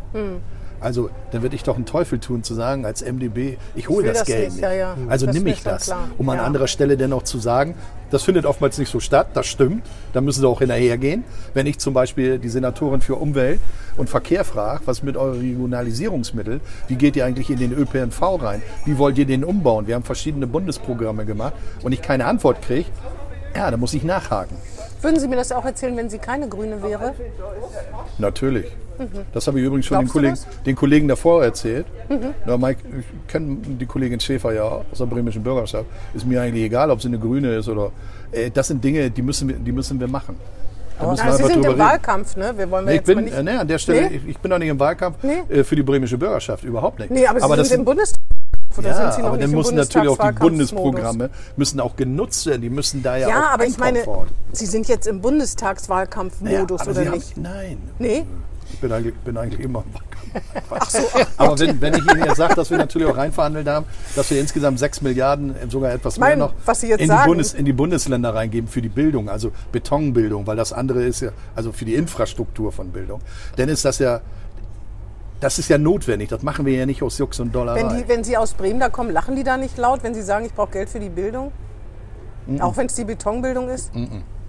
Also, 0.84 1.08
dann 1.32 1.42
würde 1.42 1.56
ich 1.56 1.62
doch 1.62 1.76
einen 1.76 1.86
Teufel 1.86 2.18
tun, 2.18 2.42
zu 2.42 2.54
sagen, 2.54 2.84
als 2.84 3.02
MdB, 3.02 3.56
ich 3.74 3.88
hole 3.88 4.06
das, 4.06 4.18
das 4.18 4.26
Geld 4.26 4.44
nicht, 4.44 4.52
nicht. 4.56 4.62
ja, 4.62 4.72
ja. 4.72 4.96
Also 5.08 5.26
Das 5.26 5.34
nimm 5.34 5.46
ich 5.46 5.62
das. 5.62 5.84
klar. 5.86 6.08
Um 6.18 6.28
an 6.28 6.36
Ja. 6.36 6.44
anderer 6.44 6.66
Stelle 6.68 6.96
dennoch 6.96 7.22
zu 7.22 7.38
sagen, 7.38 7.74
das 8.10 8.22
findet 8.22 8.44
oftmals 8.46 8.76
nicht 8.78 8.90
so 8.92 9.00
statt, 9.00 9.28
das 9.34 9.46
stimmt. 9.46 9.84
Da 10.12 10.20
müssen 10.20 10.40
sie 10.42 10.46
auch 10.46 10.58
hinterhergehen. 10.60 11.24
Wenn 11.54 11.66
ich 11.66 11.78
zum 11.78 11.94
Beispiel 11.94 12.38
die 12.38 12.48
Senatorin 12.50 13.00
für 13.00 13.16
Umwelt 13.16 13.60
und 13.96 14.08
Verkehr 14.10 14.44
frage, 14.44 14.82
was 14.84 15.02
mit 15.02 15.16
euren 15.16 15.40
Regionalisierungsmitteln, 15.40 16.60
wie 16.88 16.96
geht 16.96 17.16
ihr 17.16 17.24
eigentlich 17.24 17.50
in 17.50 17.58
den 17.58 17.72
ÖPNV 17.72 18.20
rein? 18.42 18.62
Wie 18.84 18.98
wollt 18.98 19.18
ihr 19.18 19.26
den 19.26 19.42
umbauen? 19.42 19.86
Wir 19.86 19.94
haben 19.94 20.04
verschiedene 20.04 20.46
Bundesprogramme 20.46 21.24
gemacht 21.24 21.54
und 21.82 21.92
ich 21.92 22.02
keine 22.02 22.26
Antwort 22.26 22.62
kriege, 22.62 22.88
ja, 23.56 23.70
da 23.70 23.76
muss 23.76 23.94
ich 23.94 24.04
nachhaken. 24.04 24.56
Würden 25.02 25.20
Sie 25.20 25.28
mir 25.28 25.36
das 25.36 25.52
auch 25.52 25.64
erzählen, 25.64 25.96
wenn 25.96 26.08
sie 26.08 26.18
keine 26.18 26.48
Grüne 26.48 26.82
wäre? 26.82 27.14
Natürlich. 28.18 28.66
Das 29.32 29.46
habe 29.46 29.58
ich 29.58 29.66
übrigens 29.66 29.86
schon 29.86 29.98
den 29.98 30.08
Kollegen, 30.08 30.38
den 30.64 30.76
Kollegen 30.76 31.08
davor 31.08 31.42
erzählt. 31.44 31.86
Na, 32.46 32.56
Mike, 32.56 32.80
ich 33.00 33.04
kenne 33.32 33.56
die 33.60 33.86
Kollegin 33.86 34.20
Schäfer 34.20 34.52
ja 34.52 34.62
aus 34.64 34.98
der 34.98 35.06
bremischen 35.06 35.42
Bürgerschaft. 35.42 35.86
Ist 36.14 36.24
mir 36.26 36.40
eigentlich 36.40 36.64
egal, 36.64 36.90
ob 36.90 37.02
sie 37.02 37.08
eine 37.08 37.18
Grüne 37.18 37.56
ist 37.56 37.68
oder. 37.68 37.90
Äh, 38.32 38.50
das 38.50 38.68
sind 38.68 38.82
Dinge, 38.82 39.10
die 39.10 39.22
müssen 39.22 39.48
wir, 39.48 39.56
die 39.56 39.72
müssen 39.72 39.98
wir 40.00 40.08
machen. 40.08 40.36
Da 40.98 41.10
müssen 41.10 41.26
Ja, 41.26 41.32
Sie 41.32 41.42
sind 41.42 41.56
im 41.56 41.64
reden. 41.64 41.78
Wahlkampf, 41.80 42.36
ne? 42.36 42.52
Wir 42.56 42.70
wollen 42.70 42.84
Nee, 42.84 42.92
ich 42.92 42.96
jetzt 42.98 43.06
bin, 43.06 43.24
nicht. 43.24 43.36
äh, 43.36 43.42
nee, 43.42 43.50
an 43.50 43.66
der 43.66 43.78
Stelle, 43.78 44.08
Nee? 44.10 44.16
ich, 44.16 44.28
ich 44.28 44.38
bin 44.38 44.50
doch 44.52 44.58
nicht 44.58 44.68
im 44.68 44.78
Wahlkampf 44.78 45.16
Nee? 45.22 45.42
äh, 45.48 45.64
für 45.64 45.74
die 45.74 45.82
bremische 45.82 46.16
Bürgerschaft, 46.16 46.62
überhaupt 46.62 47.00
nicht. 47.00 47.10
Nee, 47.10 47.26
aber 47.26 47.40
Sie 47.40 47.56
das 47.56 47.68
sind 47.70 47.80
im 47.80 47.84
Bundestag. 47.84 48.20
Oder 48.76 48.88
ja, 48.88 48.96
sind 48.96 49.12
Sie 49.14 49.20
noch 49.22 49.28
aber 49.28 49.36
nicht 49.36 49.48
dann 49.48 49.56
müssen 49.56 49.76
natürlich 49.76 50.08
auch 50.08 50.18
die? 50.28 50.32
Bundesprogramme 50.38 51.30
müssen 51.56 51.80
auch 51.80 51.96
genutzt 51.96 52.46
werden. 52.46 52.62
Die 52.62 52.70
müssen 52.70 53.02
da 53.02 53.16
ja, 53.16 53.28
Ja, 53.28 53.40
auch 53.40 53.54
aber 53.54 53.66
ich 53.66 53.78
meine. 53.78 54.04
Sie 54.52 54.66
sind 54.66 54.88
jetzt 54.88 55.06
im 55.06 55.20
Bundestagswahlkampfmodus 55.20 56.80
aber 56.80 56.90
oder 56.90 57.00
Sie 57.00 57.08
haben- 57.08 57.14
nicht? 57.18 57.36
Nein. 57.36 57.78
Nee? 57.98 58.24
Ich 58.72 58.80
bin 58.80 58.90
eigentlich, 58.92 59.14
bin 59.16 59.36
eigentlich 59.36 59.60
immer 59.60 59.84
im 59.86 59.94
Wahlkampf. 59.94 61.26
Aber 61.36 61.56
wenn, 61.60 61.80
wenn 61.80 61.94
ich 61.94 62.00
Ihnen 62.10 62.24
jetzt 62.24 62.38
sage, 62.38 62.56
dass 62.56 62.68
wir 62.68 62.76
natürlich 62.78 63.06
auch 63.06 63.16
reinverhandelt 63.16 63.68
haben, 63.68 63.86
dass 64.16 64.28
wir 64.30 64.40
insgesamt 64.40 64.80
6 64.80 65.00
Milliarden, 65.02 65.50
äh, 65.54 65.70
sogar 65.70 65.92
etwas 65.92 66.18
mehr 66.18 66.30
Mein, 66.30 66.38
noch, 66.40 66.54
was 66.64 66.80
Sie 66.80 66.88
jetzt 66.88 67.00
in, 67.02 67.08
die. 67.08 67.24
Bundes, 67.24 67.54
in 67.54 67.64
die 67.66 67.72
Bundesländer 67.72 68.34
reingeben 68.34 68.68
für 68.68 68.82
die 68.82 68.88
Bildung, 68.88 69.28
also 69.28 69.52
Betonbildung, 69.70 70.46
weil 70.48 70.56
das 70.56 70.72
andere 70.72 71.04
ist 71.04 71.20
ja, 71.20 71.30
also 71.54 71.70
für 71.70 71.84
die 71.84 71.94
Infrastruktur 71.94 72.72
von 72.72 72.90
Bildung, 72.90 73.20
dann 73.56 73.68
ist 73.68 73.84
das 73.84 74.00
ja, 74.00 74.22
das 75.44 75.58
ist 75.58 75.68
ja 75.68 75.76
notwendig. 75.76 76.30
Das 76.30 76.42
machen 76.42 76.64
wir 76.64 76.74
ja 76.74 76.86
nicht 76.86 77.02
aus 77.02 77.18
Jux 77.18 77.38
und 77.38 77.54
Dollerei. 77.54 77.82
Wenn, 77.82 77.96
die, 77.98 78.08
wenn 78.08 78.24
Sie 78.24 78.34
aus 78.34 78.54
Bremen 78.54 78.80
da 78.80 78.88
kommen, 78.88 79.10
lachen 79.10 79.36
die 79.36 79.44
da 79.44 79.58
nicht 79.58 79.76
laut, 79.76 80.02
wenn 80.02 80.14
Sie 80.14 80.22
sagen, 80.22 80.46
ich 80.46 80.54
brauche 80.54 80.70
Geld 80.70 80.88
für 80.88 81.00
die 81.00 81.10
Bildung? 81.10 81.52
Auch 82.60 82.76
wenn 82.78 82.86
es 82.86 82.94
die 82.94 83.04
Betonbildung 83.04 83.68
ist? 83.68 83.92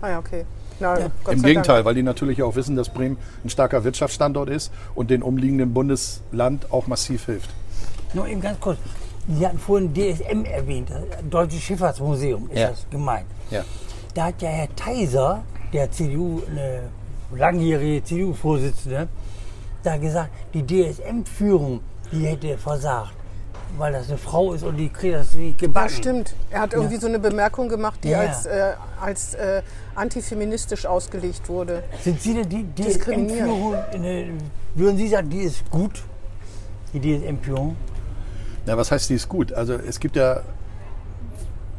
Ah 0.02 0.10
ja, 0.10 0.20
okay. 0.20 0.46
Na, 0.80 0.96
Gott 1.24 1.34
Im 1.34 1.40
sei 1.40 1.48
Gegenteil, 1.50 1.76
Dank. 1.76 1.86
weil 1.86 1.96
die 1.96 2.04
natürlich 2.04 2.42
auch 2.44 2.56
wissen, 2.56 2.78
dass 2.78 2.90
Bremen 2.90 3.18
ein 3.44 3.50
starker 3.50 3.84
Wirtschaftsstandort 3.84 4.50
ist 4.50 4.72
und 4.96 5.10
den 5.10 5.22
umliegenden 5.22 5.74
Bundesland 5.74 6.72
auch 6.72 6.88
massiv 6.88 7.26
hilft. 7.26 7.50
Nur 8.14 8.28
eben 8.28 8.40
ganz 8.40 8.58
kurz. 8.62 8.78
Sie 9.28 9.46
hatten 9.46 9.60
vorhin 9.60 9.94
DSM 9.94 10.46
erwähnt, 10.46 10.90
das 10.92 11.00
Deutsche 11.30 11.58
Schifffahrtsmuseum 11.58 12.50
ist 12.52 12.60
Ja. 12.60 12.70
das 12.70 12.86
gemeint. 12.90 13.26
Ja. 13.52 13.64
Da 14.14 14.26
hat 14.28 14.42
ja 14.42 14.50
Herr 14.50 14.74
Theiser, 14.78 15.44
der 15.74 15.92
CDU, 15.92 16.42
eine 16.50 16.84
langjährige 17.36 18.02
CDU-Vorsitzende, 18.04 19.08
da 19.86 19.98
gesagt, 19.98 20.30
die 20.54 20.66
DSM-Führung, 20.66 21.82
die 22.12 22.26
hätte 22.26 22.58
versagt, 22.58 23.14
weil 23.78 23.94
das 23.94 24.08
eine 24.10 24.18
Frau 24.18 24.54
ist 24.54 24.64
und 24.64 24.78
die 24.78 24.90
kriegt 24.90 25.16
das 25.16 25.34
nicht 25.34 25.62
Ja, 25.62 25.68
gebacken. 25.68 25.90
stimmt. 25.90 26.36
Er 26.50 26.62
hat 26.62 26.74
irgendwie 26.74 26.98
so 26.98 27.08
eine 27.08 27.20
Bemerkung 27.20 27.68
gemacht, 27.70 28.00
die 28.04 28.10
Ja. 28.10 28.20
als, 28.20 28.46
äh, 28.46 28.74
als 29.02 29.34
äh, 29.34 29.62
antifeministisch 29.96 30.86
ausgelegt 30.86 31.48
wurde. 31.50 31.84
Sind 32.02 32.22
Sie 32.22 32.34
denn 32.34 32.50
die. 32.50 32.66
DSM-Führung, 32.84 33.76
würden 34.76 34.98
Sie 34.98 35.08
sagen, 35.08 35.30
die 35.30 35.40
ist 35.42 35.70
gut, 35.70 36.04
die 36.94 37.00
DSM-Führung? 37.02 37.76
Na, 38.66 38.78
was 38.78 38.92
heißt, 38.92 39.10
die 39.10 39.16
ist 39.16 39.30
gut? 39.30 39.54
Also 39.54 39.74
es 39.74 40.00
gibt 40.00 40.16
ja 40.16 40.42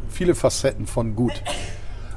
viele 0.08 0.34
Facetten 0.34 0.86
von 0.86 1.16
gut. 1.16 1.42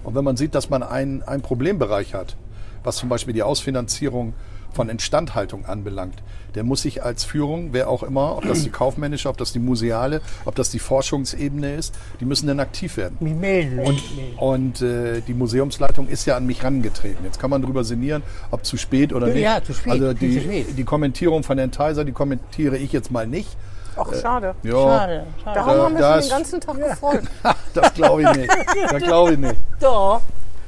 Und 0.03 0.15
wenn 0.15 0.23
man 0.23 0.37
sieht, 0.37 0.55
dass 0.55 0.69
man 0.69 0.83
einen, 0.83 1.23
einen 1.23 1.41
Problembereich 1.41 2.13
hat, 2.13 2.35
was 2.83 2.95
zum 2.97 3.09
Beispiel 3.09 3.33
die 3.33 3.43
Ausfinanzierung 3.43 4.33
von 4.73 4.89
Instandhaltung 4.89 5.65
anbelangt, 5.65 6.15
der 6.55 6.63
muss 6.63 6.81
sich 6.81 7.03
als 7.03 7.23
Führung, 7.23 7.69
wer 7.73 7.89
auch 7.89 8.01
immer, 8.01 8.37
ob 8.37 8.47
das 8.47 8.63
die 8.63 8.69
kaufmännische, 8.71 9.29
ob 9.29 9.37
das 9.37 9.51
die 9.53 9.59
museale, 9.59 10.21
ob 10.45 10.55
das 10.55 10.71
die 10.71 10.79
Forschungsebene 10.79 11.75
ist, 11.75 11.93
die 12.19 12.25
müssen 12.25 12.47
dann 12.47 12.59
aktiv 12.59 12.97
werden. 12.97 13.17
Mich 13.19 13.35
melden. 13.35 13.79
Und, 13.79 14.01
und 14.37 14.81
äh, 14.81 15.21
die 15.21 15.33
Museumsleitung 15.35 16.07
ist 16.07 16.25
ja 16.25 16.37
an 16.37 16.45
mich 16.47 16.63
rangetreten. 16.63 17.23
Jetzt 17.23 17.39
kann 17.39 17.49
man 17.51 17.61
darüber 17.61 17.83
sinnieren, 17.83 18.23
ob 18.51 18.65
zu 18.65 18.77
spät 18.77 19.13
oder 19.13 19.27
nicht. 19.27 19.43
Ja, 19.43 19.63
zu 19.63 19.73
spät, 19.73 19.93
Also 19.93 20.13
die, 20.13 20.39
spät. 20.39 20.77
die 20.77 20.83
Kommentierung 20.83 21.43
von 21.43 21.57
Herrn 21.59 21.71
Theiser, 21.71 22.03
die 22.03 22.11
kommentiere 22.13 22.77
ich 22.77 22.91
jetzt 22.93 23.11
mal 23.11 23.27
nicht. 23.27 23.55
Ach, 23.95 24.07
schade. 24.19 24.55
Ja, 24.63 24.71
Schade, 24.71 25.23
schade. 25.43 25.55
Darum 25.55 25.75
Da- 25.77 25.83
haben 25.83 25.97
wir 25.97 26.15
ist- 26.17 26.25
den 26.29 26.37
ganzen 26.37 26.61
Tag 26.61 26.77
gefreut. 26.77 27.21
das 27.73 27.93
glaube 27.93 28.21
ich 28.23 28.31
nicht. 28.37 28.51
Das 28.89 29.03
glaube 29.03 29.33
ich 29.33 29.39
nicht. 29.39 29.55
Doch. 29.81 30.21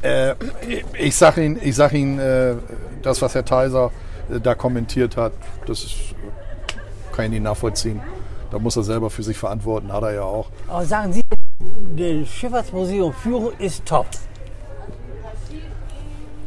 Äh, 0.03 0.33
ich 0.99 1.15
sage 1.15 1.43
Ihnen, 1.45 1.59
ich 1.61 1.75
sag 1.75 1.93
Ihnen 1.93 2.19
äh, 2.19 2.55
das, 3.05 3.21
was 3.21 3.35
Herr 3.35 3.45
Theiser 3.45 3.91
äh, 4.33 4.39
da 4.39 4.55
kommentiert 4.55 5.17
hat, 5.17 5.33
das 5.65 5.83
ist, 5.83 5.95
äh, 5.95 7.15
kann 7.15 7.25
ich 7.25 7.31
nicht 7.31 7.43
nachvollziehen. 7.43 8.01
Da 8.51 8.59
muss 8.59 8.75
er 8.75 8.83
selber 8.83 9.09
für 9.09 9.23
sich 9.23 9.37
verantworten, 9.37 9.91
hat 9.93 10.03
er 10.03 10.13
ja 10.13 10.23
auch. 10.23 10.49
Aber 10.67 10.85
sagen 10.85 11.13
Sie, 11.13 11.21
das 11.95 12.27
Schifffahrtsmuseum 12.29 13.13
Führung 13.13 13.51
ist 13.59 13.85
top. 13.85 14.07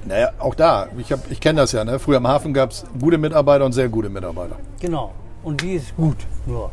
Naja, 0.07 0.31
auch 0.39 0.55
da, 0.55 0.89
ich, 0.99 1.11
hab- 1.13 1.31
ich 1.31 1.41
kenne 1.41 1.63
das 1.63 1.73
ja, 1.73 1.83
ne? 1.85 1.99
früher 1.99 2.19
im 2.19 2.29
Hafen 2.29 2.53
gab 2.53 2.73
es 2.73 2.85
gute 3.01 3.17
Mitarbeiter 3.17 3.65
und 3.65 3.73
sehr 3.73 3.89
gute 3.89 4.11
Mitarbeiter. 4.11 4.57
Genau. 4.81 5.13
Und 5.43 5.63
die 5.63 5.75
ist 5.77 5.97
gut. 5.97 6.17
Nur. 6.45 6.71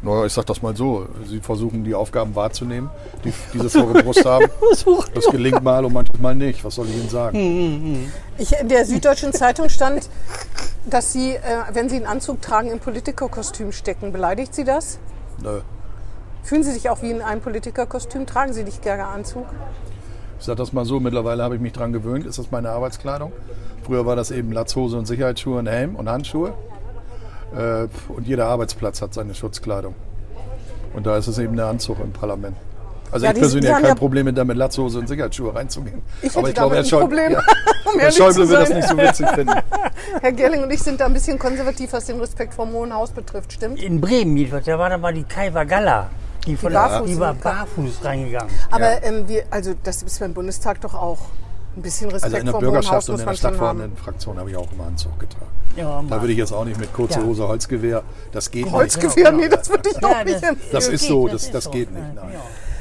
Naja, 0.00 0.26
ich 0.26 0.32
sag 0.32 0.46
das 0.46 0.62
mal 0.62 0.76
so, 0.76 1.06
sie 1.26 1.40
versuchen 1.40 1.82
die 1.82 1.94
Aufgaben 1.94 2.34
wahrzunehmen, 2.36 2.88
die 3.24 3.32
diese 3.52 3.68
vor 3.68 3.92
der 3.92 4.02
Brust 4.02 4.24
haben. 4.24 4.46
Das 5.14 5.26
gelingt 5.26 5.62
mal 5.62 5.84
und 5.84 5.92
manchmal 5.92 6.34
nicht, 6.34 6.64
was 6.64 6.76
soll 6.76 6.86
ich 6.86 6.96
Ihnen 6.96 7.08
sagen? 7.08 8.12
Ich, 8.38 8.52
in 8.52 8.68
der 8.68 8.84
Süddeutschen 8.84 9.32
Zeitung 9.32 9.68
stand, 9.68 10.08
dass 10.86 11.12
Sie, 11.12 11.34
äh, 11.34 11.40
wenn 11.72 11.88
Sie 11.88 11.96
einen 11.96 12.06
Anzug 12.06 12.40
tragen, 12.40 12.70
im 12.70 12.78
Politikerkostüm 12.78 13.72
stecken. 13.72 14.12
Beleidigt 14.12 14.54
Sie 14.54 14.64
das? 14.64 14.98
Nö. 15.42 15.60
Fühlen 16.44 16.62
Sie 16.62 16.72
sich 16.72 16.88
auch 16.88 17.02
wie 17.02 17.10
in 17.10 17.20
einem 17.20 17.40
Politikerkostüm? 17.40 18.26
Tragen 18.26 18.52
Sie 18.52 18.64
nicht 18.64 18.82
gerne 18.82 19.06
Anzug? 19.06 19.46
Ich 20.38 20.46
sage 20.46 20.56
das 20.56 20.72
mal 20.72 20.84
so, 20.84 21.00
mittlerweile 21.00 21.42
habe 21.42 21.56
ich 21.56 21.60
mich 21.60 21.72
dran 21.72 21.92
gewöhnt, 21.92 22.24
ist 22.24 22.38
das 22.38 22.50
meine 22.50 22.70
Arbeitskleidung. 22.70 23.32
Früher 23.82 24.06
war 24.06 24.16
das 24.16 24.30
eben 24.30 24.52
Latzhose 24.52 24.96
und 24.96 25.06
Sicherheitsschuhe 25.06 25.58
und 25.58 25.66
Helm 25.66 25.96
und 25.96 26.08
Handschuhe. 26.08 26.54
Äh, 27.56 27.88
Und 28.12 28.26
jeder 28.26 28.46
Arbeitsplatz 28.46 29.00
hat 29.02 29.14
seine 29.14 29.34
Schutzkleidung. 29.34 29.94
Und 30.94 31.06
da 31.06 31.16
ist 31.16 31.26
es 31.28 31.38
eben 31.38 31.56
der 31.56 31.66
Anzug 31.66 31.98
im 32.00 32.12
Parlament. 32.12 32.56
Also 33.10 33.24
Ja, 33.24 33.30
ich 33.30 33.36
die- 33.36 33.40
persönlich 33.40 33.68
die 33.70 33.72
habe 33.74 33.82
kein 33.82 33.88
ja- 33.90 33.94
Problem 33.94 34.24
mit, 34.26 34.36
da 34.36 34.44
mit 34.44 34.56
Latzhose 34.58 34.98
und 34.98 35.08
Sicherheitsschuhe 35.08 35.54
reinzugehen. 35.54 36.02
Ich 36.20 36.36
Aber 36.36 36.48
ich 36.48 36.54
glaube, 36.54 36.76
Herr, 36.76 36.84
Schäuble, 36.84 37.06
Problem, 37.08 37.32
ja, 37.32 37.42
um 37.94 37.98
Herr 38.00 38.12
Schäuble 38.12 38.44
zu 38.44 38.48
wird 38.50 38.60
das 38.62 38.68
nicht 38.70 38.88
so 38.88 38.96
witzig 38.98 39.28
finden. 39.30 39.54
Herr 40.20 40.32
Gerling 40.32 40.62
und 40.62 40.70
ich 40.70 40.82
sind 40.82 41.00
da 41.00 41.06
ein 41.06 41.14
bisschen 41.14 41.38
konservativ, 41.38 41.92
was 41.94 42.04
den 42.04 42.20
Respekt 42.20 42.52
vor 42.52 42.66
dem 42.66 42.74
Hohen 42.74 42.92
Haus 42.92 43.10
betrifft, 43.10 43.52
stimmt? 43.54 43.82
In 43.82 43.98
Bremen 44.00 44.36
jedenfalls, 44.36 44.66
da 44.66 44.78
war 44.78 44.90
dann 44.90 45.00
mal 45.00 45.14
die 45.14 45.24
Kaiwa 45.24 45.64
Galla. 45.64 46.10
Die, 46.46 46.56
von 46.56 46.70
barfuß 46.72 47.06
der, 47.06 47.14
die 47.14 47.20
war 47.20 47.32
sind. 47.32 47.42
barfuß 47.44 48.04
reingegangen. 48.04 48.50
Aber 48.70 49.02
ähm, 49.02 49.26
wir, 49.28 49.44
also 49.50 49.72
das 49.82 50.02
ist 50.02 50.20
beim 50.20 50.34
Bundestag 50.34 50.80
doch 50.82 50.94
auch 50.94 51.18
ein 51.78 51.82
bisschen 51.82 52.10
Respekt 52.10 52.24
Also 52.34 52.36
in 52.38 52.46
der 52.46 52.58
Bürgerschaft 52.58 53.08
und 53.08 53.20
in 53.20 53.26
der. 53.26 53.34
Stadtverordnetenfraktion 53.34 54.38
habe 54.38 54.50
ich 54.50 54.56
auch 54.56 54.70
immer 54.72 54.86
Anzug 54.86 55.18
getragen. 55.18 55.46
Ja, 55.76 56.02
Da 56.08 56.20
würde 56.20 56.32
ich 56.32 56.38
jetzt 56.38 56.52
auch 56.52 56.64
nicht 56.64 56.80
mit 56.80 56.92
kurzer 56.92 57.20
Ja. 57.20 57.26
Hose, 57.26 57.46
Holzgewehr, 57.46 58.02
das 58.32 58.50
geht 58.50 58.70
Holzgewehr, 58.70 59.26
Genau, 59.30 59.36
nee, 59.38 59.48
das 59.48 59.68
würde 59.68 59.90
ich 59.90 60.04
auch 60.04 60.10
Ja, 60.10 60.24
nicht 60.24 60.36
das- 60.36 60.42
empfehlen. 60.42 60.72
Das 60.72 60.88
ist 60.88 61.04
so, 61.06 61.28
das 61.28 61.50
das, 61.50 61.70
geht 61.70 61.92
nicht. 61.92 62.02
Ja, 62.16 62.22
Nein. 62.24 62.32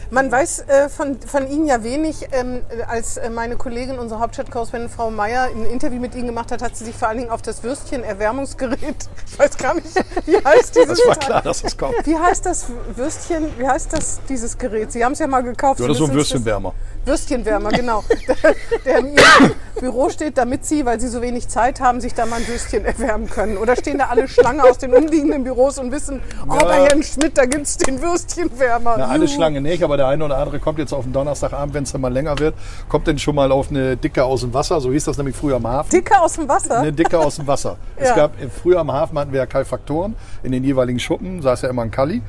Man 0.10 0.32
weiß 0.32 0.66
äh, 0.68 0.90
von, 0.90 1.20
von 1.20 1.50
Ihnen 1.50 1.66
ja 1.66 1.84
wenig. 1.84 2.28
Ähm, 2.32 2.62
als 2.88 3.18
äh, 3.18 3.30
meine 3.30 3.58
Kollegin, 3.58 4.00
unsere 4.00 4.22
Hauptstadtkorrespondentin 4.22 4.96
Frau 4.96 5.12
Meier, 5.12 5.50
ein 5.54 5.66
Interview 5.66 6.00
mit 6.00 6.16
Ihnen 6.16 6.28
gemacht 6.28 6.52
hat, 6.52 6.62
hat 6.62 6.78
sie 6.78 6.86
sich 6.86 6.96
vor 6.96 7.10
allen 7.10 7.18
Dingen 7.18 7.30
auf 7.30 7.42
das 7.42 7.64
Würstchen-Erwärmungsgerät, 7.64 8.80
ich 9.28 9.40
weiß 9.40 9.58
gar 9.58 9.74
nicht, 9.76 9.88
wie 10.26 10.38
heißt 10.38 10.76
dieses 10.76 11.00
Das 11.00 11.08
war 11.08 11.16
klar, 11.16 11.42
dass 11.42 11.64
es 11.64 11.78
kommt. 11.78 11.96
Wie 12.06 12.18
heißt 12.18 12.46
das 12.46 12.68
Würstchen, 12.96 13.50
wie 13.58 13.68
heißt 13.68 13.92
das, 13.92 14.22
dieses 14.30 14.58
Gerät? 14.58 14.92
Sie 14.92 15.04
haben 15.04 15.12
es 15.12 15.20
ja 15.20 15.28
mal 15.28 15.44
gekauft. 15.44 15.80
Ja, 15.80 15.84
Sie 15.86 15.90
das 15.90 15.98
ist 16.00 16.06
so 16.06 16.12
ein 16.12 16.14
Würstchenwärmer. 16.14 16.74
Würstchenwärmer, 17.06 17.70
genau. 17.70 18.04
Der, 18.28 18.56
der 18.86 18.98
in 19.00 19.08
Ihrem 19.14 19.52
Büro 19.80 20.10
steht, 20.10 20.38
damit 20.38 20.66
Sie, 20.66 20.86
weil 20.86 21.00
Sie 21.00 21.08
so 21.08 21.22
wenig 21.22 21.48
Zeit 21.48 21.80
haben, 21.80 22.02
sich 22.02 22.14
da 22.14 22.26
mal 22.26 22.38
ein 22.38 22.48
Würstchen 22.48 22.84
erwärmen 22.86 23.30
können. 23.30 23.58
Oder 23.58 23.76
stehen 23.76 23.98
da 24.00 24.08
alle 24.08 24.28
Schlange 24.28 24.64
aus 24.64 24.78
den 24.78 24.94
umliegenden 24.94 25.44
Büros 25.44 25.78
und 25.78 25.92
wissen, 25.92 26.22
oh, 26.48 26.54
Ja. 26.54 26.66
bei 26.66 26.86
Herrn 26.88 27.04
Schmidt, 27.04 27.38
da 27.38 27.46
gibt 27.46 27.66
es 27.68 27.78
den 27.78 28.02
Würstchenwärmer. 28.02 28.96
Na, 28.98 29.08
alle. 29.08 29.28
Schlange 29.28 29.62
nicht, 29.62 29.84
aber 29.84 29.97
der 29.98 30.08
eine 30.08 30.24
oder 30.24 30.38
andere 30.38 30.60
kommt 30.60 30.80
jetzt 30.80 30.94
auf 30.94 31.04
den 31.04 31.14
Donnerstagabend, 31.14 31.74
wenn 31.74 31.84
es 31.84 31.92
dann 31.92 32.02
mal 32.02 32.12
länger 32.14 32.38
wird, 32.40 32.56
kommt 32.88 33.08
dann 33.08 33.18
schon 33.20 33.36
mal 33.36 33.52
auf 33.52 33.70
eine 33.70 33.98
Dicke 33.98 34.24
aus 34.24 34.42
dem 34.42 34.54
Wasser, 34.54 34.80
so 34.80 34.92
hieß 34.92 35.06
das 35.06 35.18
nämlich 35.18 35.36
früher 35.36 35.58
am 35.58 35.68
Hafen. 35.68 35.90
Dicke 35.90 36.20
aus 36.20 36.34
dem 36.34 36.48
Wasser? 36.48 36.80
Eine 36.80 36.94
Dicke 36.94 37.20
aus 37.20 37.36
dem 37.36 37.48
Wasser. 37.48 37.78
Es 37.98 38.10
Ja. 38.10 38.16
gab 38.16 38.42
äh, 38.42 38.48
früher 38.50 38.80
am 38.80 38.92
Hafen 38.92 39.18
hatten 39.20 39.32
wir 39.32 39.40
ja 39.40 39.46
Kalfaktoren 39.46 40.16
in 40.44 40.52
den 40.52 40.64
jeweiligen 40.64 41.00
Schuppen, 41.00 41.42
saß 41.42 41.64
ja 41.64 41.70
immer 41.70 41.82
ein 41.82 41.92
Kalli. 41.92 42.22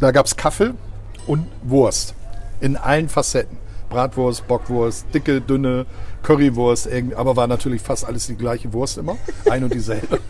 Da 0.00 0.10
gab 0.10 0.26
es 0.26 0.36
Kaffee 0.36 0.70
und 1.26 1.46
Wurst 1.62 2.14
in 2.60 2.76
allen 2.76 3.08
Facetten. 3.08 3.56
Bratwurst, 3.88 4.48
Bockwurst, 4.48 5.06
dicke, 5.12 5.40
dünne, 5.40 5.84
Currywurst, 6.22 6.88
aber 7.16 7.36
war 7.36 7.46
natürlich 7.46 7.82
fast 7.82 8.04
alles 8.06 8.26
die 8.26 8.36
gleiche 8.36 8.72
Wurst 8.72 8.98
immer, 8.98 9.16
ein 9.50 9.64
und 9.64 9.74
dieselbe. 9.74 10.20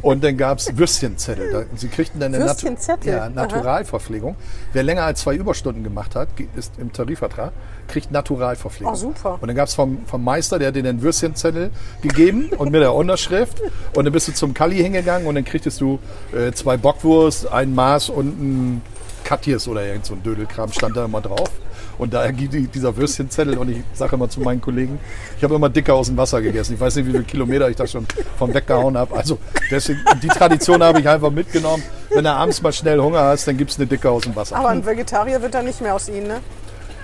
Und 0.00 0.22
dann 0.22 0.36
gab 0.36 0.58
es 0.58 0.76
Würstchenzettel. 0.76 1.66
Sie 1.74 1.88
kriegten 1.88 2.20
dann 2.20 2.34
eine 2.34 2.44
Würstchenzettel? 2.44 3.12
ja, 3.12 3.18
Aha. 3.22 3.30
Naturalverpflegung. 3.30 4.36
Wer 4.72 4.82
länger 4.82 5.02
als 5.02 5.20
zwei 5.20 5.34
Überstunden 5.34 5.82
gemacht 5.82 6.14
hat, 6.14 6.28
ist 6.56 6.72
im 6.78 6.92
Tarifvertrag, 6.92 7.52
kriegt 7.88 8.12
Naturalverpflegung. 8.12 8.92
Oh, 8.92 8.96
super. 8.96 9.38
Und 9.40 9.48
dann 9.48 9.56
gab 9.56 9.68
es 9.68 9.74
vom, 9.74 10.06
vom 10.06 10.22
Meister, 10.22 10.58
der 10.58 10.68
hat 10.68 10.76
dir 10.76 10.82
den 10.82 11.02
Würstchenzettel 11.02 11.70
gegeben 12.00 12.50
und 12.56 12.70
mit 12.70 12.80
der 12.80 12.94
Unterschrift. 12.94 13.60
Und 13.94 14.04
dann 14.04 14.12
bist 14.12 14.28
du 14.28 14.32
zum 14.32 14.54
Kalli 14.54 14.76
hingegangen 14.76 15.26
und 15.26 15.34
dann 15.34 15.44
kriegtest 15.44 15.80
du 15.80 15.98
äh, 16.32 16.52
zwei 16.52 16.76
Bockwurst, 16.76 17.50
ein 17.50 17.74
Maß 17.74 18.10
und 18.10 18.40
ein 18.40 18.82
Katjes 19.24 19.68
oder 19.68 19.84
irgend 19.84 20.06
so 20.06 20.14
ein 20.14 20.22
Dödelkram 20.22 20.72
stand 20.72 20.96
da 20.96 21.04
immer 21.04 21.20
drauf. 21.20 21.50
Und 21.98 22.14
da 22.14 22.30
gibt 22.30 22.54
die- 22.54 22.68
dieser 22.68 22.96
Würstchenzettel 22.96 23.58
und 23.58 23.70
ich 23.70 23.78
sage 23.92 24.14
immer 24.16 24.28
zu 24.30 24.40
meinen 24.40 24.60
Kollegen, 24.60 25.00
ich 25.36 25.42
habe 25.44 25.56
immer 25.56 25.68
dicker 25.68 25.94
aus 25.94 26.06
dem 26.06 26.16
Wasser 26.16 26.40
gegessen. 26.40 26.74
Ich 26.74 26.80
weiß 26.80 26.94
nicht, 26.96 27.06
wie 27.06 27.10
viele 27.10 27.24
Kilometer 27.24 27.68
ich 27.68 27.76
da 27.76 27.86
schon 27.86 28.06
von 28.38 28.54
weggehauen 28.54 28.96
habe. 28.96 29.16
Also 29.16 29.38
deswegen, 29.70 30.00
die 30.22 30.28
Tradition 30.28 30.82
habe 30.82 31.00
ich 31.00 31.08
einfach 31.08 31.30
mitgenommen. 31.30 31.82
Wenn 32.10 32.24
du 32.24 32.30
abends 32.32 32.62
mal 32.62 32.72
schnell 32.72 33.00
Hunger 33.00 33.20
hast, 33.22 33.48
dann 33.48 33.56
gibt 33.56 33.70
es 33.72 33.78
eine 33.78 33.86
dicke 33.86 34.08
aus 34.10 34.22
dem 34.22 34.36
Wasser. 34.36 34.56
Aber 34.56 34.68
ein 34.68 34.86
Vegetarier 34.86 35.42
wird 35.42 35.54
da 35.54 35.62
nicht 35.62 35.80
mehr 35.80 35.94
aus 35.94 36.08
Ihnen, 36.08 36.28
ne? 36.28 36.40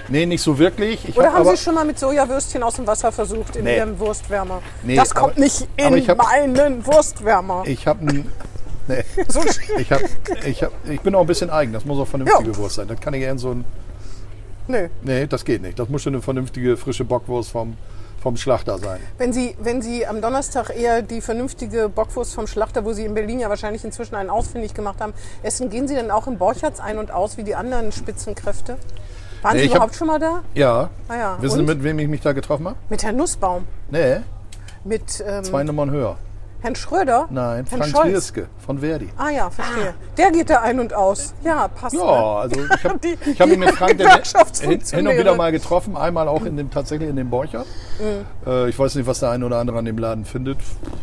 nee, 0.09 0.27
nicht 0.27 0.43
so 0.43 0.59
wirklich. 0.59 1.09
Ich 1.09 1.17
Oder 1.17 1.33
hab 1.33 1.45
haben 1.45 1.57
Sie 1.57 1.63
schon 1.63 1.75
mal 1.75 1.85
mit 1.85 1.99
Sojawürstchen 1.99 2.63
aus 2.63 2.77
dem 2.77 2.87
Wasser 2.87 3.11
versucht 3.11 3.57
in 3.57 3.65
Nee. 3.65 3.79
Ihrem 3.79 3.99
Wurstwärmer? 3.99 4.61
Nee, 4.83 4.97
das 4.97 5.15
kommt 5.15 5.33
aber- 5.33 5.41
nicht 5.41 5.67
in 5.77 6.07
hab- 6.09 6.19
meinen 6.19 6.87
Wurstwärmer. 6.87 7.63
Ich 7.67 7.87
habe 7.87 8.01
ein. 8.09 8.31
Nee. 8.87 9.03
So, 9.29 9.41
Ich, 9.79 9.91
hab, 9.91 10.01
ich, 10.47 10.63
hab, 10.63 10.71
ich 10.89 11.01
bin 11.01 11.15
auch 11.15 11.23
ein 11.23 11.27
bisschen 11.27 11.49
eigen. 11.49 11.73
Das 11.73 11.85
muss 11.87 11.99
auch 11.99 12.07
vernünftige 12.07 12.51
Ja. 12.51 12.57
Wurst 12.59 12.77
sein. 12.77 12.87
Das 12.87 13.01
kann 13.01 13.15
ich 13.15 13.23
eher 13.23 13.37
so 13.39 13.51
ein. 13.53 13.65
Nö. 14.69 14.89
Nee, 15.03 15.27
das 15.27 15.45
geht 15.45 15.63
nicht. 15.63 15.79
Das 15.79 15.89
muss 15.89 16.03
schon 16.03 16.15
eine 16.15 16.23
vernünftige 16.23 16.77
frische 16.77 17.05
Bockwurst 17.05 17.51
vom, 17.51 17.77
vom 18.23 18.37
Schlachter 18.37 18.79
sein. 18.79 19.01
Wenn 19.19 19.33
Sie, 19.33 19.57
wenn 19.61 19.83
Sie 19.83 20.07
am 20.07 20.21
Donnerstag 20.21 20.71
eher 20.77 21.03
die 21.03 21.21
vernünftige 21.21 21.89
Bockwurst 21.89 22.35
vom 22.35 22.47
Schlachter, 22.47 22.85
wo 22.85 22.93
Sie 22.93 23.05
in 23.05 23.15
Berlin 23.15 23.41
ja 23.41 23.49
wahrscheinlich 23.49 23.85
inzwischen 23.85 24.15
einen 24.15 24.31
ausfindig 24.31 24.75
gemacht 24.75 25.01
haben, 25.01 25.13
essen, 25.43 25.71
gehen 25.71 25.87
Sie 25.89 25.95
dann 25.95 26.11
auch 26.11 26.27
im 26.27 26.39
Borchards 26.39 26.81
ein 26.81 26.99
und 26.99 27.11
aus 27.11 27.37
wie 27.37 27.45
die 27.45 27.55
anderen 27.55 27.93
Spitzenkräfte? 27.93 28.77
Waren 29.43 29.55
Nee, 29.57 29.61
Sie 29.61 29.65
ich 29.67 29.71
hab- 29.73 29.77
überhaupt 29.77 29.95
schon 29.97 30.07
mal 30.07 30.19
da? 30.19 30.43
Ja. 30.55 30.89
Ah 31.09 31.17
ja. 31.17 31.37
Wissen 31.41 31.55
Sie, 31.57 31.61
Und? 31.61 31.67
mit 31.67 31.85
wem 31.85 31.99
ich 31.99 32.09
mich 32.09 32.23
da 32.23 32.33
getroffen 32.33 32.67
habe? 32.67 32.77
Mit 32.89 33.03
Herrn 33.03 33.17
Nussbaum, 33.17 33.67
Nee, 33.91 34.21
mit 34.85 35.23
ähm, 35.27 35.45
zwei 35.45 35.65
Nummern 35.65 35.91
höher. 35.91 36.17
Herrn 36.65 36.75
Schröder? 36.77 37.27
Nein, 37.29 37.67
Herrn 37.69 37.83
Frank 37.83 37.95
Scholz. 37.95 38.33
Von 38.65 38.79
Verdi. 38.79 39.11
Ah 39.19 39.29
ja, 39.29 39.51
verstehe. 39.51 39.93
Der 40.17 40.31
geht 40.31 40.49
da 40.49 40.63
ein 40.63 40.81
und 40.81 40.95
aus. 40.95 41.35
Ja, 41.45 41.69
passt. 41.69 41.95
Ja, 41.95 42.01
also 42.01 42.59
ich 42.59 42.85
habe 42.85 42.99
Die- 43.05 43.19
ich 43.31 43.39
hab 43.39 43.49
ihn 43.51 43.61
mit 43.61 43.71
Frank 43.73 43.99
den, 43.99 44.09
hin, 44.09 44.81
hin 44.81 45.07
und 45.07 45.19
wieder 45.19 45.35
mal 45.37 45.53
getroffen. 45.53 45.95
Einmal 45.95 46.27
auch 46.27 46.43
in 46.47 46.57
dem, 46.57 46.71
tatsächlich 46.71 47.11
in 47.11 47.17
dem 47.17 47.29
Borcher. 47.29 47.67
Äh, 48.47 48.71
ich 48.71 48.79
weiß 48.79 48.95
nicht, 48.95 49.07
was 49.07 49.21
der 49.21 49.29
eine 49.29 49.45
oder 49.45 49.59
andere 49.59 49.77
an 49.77 49.85
dem 49.85 49.99
Laden 49.99 50.25
findet. 50.25 50.57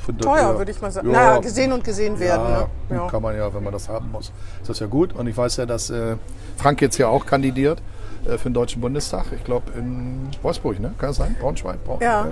Findet 0.04 0.26
Mhm. 0.26 0.30
Teuer, 0.32 0.50
er- 0.50 0.58
würde 0.58 0.71
ich 0.71 0.82
mal 0.82 0.89
sagen. 0.89 1.12
Ja, 1.12 1.26
naja, 1.26 1.38
gesehen 1.39 1.71
und 1.74 1.84
gesehen 1.84 2.19
werden. 2.19 2.41
Ja, 2.52 2.60
ne? 2.62 2.67
gut, 2.89 2.97
ja. 2.97 3.08
kann 3.08 3.21
man 3.21 3.38
ja, 3.38 3.54
wenn 3.54 3.63
man 3.63 3.71
das 3.74 3.88
haben 3.88 4.12
muss. 4.12 4.32
Ist 4.62 4.69
das 4.69 4.80
ja 4.80 4.88
gut. 4.88 5.13
Und 5.13 5.28
ich 5.28 5.38
weiß 5.38 5.58
ja, 5.58 5.67
dass 5.67 5.91
äh, 5.91 6.15
Frank 6.58 6.82
jetzt 6.82 6.97
ja 6.97 7.08
auch 7.08 7.28
kandidiert 7.28 7.84
äh, 8.26 8.39
für 8.39 8.50
den 8.50 8.56
Deutschen 8.56 8.82
Bundestag. 8.82 9.26
Ich 9.36 9.43
glaube 9.43 9.71
in 9.78 10.28
Wolfsburg, 10.41 10.80
ne? 10.80 10.95
Kann 10.97 11.10
das 11.10 11.17
sein? 11.17 11.36
Braunschweig? 11.39 11.84
Braun 11.86 12.00
Ja. 12.02 12.26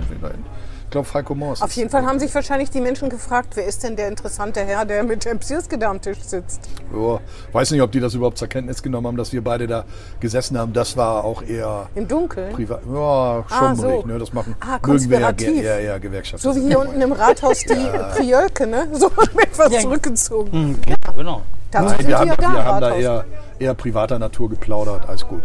Ich 0.90 0.92
glaube, 0.92 1.06
Falco 1.06 1.36
Moors. 1.36 1.62
Auf 1.62 1.70
jeden 1.74 1.88
Fall 1.88 2.04
haben 2.04 2.18
sich 2.18 2.34
wahrscheinlich 2.34 2.68
die 2.68 2.80
Menschen 2.80 3.10
gefragt, 3.10 3.50
wer 3.54 3.64
ist 3.64 3.84
denn 3.84 3.94
der 3.94 4.08
interessante 4.08 4.58
Herr, 4.58 4.84
der 4.84 5.04
mit 5.04 5.24
dem 5.24 5.38
Psirske 5.38 5.78
da 5.78 5.88
am 5.88 6.02
Tisch 6.02 6.18
sitzt? 6.20 6.62
Ja, 6.92 7.20
weiß 7.52 7.70
nicht, 7.70 7.80
ob 7.80 7.92
die 7.92 8.00
das 8.00 8.14
überhaupt 8.14 8.38
zur 8.38 8.48
Kenntnis 8.48 8.82
genommen 8.82 9.06
haben, 9.06 9.16
dass 9.16 9.32
wir 9.32 9.44
beide 9.44 9.68
da 9.68 9.84
gesessen 10.18 10.58
haben. 10.58 10.72
Das 10.72 10.96
war 10.96 11.22
auch 11.24 11.44
eher 11.44 11.86
Im 11.94 12.08
Dunkeln? 12.08 12.52
privat. 12.54 12.80
Ja, 12.92 12.98
Ah, 12.98 13.44
schummrig. 13.76 14.00
so. 14.02 14.06
Ne? 14.08 14.18
Das 14.18 14.32
machen 14.32 14.56
Ah, 14.58 14.64
mögen 14.84 15.10
wir 15.10 15.20
ja, 15.20 15.26
konspirativ. 15.28 15.46
ge- 15.46 15.64
ja, 15.64 15.78
ja, 15.78 15.98
Gewerkschaft. 15.98 16.42
So 16.42 16.56
wie 16.56 16.62
hier 16.62 16.80
unten 16.80 17.00
im 17.00 17.12
Rathaus 17.12 17.60
die 17.60 17.66
Priölke, 18.16 18.66
ne? 18.66 18.88
So 18.92 19.06
etwas 19.40 19.72
Ja. 19.72 19.78
zurückgezogen. 19.82 20.50
Hm, 20.50 20.78
genau. 21.16 21.42
Dazu 21.70 21.84
Nein, 21.86 21.96
sind 21.98 22.08
wir 22.08 22.18
haben, 22.18 22.26
ja 22.30 22.34
da, 22.36 22.52
wir 22.52 22.64
haben 22.64 22.80
da 22.80 22.94
eher, 22.96 23.24
eher 23.60 23.74
privater 23.74 24.18
Natur 24.18 24.50
geplaudert. 24.50 25.08
Alles 25.08 25.24
gut. 25.24 25.44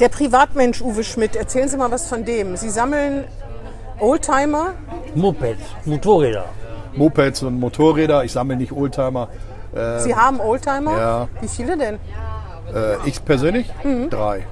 Der 0.00 0.08
Privatmensch 0.10 0.80
Uwe 0.82 1.02
Schmidt, 1.04 1.36
erzählen 1.36 1.68
Sie 1.68 1.76
mal 1.78 1.90
was 1.90 2.06
von 2.06 2.24
dem. 2.26 2.56
Sie 2.56 2.68
sammeln 2.70 3.24
Oldtimer. 4.00 4.74
Mopeds, 5.14 5.60
Motorräder. 5.84 6.44
Mopeds 6.94 7.42
und 7.42 7.60
Motorräder. 7.60 8.24
Ich 8.24 8.32
sammle 8.32 8.56
nicht 8.56 8.72
Oldtimer. 8.72 9.28
Sie 9.98 10.14
haben 10.14 10.40
Oldtimer? 10.40 10.92
Ähm, 10.92 10.98
ja. 10.98 11.28
Wie 11.40 11.48
viele 11.48 11.76
denn? 11.78 11.94
Äh, 12.74 12.96
ich 13.06 13.24
persönlich? 13.24 13.70
Mhm. 13.84 14.10
Drei. 14.10 14.46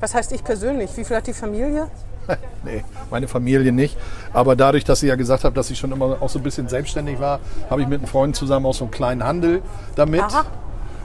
Was 0.00 0.14
heißt 0.14 0.32
ich 0.32 0.42
persönlich? 0.42 0.90
Wie 0.96 1.04
viel 1.04 1.16
hat 1.16 1.26
die 1.26 1.32
Familie? 1.34 1.88
nee, 2.64 2.82
meine 3.10 3.28
Familie 3.28 3.72
nicht. 3.72 3.98
Aber 4.32 4.56
dadurch, 4.56 4.84
dass 4.84 5.00
sie 5.00 5.08
ja 5.08 5.16
gesagt 5.16 5.44
hat, 5.44 5.54
dass 5.56 5.66
sie 5.68 5.76
schon 5.76 5.92
immer 5.92 6.16
auch 6.20 6.30
so 6.30 6.38
ein 6.38 6.42
bisschen 6.42 6.68
selbstständig 6.68 7.20
war, 7.20 7.40
habe 7.68 7.82
ich 7.82 7.88
mit 7.88 7.98
einem 8.00 8.08
Freund 8.08 8.34
zusammen 8.36 8.64
auch 8.64 8.72
so 8.74 8.84
einen 8.84 8.90
kleinen 8.90 9.22
Handel 9.24 9.60
damit. 9.96 10.22
Aha. 10.22 10.44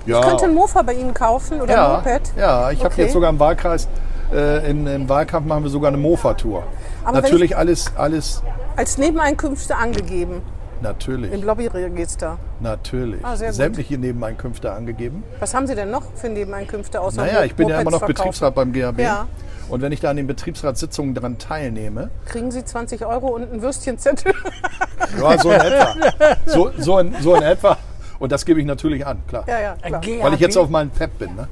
Ja, 0.06 0.22
Ich 0.22 0.28
könnte 0.28 0.46
ein 0.46 0.54
Mofa 0.54 0.82
bei 0.82 0.94
Ihnen 0.94 1.14
kaufen 1.14 1.60
oder 1.62 1.74
ein 1.74 1.78
ja, 1.78 1.98
Moped. 1.98 2.22
ja, 2.38 2.72
ich 2.72 2.80
habe 2.80 2.94
Okay. 2.94 3.02
jetzt 3.04 3.14
sogar 3.14 3.30
im 3.30 3.40
Wahlkreis, 3.40 3.90
äh, 4.34 4.70
in, 4.72 4.88
im 4.88 5.10
Wahlkampf 5.10 5.46
machen 5.46 5.64
wir 5.64 5.70
sogar 5.70 5.90
eine 5.90 5.98
Mofa-Tour. 5.98 6.64
Aber 7.04 7.22
Natürlich 7.22 7.56
alles, 7.56 7.92
alles, 7.96 8.42
Als 8.76 8.98
Nebeneinkünfte 8.98 9.76
angegeben 9.76 10.42
natürlich, 10.82 11.32
im 11.34 11.44
Lobbyregister. 11.44 12.38
natürlich. 12.60 13.24
Ah, 13.24 13.36
sehr 13.36 13.50
gut. 13.50 13.56
Sämtliche 13.56 13.98
Nebeneinkünfte 13.98 14.72
angegeben. 14.72 15.24
Was 15.40 15.54
haben 15.54 15.68
Sie 15.68 15.76
denn 15.76 15.92
noch 15.92 16.04
für 16.16 16.30
Nebeneinkünfte 16.30 17.02
außer 17.02 17.26
Naja, 17.26 17.44
ich 17.44 17.56
bin 17.56 17.68
ja 17.68 17.82
immer 17.82 17.92
Mopeds 17.92 18.02
noch 18.02 18.06
verkaufen? 18.08 18.30
Betriebsrat 18.30 18.56
beim 18.56 18.74
GAB. 18.74 19.00
Ja. 19.00 19.28
Und 19.70 19.82
wenn 19.82 19.92
ich 19.92 20.00
da 20.00 20.10
an 20.10 20.18
den 20.18 20.26
Betriebsratssitzungen 20.28 21.14
dran 21.14 21.38
teilnehme, 21.38 22.10
Kriegen 22.26 22.52
Sie 22.52 22.64
20 22.66 23.06
Euro 23.06 23.28
und 23.28 23.52
einen 23.52 23.62
Würstchenzettel? 23.62 24.34
ja, 25.22 25.38
so 25.38 25.52
in 25.52 25.60
etwa. 25.60 25.96
So, 26.46 26.72
so, 26.78 27.00
in, 27.00 27.14
so 27.22 27.36
in 27.36 27.44
etwa. 27.44 27.78
Und 28.18 28.32
das 28.32 28.46
gebe 28.46 28.60
ich 28.60 28.66
natürlich 28.66 29.06
an, 29.06 29.22
klar. 29.28 29.44
ja, 29.48 29.60
ja, 29.62 29.76
klar. 29.76 30.02
Weil 30.22 30.34
ich 30.34 30.40
jetzt 30.40 30.58
auf 30.58 30.70
meinem 30.70 30.90
Pep 30.90 31.18
bin. 31.20 31.36
Ne? 31.36 31.48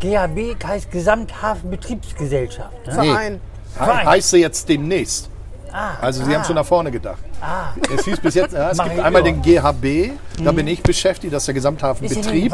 GHB 0.00 0.62
heißt 0.64 0.90
Gesamthafenbetriebsgesellschaft. 0.90 2.86
Ne? 2.86 2.92
Verein. 2.92 3.40
Verein. 3.74 4.06
Heißt 4.06 4.30
sie 4.30 4.38
jetzt 4.38 4.68
demnächst. 4.68 5.30
Ah, 5.72 5.92
Also 6.00 6.24
Sie 6.24 6.34
ah, 6.34 6.38
haben 6.38 6.44
schon 6.44 6.56
nach 6.56 6.66
vorne 6.66 6.90
gedacht. 6.90 7.18
Ah, 7.40 7.68
Es 7.94 8.04
hieß 8.04 8.20
bis 8.20 8.34
jetzt, 8.34 8.54
ja, 8.54 8.70
es 8.70 8.76
Mach 8.78 8.88
gibt 8.88 9.00
einmal 9.00 9.22
den 9.22 9.40
GHB, 9.40 10.10
da 10.44 10.52
bin 10.52 10.66
ich 10.66 10.82
beschäftigt, 10.82 11.32
das 11.32 11.42
ist 11.42 11.46
der 11.46 11.54
Gesamthafenbetrieb 11.54 12.52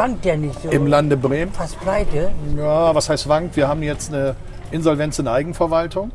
so 0.62 0.68
im 0.68 0.86
Lande 0.86 1.16
Bremen. 1.16 1.52
fast 1.52 1.80
pleite? 1.80 2.30
Ja, 2.56 2.94
was 2.94 3.08
heißt 3.08 3.28
wankt? 3.28 3.56
Wir 3.56 3.68
haben 3.68 3.82
jetzt 3.82 4.12
eine 4.12 4.36
Insolvenz 4.70 5.18
in 5.18 5.28
Eigenverwaltung 5.28 6.10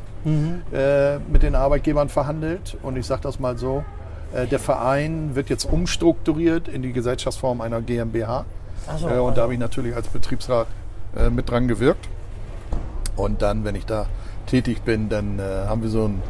äh, 0.72 1.18
mit 1.32 1.44
den 1.44 1.56
Arbeitgebern 1.56 2.10
verhandelt. 2.10 2.78
Und 2.84 2.98
ich 2.98 3.06
sage 3.08 3.22
das 3.24 3.40
mal 3.40 3.58
so, 3.58 3.84
äh, 4.34 4.46
der 4.46 4.60
Verein 4.60 5.36
wird 5.36 5.50
jetzt 5.50 5.66
umstrukturiert 5.66 6.68
in 6.68 6.82
die 6.82 6.94
Gesellschaftsform 6.94 7.62
einer 7.62 7.82
GmbH. 7.82 8.46
So. 9.00 9.10
äh, 9.10 9.18
und 9.18 9.38
da 9.38 9.44
habe 9.44 9.54
ich 9.54 9.60
natürlich 9.60 9.96
als 9.96 10.08
Betriebsrat 10.08 10.68
äh, 11.18 11.30
mit 11.30 11.50
dran 11.50 11.68
gewirkt. 11.68 12.08
Und 13.16 13.42
dann, 13.42 13.64
wenn 13.66 13.76
ich 13.76 13.86
da 13.86 14.06
tätig 14.52 14.82
bin, 14.84 15.10
dann 15.10 15.40
äh, 15.40 15.42
haben 15.68 15.82
wir 15.82 15.90
so 15.90 16.06
ein, 16.06 16.22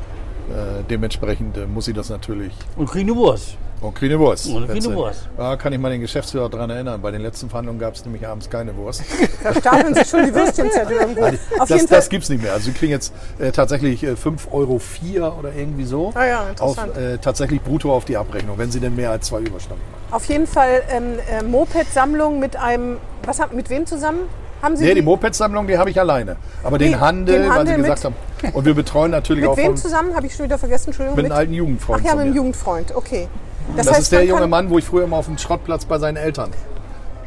äh, 0.50 0.84
dementsprechend 0.90 1.58
äh, 1.58 1.66
muss 1.66 1.88
ich 1.88 1.96
das 1.96 2.10
natürlich 2.10 2.54
Und 2.78 2.90
kriegen 2.90 3.10
eine 3.10 3.18
Wurst. 3.18 3.58
und 3.82 3.96
kriege 3.96 4.14
eine 4.14 4.24
Wurst. 4.24 4.46
Und 4.48 4.68
kriege 4.70 4.86
eine 4.88 4.96
Wurst. 4.96 5.28
Da 5.38 5.56
kann 5.56 5.74
ich 5.74 5.80
mal 5.80 5.90
den 5.90 6.02
Geschäftsführer 6.02 6.50
daran 6.50 6.70
erinnern. 6.70 7.02
Bei 7.02 7.10
den 7.10 7.22
letzten 7.22 7.50
Verhandlungen 7.50 7.80
gab 7.80 7.96
es 7.96 8.06
nämlich 8.06 8.28
abends 8.28 8.48
keine 8.50 8.76
Wurst. 8.78 9.04
Da 9.44 9.52
stapeln 9.56 9.96
sich 9.96 10.08
schon 10.08 10.24
die 10.24 10.36
Würstchenzettel 10.36 10.98
irgendwo. 11.02 11.24
Auf 11.26 11.34
das 11.58 11.70
jeden 11.70 11.88
Fall. 11.88 11.98
das 11.98 12.10
gibt 12.10 12.24
es 12.26 12.30
nicht 12.30 12.44
mehr. 12.44 12.54
Also 12.54 12.68
wir 12.68 12.74
kriegen 12.76 12.92
jetzt 12.92 13.12
äh, 13.40 13.52
tatsächlich 13.52 14.04
äh, 14.04 14.12
5,04 14.12 14.52
Euro 14.52 15.40
oder 15.40 15.52
irgendwie 15.56 15.84
so. 15.86 16.12
Ah 16.14 16.26
ja, 16.26 16.42
auf, 16.60 16.78
interessant. 16.78 16.98
äh, 16.98 17.18
tatsächlich 17.18 17.62
brutto 17.62 17.92
auf 17.92 18.06
die 18.06 18.18
Abrechnung, 18.18 18.60
wenn 18.60 18.72
sie 18.72 18.80
denn 18.80 18.96
mehr 18.96 19.10
als 19.10 19.26
zwei 19.28 19.40
Überstunden 19.40 19.84
machen. 19.92 20.14
Auf 20.14 20.26
jeden 20.26 20.46
Fall 20.46 20.84
ähm, 20.92 21.14
äh, 21.28 21.42
Moped-Sammlung 21.44 22.40
mit 22.40 22.56
einem. 22.56 22.98
Was 23.26 23.40
haben, 23.40 23.56
mit 23.56 23.70
wem 23.72 23.88
zusammen? 23.88 24.20
Haben 24.62 24.76
Sie 24.76 24.84
Nee, 24.84 24.90
die 24.94 25.02
die? 25.02 25.06
Moped-Sammlung, 25.06 25.68
die 25.68 25.78
habe 25.78 25.90
ich 25.90 26.00
alleine. 26.00 26.36
Aber 26.64 26.78
Nee, 26.78 26.86
den 26.86 27.00
Handel, 27.00 27.40
den 27.42 27.50
weil 27.50 27.58
Handel 27.60 27.76
sie 27.76 27.82
gesagt 27.82 28.06
haben. 28.06 28.16
Und 28.54 28.66
wir 28.66 28.74
betreuen 28.74 29.12
natürlich 29.12 29.42
Mit 29.42 29.52
auch 29.52 29.58
wem 29.58 29.66
von, 29.68 29.78
zusammen? 29.78 30.16
Habe 30.16 30.28
ich 30.28 30.36
schon 30.36 30.46
wieder 30.46 30.58
vergessen. 30.58 30.88
Entschuldigung. 30.90 31.16
mit 31.16 31.26
einem 31.26 31.38
alten 31.38 31.54
Jugendfreund 31.54 32.02
Ach 32.02 32.06
ja, 32.06 32.12
von 32.12 32.20
mit 32.20 32.28
einem. 32.28 32.36
Jugendfreund. 32.36 32.96
Okay. 32.96 33.28
Das, 33.76 33.90
heißt, 33.90 34.00
ist 34.02 34.12
der 34.12 34.20
man 34.20 34.28
junge 34.30 34.48
Mann, 34.48 34.70
wo 34.70 34.78
ich 34.78 34.86
früher 34.86 35.04
immer 35.04 35.18
auf 35.18 35.26
dem 35.28 35.38
Schrottplatz 35.38 35.86
bei 35.86 35.98
seinen 35.98 36.18
Eltern. 36.18 36.52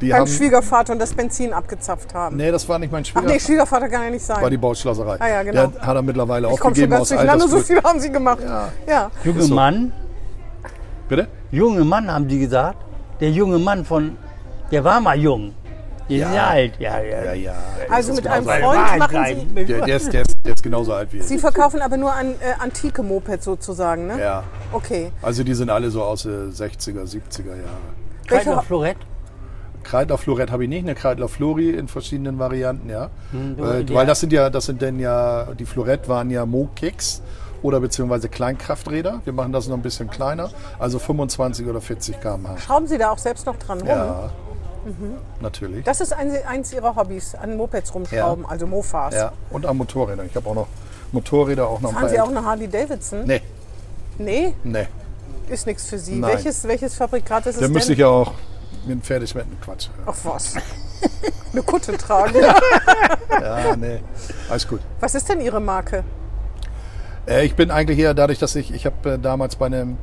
Die 0.01 0.11
beim 0.11 0.21
haben, 0.21 0.27
Schwiegervater 0.27 0.93
und 0.93 0.99
das 0.99 1.15
Benzin 1.15 1.53
abgezapft 1.53 2.13
haben. 2.15 2.37
nee, 2.37 2.51
das 2.51 2.69
war 2.69 2.79
nicht 2.79 2.93
mein 2.93 3.03
Ach 3.03 3.07
Schwiegervater, 3.07 3.33
nee, 3.33 3.41
Schwiegervater 3.41 3.89
kann 3.89 4.03
ja 4.03 4.11
nicht 4.11 4.25
sein. 4.25 4.43
war 4.43 4.51
die 4.51 4.57
Bauschlosserei. 4.57 5.17
Ah 5.21 5.29
ja, 5.29 5.43
genau. 5.43 5.69
Der 5.69 5.81
hat 5.87 5.97
er 5.97 6.03
mittlerweile 6.03 6.49
ich 6.53 6.61
komme 6.61 6.75
schon 6.75 6.85
aufgegeben 6.85 6.91
ganz 6.91 7.03
aus 7.03 7.09
durcheinander, 7.11 7.49
so 7.49 7.57
Altersgründen. 7.57 7.83
viel 7.83 7.91
haben 7.91 8.01
Sie 8.01 8.11
gemacht. 8.13 8.39
Ja. 8.45 8.69
ja. 8.89 9.11
Junge 9.23 9.43
so. 9.43 9.55
Mann, 9.55 9.93
Bitte? 11.09 11.29
junge 11.51 11.85
Mann 11.85 12.13
haben 12.13 12.27
die 12.29 12.39
gesagt. 12.41 12.79
Der 13.21 13.31
junge 13.31 13.59
Mann 13.59 13.85
von, 13.85 14.17
der 14.73 14.83
war 14.85 15.01
mal 15.01 15.17
jung. 15.19 15.55
Ist 16.09 16.19
ja 16.21 16.47
alt. 16.47 16.73
Ja, 16.79 17.01
ja. 17.01 17.25
Ja, 17.25 17.33
ja. 17.33 17.55
Also 17.89 18.13
mit 18.15 18.27
einem 18.27 18.45
genauso 18.45 18.51
alt. 18.51 18.77
Freund 18.77 18.99
machen 18.99 19.11
bleiben. 19.11 19.41
Sie. 19.57 19.65
Der, 19.65 19.81
der, 19.87 19.97
ist, 19.97 20.13
der, 20.13 20.23
ist, 20.23 20.37
der 20.45 20.55
ist 20.55 20.63
genauso 20.63 20.93
alt 20.93 21.13
wie 21.13 21.19
ich. 21.19 21.25
Sie 21.25 21.39
verkaufen 21.39 21.81
aber 21.81 21.97
nur 21.97 22.13
an 22.13 22.33
äh, 22.33 22.61
antike 22.63 23.03
Mopeds 23.03 23.45
sozusagen, 23.45 24.07
ne? 24.07 24.21
Ja. 24.21 24.43
Okay. 24.73 25.13
Also 25.23 25.45
die 25.45 25.55
sind 25.55 25.71
alle 25.71 25.91
so 25.91 26.03
aus 26.03 26.23
den 26.25 26.53
60er, 26.53 27.05
70er 27.05 27.47
Jahre. 27.49 27.59
Kreidler 28.27 28.63
Florett. 28.63 28.97
Kreidler 29.83 30.17
Florett 30.19 30.51
habe 30.51 30.63
ich 30.65 30.69
nicht, 30.71 30.85
eine 30.85 30.95
Kreidler 30.95 31.29
Flori 31.29 31.71
in 31.71 31.89
verschiedenen 31.89 32.39
Varianten, 32.39 32.89
ja. 32.89 33.11
du- 33.33 33.65
äh, 33.65 33.83
ja. 33.83 33.95
Weil 33.95 34.07
das 34.07 34.21
sind 34.21 34.33
ja, 34.33 34.49
das 34.51 34.67
sind 34.67 34.81
denn 34.81 34.99
ja, 34.99 35.49
die 35.59 35.67
Florett 35.67 36.09
waren 36.09 36.31
ja 36.31 36.47
Mo-Kicks 36.47 37.21
oder 37.63 37.81
beziehungsweise 37.81 38.29
Kleinkrafträder. 38.31 39.21
Wir 39.25 39.33
machen 39.35 39.53
das 39.53 39.69
noch 39.69 39.77
ein 39.77 39.83
bisschen 39.83 40.09
kleiner, 40.09 40.49
also 40.79 40.99
25 40.99 41.67
oder 41.67 41.81
40 41.83 42.19
km/h. 42.21 42.57
schrauben 42.59 42.87
Sie 42.87 42.97
da 42.97 43.11
auch 43.11 43.19
selbst 43.19 43.45
noch 43.47 43.57
dran 43.57 43.81
rum? 43.81 43.89
Ja, 43.89 44.31
natürlich. 45.41 45.85
Das 45.85 46.01
ist 46.01 46.13
ein, 46.13 46.31
eins 46.47 46.73
Ihrer 46.73 46.95
Hobbys, 46.97 47.35
an 47.35 47.57
Mopeds 47.57 47.95
rumschrauben, 47.95 48.45
Ja. 48.45 48.51
also 48.51 48.67
Mofas. 48.67 49.15
Ja, 49.15 49.33
und 49.51 49.67
an 49.67 49.77
Motorrädern. 49.77 50.27
Ich 50.27 50.35
habe 50.37 50.49
auch 50.49 50.55
noch 50.55 50.67
Motorräder, 51.13 51.69
auch 51.69 51.81
noch 51.81 51.91
ein 51.91 51.97
Fahren. 51.97 52.09
Sie 52.09 52.21
auch 52.21 52.29
eine 52.29 52.45
Harley 52.45 52.69
Davidson? 52.69 53.25
Nee, 53.25 53.43
Nee, 54.19 54.55
nee. 54.63 54.87
ist 55.49 55.67
nichts 55.67 55.87
für 55.89 55.99
Sie. 55.99 56.17
Nein. 56.17 56.33
Welches, 56.35 56.65
welches 56.65 56.95
Fabrikat 56.95 57.47
ist 57.47 57.57
es 57.57 57.61
Dann 57.63 57.73
müsste 57.73 57.89
denn? 57.89 57.93
ich 57.95 57.99
ja 58.01 58.09
auch 58.09 58.33
mit 58.87 58.93
dem 58.93 59.03
Pferdeschmetten 59.03 59.61
Quatsch. 59.61 59.89
Ach 60.07 60.15
was. 60.25 60.55
Eine 61.53 61.63
Kutte 61.63 61.97
tragen. 61.97 62.35
Ja, 63.31 63.77
nee. 63.77 64.01
Alles 64.49 64.67
gut. 64.67 64.81
Was 65.01 65.15
ist 65.15 65.29
denn 65.29 65.41
Ihre 65.41 65.61
Marke? 65.61 66.05
Äh, 67.27 67.45
ich 67.45 67.55
bin 67.55 67.71
eigentlich 67.71 67.99
eher 67.99 68.15
dadurch, 68.15 68.39
dass 68.39 68.55
ich, 68.57 68.73
ich 68.73 68.87
habe 68.87 69.13
äh, 69.13 69.19
damals 69.19 69.57
bei 69.57 69.67
einem, 69.67 69.97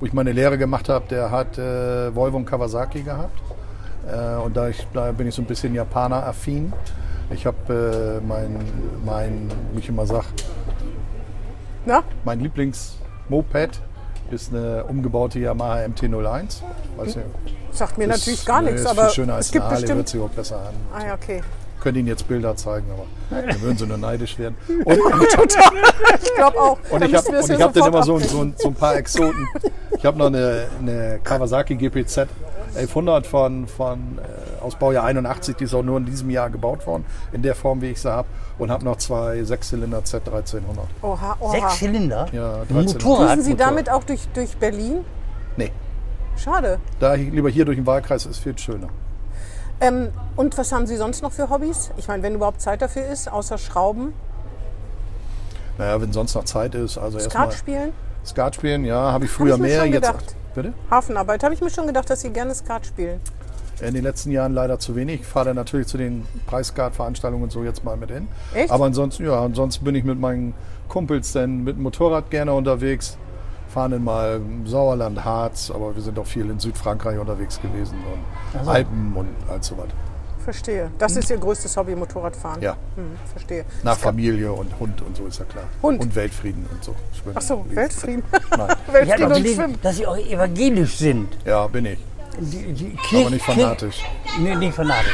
wo 0.00 0.06
ich 0.06 0.12
meine 0.12 0.32
Lehre 0.32 0.58
gemacht 0.58 0.88
habe, 0.88 1.06
der 1.08 1.30
hat 1.30 1.58
äh, 1.58 2.14
Volvo 2.14 2.36
und 2.36 2.46
Kawasaki 2.46 3.02
gehabt. 3.02 3.38
Äh, 4.10 4.36
und 4.42 4.56
da, 4.56 4.68
ich, 4.68 4.86
da 4.92 5.12
bin 5.12 5.26
ich 5.28 5.34
so 5.34 5.42
ein 5.42 5.46
bisschen 5.46 5.74
Japaner-affin. 5.74 6.72
Ich 7.30 7.46
habe 7.46 8.20
äh, 8.22 8.26
mein, 8.26 8.58
mein, 9.04 9.50
wie 9.72 9.78
ich 9.80 9.88
immer 9.88 10.06
sag, 10.06 10.24
Na? 11.86 12.02
mein 12.24 12.40
Lieblingsmoped 12.40 13.80
ist 14.30 14.52
eine 14.54 14.84
umgebaute 14.84 15.38
Yamaha 15.38 15.78
MT-01. 15.86 16.62
Weiß 16.96 17.16
nicht, 17.16 17.26
Sagt 17.72 17.98
mir 17.98 18.04
ist- 18.04 18.10
natürlich 18.10 18.44
gar 18.46 18.62
nichts, 18.62 18.86
aber 18.86 19.04
viel 19.06 19.10
schöner 19.14 19.34
als 19.34 19.46
es 19.46 19.52
gibt 19.52 19.64
eine 19.64 19.74
Harley, 19.74 19.86
hört 19.88 19.98
bestimmt. 20.04 20.08
sich 20.08 20.20
auch 20.20 20.34
besser 20.36 20.56
an. 20.56 20.74
Ah 20.94 21.06
ja, 21.06 21.14
okay. 21.14 21.42
Können 21.80 21.98
Ihnen 21.98 22.08
jetzt 22.08 22.26
Bilder 22.28 22.56
zeigen, 22.56 22.86
aber 22.90 23.42
dann 23.46 23.60
würden 23.60 23.76
Sie 23.78 23.86
nur 23.86 23.98
neidisch 23.98 24.38
werden. 24.38 24.56
Und, 24.84 24.98
Ich 26.22 26.34
glaube 26.36 26.58
auch. 26.58 26.78
Und 26.90 27.02
ich 27.04 27.14
habe 27.14 27.38
hab 27.62 27.72
dann 27.74 27.86
immer 27.88 28.02
so, 28.02 28.18
so, 28.18 28.46
so 28.56 28.68
ein 28.68 28.74
paar 28.74 28.96
Exoten. 28.96 29.48
Ich 29.96 30.04
habe 30.06 30.18
noch 30.18 30.26
eine, 30.26 30.66
eine 30.80 31.20
Kawasaki 31.22 31.74
GPZ 31.76 32.26
1100 32.76 33.26
von, 33.26 33.66
von, 33.66 34.18
äh, 34.18 34.62
aus 34.62 34.76
Baujahr 34.76 35.04
81, 35.04 35.56
die 35.56 35.64
ist 35.64 35.74
auch 35.74 35.82
nur 35.82 35.98
in 35.98 36.06
diesem 36.06 36.30
Jahr 36.30 36.50
gebaut 36.50 36.86
worden, 36.86 37.04
in 37.32 37.42
der 37.42 37.54
Form, 37.54 37.80
wie 37.82 37.90
ich 37.90 38.00
sie 38.00 38.10
habe. 38.10 38.28
Und 38.58 38.70
habe 38.70 38.84
noch 38.84 38.96
zwei 38.96 39.42
Sechszylinder 39.42 40.00
Z1300. 40.00 40.60
Oha, 41.02 41.36
oha. 41.40 41.50
Sechs 41.50 41.78
Zylinder. 41.78 42.26
Ja, 42.32 42.62
Ein 42.62 42.68
13. 42.68 42.84
Motorrad. 42.84 43.30
Düsen 43.38 43.42
Sie 43.42 43.56
damit 43.56 43.90
auch 43.90 44.04
durch, 44.04 44.28
durch 44.34 44.56
Berlin? 44.56 45.04
Nee, 45.56 45.72
Schade. 46.36 46.78
da 47.00 47.14
ich 47.16 47.30
lieber 47.32 47.48
hier 47.50 47.64
durch 47.64 47.76
den 47.78 47.86
Wahlkreis 47.86 48.26
ist 48.26 48.38
viel 48.38 48.56
schöner. 48.58 48.88
Ähm, 49.80 50.10
und 50.36 50.56
was 50.56 50.70
haben 50.72 50.86
Sie 50.86 50.96
sonst 50.96 51.22
noch 51.22 51.32
für 51.32 51.50
Hobbys? 51.50 51.90
Ich 51.96 52.06
meine, 52.06 52.22
wenn 52.22 52.34
überhaupt 52.36 52.60
Zeit 52.60 52.80
dafür 52.80 53.06
ist, 53.06 53.30
außer 53.30 53.58
Schrauben, 53.58 54.12
Naja, 55.78 56.00
wenn 56.00 56.12
sonst 56.12 56.34
noch 56.34 56.44
Zeit 56.44 56.74
ist, 56.76 56.96
also 56.96 57.18
erstmal 57.18 57.46
Skat 57.48 57.58
spielen, 57.58 57.92
Skat 58.24 58.54
spielen, 58.54 58.84
ja, 58.84 59.12
habe 59.12 59.24
ich 59.24 59.30
früher 59.32 59.54
ich 59.54 59.60
mir 59.60 59.66
mehr. 59.68 59.80
schon 59.82 59.92
Jetzt, 59.92 60.06
gedacht. 60.06 60.36
Bitte? 60.54 60.72
Hafenarbeit. 60.90 61.42
Habe 61.42 61.54
ich 61.54 61.60
mir 61.60 61.70
schon 61.70 61.86
gedacht, 61.86 62.08
dass 62.10 62.20
Sie 62.20 62.30
gerne 62.30 62.54
Skat 62.54 62.86
spielen. 62.86 63.20
In 63.80 63.94
den 63.94 64.04
letzten 64.04 64.30
Jahren 64.30 64.54
leider 64.54 64.78
zu 64.78 64.94
wenig. 64.94 65.22
Ich 65.22 65.26
fahre 65.26 65.46
dann 65.46 65.56
natürlich 65.56 65.88
zu 65.88 65.98
den 65.98 66.24
Preisguard-Veranstaltungen 66.46 67.42
und 67.42 67.50
so 67.50 67.64
jetzt 67.64 67.84
mal 67.84 67.96
mit 67.96 68.10
hin. 68.10 68.28
Echt? 68.54 68.70
Aber 68.70 68.84
ansonsten, 68.84 69.24
ja, 69.24 69.42
ansonsten 69.42 69.84
bin 69.84 69.94
ich 69.94 70.04
mit 70.04 70.18
meinen 70.18 70.54
Kumpels 70.88 71.32
dann 71.32 71.64
mit 71.64 71.76
dem 71.76 71.82
Motorrad 71.82 72.30
gerne 72.30 72.52
unterwegs. 72.54 73.18
Fahren 73.68 73.90
dann 73.90 74.04
mal 74.04 74.40
Sauerland, 74.64 75.24
Harz, 75.24 75.72
aber 75.74 75.96
wir 75.96 76.02
sind 76.02 76.16
auch 76.18 76.26
viel 76.26 76.48
in 76.48 76.60
Südfrankreich 76.60 77.18
unterwegs 77.18 77.60
gewesen 77.60 77.98
und 78.54 78.68
Alpen 78.68 79.12
und 79.16 79.28
all 79.50 79.60
so 79.60 79.76
was. 79.76 79.88
Verstehe. 80.44 80.90
Das 80.98 81.16
ist 81.16 81.30
Ihr 81.30 81.38
größtes 81.38 81.74
Hobby, 81.76 81.94
Motorradfahren. 81.96 82.60
Ja, 82.62 82.76
Hm, 82.96 83.12
verstehe. 83.32 83.64
nach 83.82 83.96
Familie 83.96 84.52
und 84.52 84.78
Hund 84.78 85.00
und 85.02 85.16
so 85.16 85.26
ist 85.26 85.38
ja 85.38 85.46
klar. 85.46 85.64
Hund? 85.82 86.00
Und 86.02 86.14
Weltfrieden 86.14 86.66
und 86.70 86.84
so. 86.84 86.94
Schwimmen, 87.18 87.36
Ach 87.38 87.42
so. 87.42 87.64
Weltfrieden. 87.70 88.22
Nein. 88.32 88.40
Ich 88.60 88.66
habe 88.68 88.92
Weltfrieden 88.92 89.28
gelesen, 89.34 89.54
Schwimmen. 89.54 89.78
dass 89.82 89.96
sie 89.96 90.06
auch 90.06 90.16
evangelisch 90.18 90.96
sind. 90.98 91.28
Ja, 91.46 91.66
bin 91.66 91.86
ich. 91.86 91.98
Die, 92.38 92.72
die 92.72 93.20
Aber 93.20 93.30
nicht 93.30 93.44
fanatisch. 93.44 94.02
Nee, 94.40 94.54
nicht 94.56 94.74
fanatisch. 94.74 95.12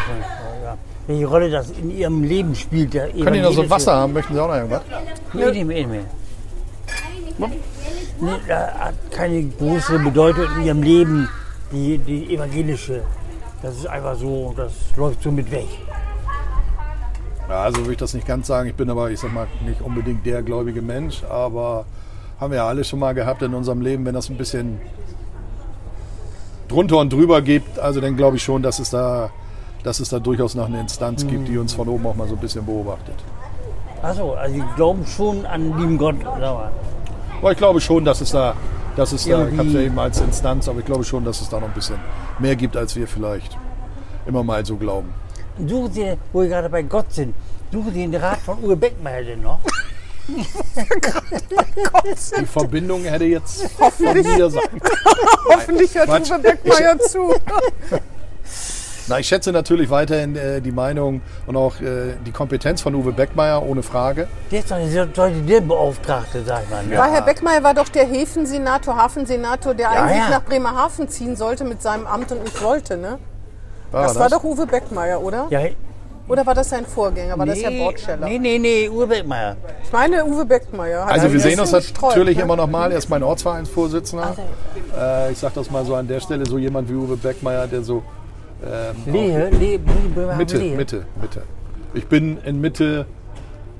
Ja. 0.64 0.76
Welche 1.06 1.26
Rolle 1.26 1.50
das 1.50 1.70
in 1.70 1.90
ihrem 1.90 2.22
Leben 2.24 2.54
spielt. 2.54 2.94
Der 2.94 3.08
Können 3.10 3.34
die 3.34 3.40
noch 3.40 3.52
so 3.52 3.68
Wasser 3.70 3.94
haben? 3.94 4.12
Möchten 4.12 4.34
Sie 4.34 4.40
auch 4.40 4.48
noch 4.48 4.54
irgendwas? 4.56 4.82
Nee, 5.32 5.44
nicht 5.50 5.66
mehr, 5.66 5.76
nicht 5.86 5.88
mehr. 5.90 6.04
Nee, 8.20 8.30
da 8.48 8.72
hat 8.78 8.94
keine 9.10 9.42
große 9.44 9.98
Bedeutung 10.00 10.44
in 10.58 10.64
ihrem 10.64 10.82
Leben, 10.82 11.28
die, 11.72 11.98
die 11.98 12.34
evangelische. 12.34 13.02
Das 13.62 13.76
ist 13.76 13.86
einfach 13.86 14.16
so, 14.16 14.54
das 14.56 14.72
läuft 14.96 15.22
so 15.22 15.30
mit 15.30 15.50
weg. 15.50 15.68
Ja, 17.48 17.62
also 17.62 17.80
würde 17.80 17.92
ich 17.92 17.98
das 17.98 18.14
nicht 18.14 18.26
ganz 18.26 18.46
sagen. 18.46 18.68
Ich 18.68 18.74
bin 18.74 18.88
aber, 18.88 19.10
ich 19.10 19.20
sag 19.20 19.32
mal, 19.32 19.46
nicht 19.66 19.80
unbedingt 19.80 20.24
der 20.24 20.42
gläubige 20.42 20.82
Mensch, 20.82 21.22
aber 21.24 21.84
haben 22.40 22.52
wir 22.52 22.58
ja 22.58 22.66
alle 22.66 22.84
schon 22.84 23.00
mal 23.00 23.12
gehabt 23.12 23.42
in 23.42 23.52
unserem 23.54 23.80
Leben, 23.82 24.06
wenn 24.06 24.14
das 24.14 24.30
ein 24.30 24.36
bisschen 24.36 24.80
drunter 26.68 26.98
und 26.98 27.12
drüber 27.12 27.42
gibt, 27.42 27.78
also 27.78 28.00
dann 28.00 28.16
glaube 28.16 28.36
ich 28.36 28.42
schon, 28.42 28.62
dass 28.62 28.78
es 28.78 28.90
da, 28.90 29.30
dass 29.82 30.00
es 30.00 30.08
da 30.08 30.20
durchaus 30.20 30.54
noch 30.54 30.66
eine 30.66 30.80
Instanz 30.80 31.26
gibt, 31.26 31.48
die 31.48 31.58
uns 31.58 31.72
von 31.72 31.88
oben 31.88 32.06
auch 32.06 32.14
mal 32.14 32.28
so 32.28 32.34
ein 32.34 32.40
bisschen 32.40 32.64
beobachtet. 32.64 33.16
Achso, 34.02 34.34
also 34.34 34.54
sie 34.54 34.62
glauben 34.76 35.04
schon 35.04 35.44
an 35.44 35.62
den 35.62 35.78
lieben 35.78 35.98
Gott. 35.98 36.16
Sag 36.22 36.40
mal. 36.40 36.70
Aber 37.40 37.52
ich 37.52 37.58
glaube 37.58 37.80
schon, 37.80 38.04
dass 38.04 38.20
es 38.20 38.30
da, 38.30 38.54
dass 38.96 39.12
es 39.12 39.24
da, 39.24 39.48
ich 39.48 39.58
habe 39.58 39.68
es 39.68 39.74
ja 39.74 39.80
eben 39.80 39.98
als 39.98 40.20
Instanz, 40.20 40.68
aber 40.68 40.80
ich 40.80 40.84
glaube 40.84 41.04
schon, 41.04 41.24
dass 41.24 41.40
es 41.40 41.48
da 41.48 41.60
noch 41.60 41.68
ein 41.68 41.74
bisschen 41.74 41.98
mehr 42.38 42.56
gibt, 42.56 42.76
als 42.76 42.96
wir 42.96 43.06
vielleicht 43.06 43.56
immer 44.26 44.42
mal 44.42 44.64
so 44.64 44.76
glauben. 44.76 45.12
Suchen 45.66 45.92
Sie, 45.92 46.16
wo 46.32 46.42
wir 46.42 46.48
gerade 46.48 46.68
bei 46.68 46.82
Gott 46.82 47.12
sind, 47.12 47.34
suchen 47.72 47.92
Sie 47.92 48.00
den 48.06 48.14
Rat 48.14 48.38
von 48.38 48.62
Uwe 48.62 48.76
Beckmeier 48.76 49.22
denn 49.22 49.42
noch? 49.42 49.60
Die 52.38 52.46
Verbindung 52.46 53.02
hätte 53.02 53.24
jetzt 53.24 53.68
von 53.72 53.90
mir 54.14 54.50
sein. 54.50 54.62
Hoffentlich 55.48 55.94
hört. 55.94 56.08
Uwe 56.08 56.38
Beckmeier 56.38 56.98
zu. 56.98 57.34
Na, 59.10 59.18
ich 59.18 59.26
schätze 59.26 59.50
natürlich 59.50 59.90
weiterhin 59.90 60.36
äh, 60.36 60.60
die 60.60 60.70
Meinung 60.70 61.20
und 61.48 61.56
auch 61.56 61.80
äh, 61.80 62.14
die 62.24 62.30
Kompetenz 62.30 62.80
von 62.80 62.94
Uwe 62.94 63.10
Beckmeier, 63.10 63.60
ohne 63.60 63.82
Frage. 63.82 64.28
Der 64.52 64.60
ist 64.60 64.70
doch 64.70 64.76
der 66.32 66.44
sag 66.44 66.62
ich 66.62 66.70
mal. 66.70 66.86
Ne? 66.86 66.96
War 66.96 67.10
Herr 67.10 67.22
Beckmeier 67.22 67.60
war 67.64 67.74
doch 67.74 67.88
der 67.88 68.06
Häfensenator, 68.06 68.94
Hafensenator, 68.94 69.74
der 69.74 69.90
Ja, 69.92 70.02
eigentlich 70.02 70.18
ja. 70.18 70.30
nach 70.30 70.44
Bremerhaven 70.44 71.08
ziehen 71.08 71.34
sollte 71.34 71.64
mit 71.64 71.82
seinem 71.82 72.06
Amt 72.06 72.30
und 72.30 72.44
nicht 72.44 72.62
wollte, 72.62 72.96
ne? 72.96 73.18
War 73.90 74.04
Das 74.04 74.16
war 74.16 74.28
doch 74.28 74.44
Uwe 74.44 74.64
Beckmeier, 74.64 75.20
oder? 75.20 75.48
Ja, 75.50 75.60
Oder 76.28 76.46
war 76.46 76.54
das 76.54 76.70
sein 76.70 76.86
Vorgänger? 76.86 77.36
War 77.36 77.46
das 77.46 77.60
Herr 77.60 77.70
nee, 77.70 77.82
Bordscheller? 77.82 78.28
nee, 78.28 78.38
nee, 78.38 78.58
nee, 78.60 78.88
Uwe 78.88 79.08
Beckmeier. 79.08 79.56
Ich 79.82 79.90
meine 79.90 80.24
Uwe 80.24 80.44
Beckmeier. 80.44 81.08
Also 81.08 81.32
wir 81.32 81.40
sehen 81.40 81.58
uns 81.58 81.72
natürlich 81.72 82.36
ne? 82.36 82.44
immer 82.44 82.54
noch 82.54 82.68
mal. 82.68 82.92
Er 82.92 82.98
ist 82.98 83.10
mein 83.10 83.24
Ortsvereinsvorsitzender. 83.24 84.36
Äh, 84.96 85.32
ich 85.32 85.38
sage 85.38 85.54
das 85.56 85.68
mal 85.68 85.84
so 85.84 85.96
an 85.96 86.06
der 86.06 86.20
Stelle, 86.20 86.46
so 86.46 86.58
jemand 86.58 86.88
wie 86.88 86.94
Uwe 86.94 87.16
Beckmeier, 87.16 87.66
der 87.66 87.82
so 87.82 88.04
ähm, 88.64 89.12
Lehe, 89.12 89.50
Lehe, 89.50 89.78
Lehe, 89.78 90.36
Mitte, 90.36 90.58
Lehe. 90.58 90.76
Mitte, 90.76 91.06
Mitte. 91.20 91.42
Ich 91.94 92.06
bin 92.06 92.38
in 92.44 92.60
Mitte 92.60 93.06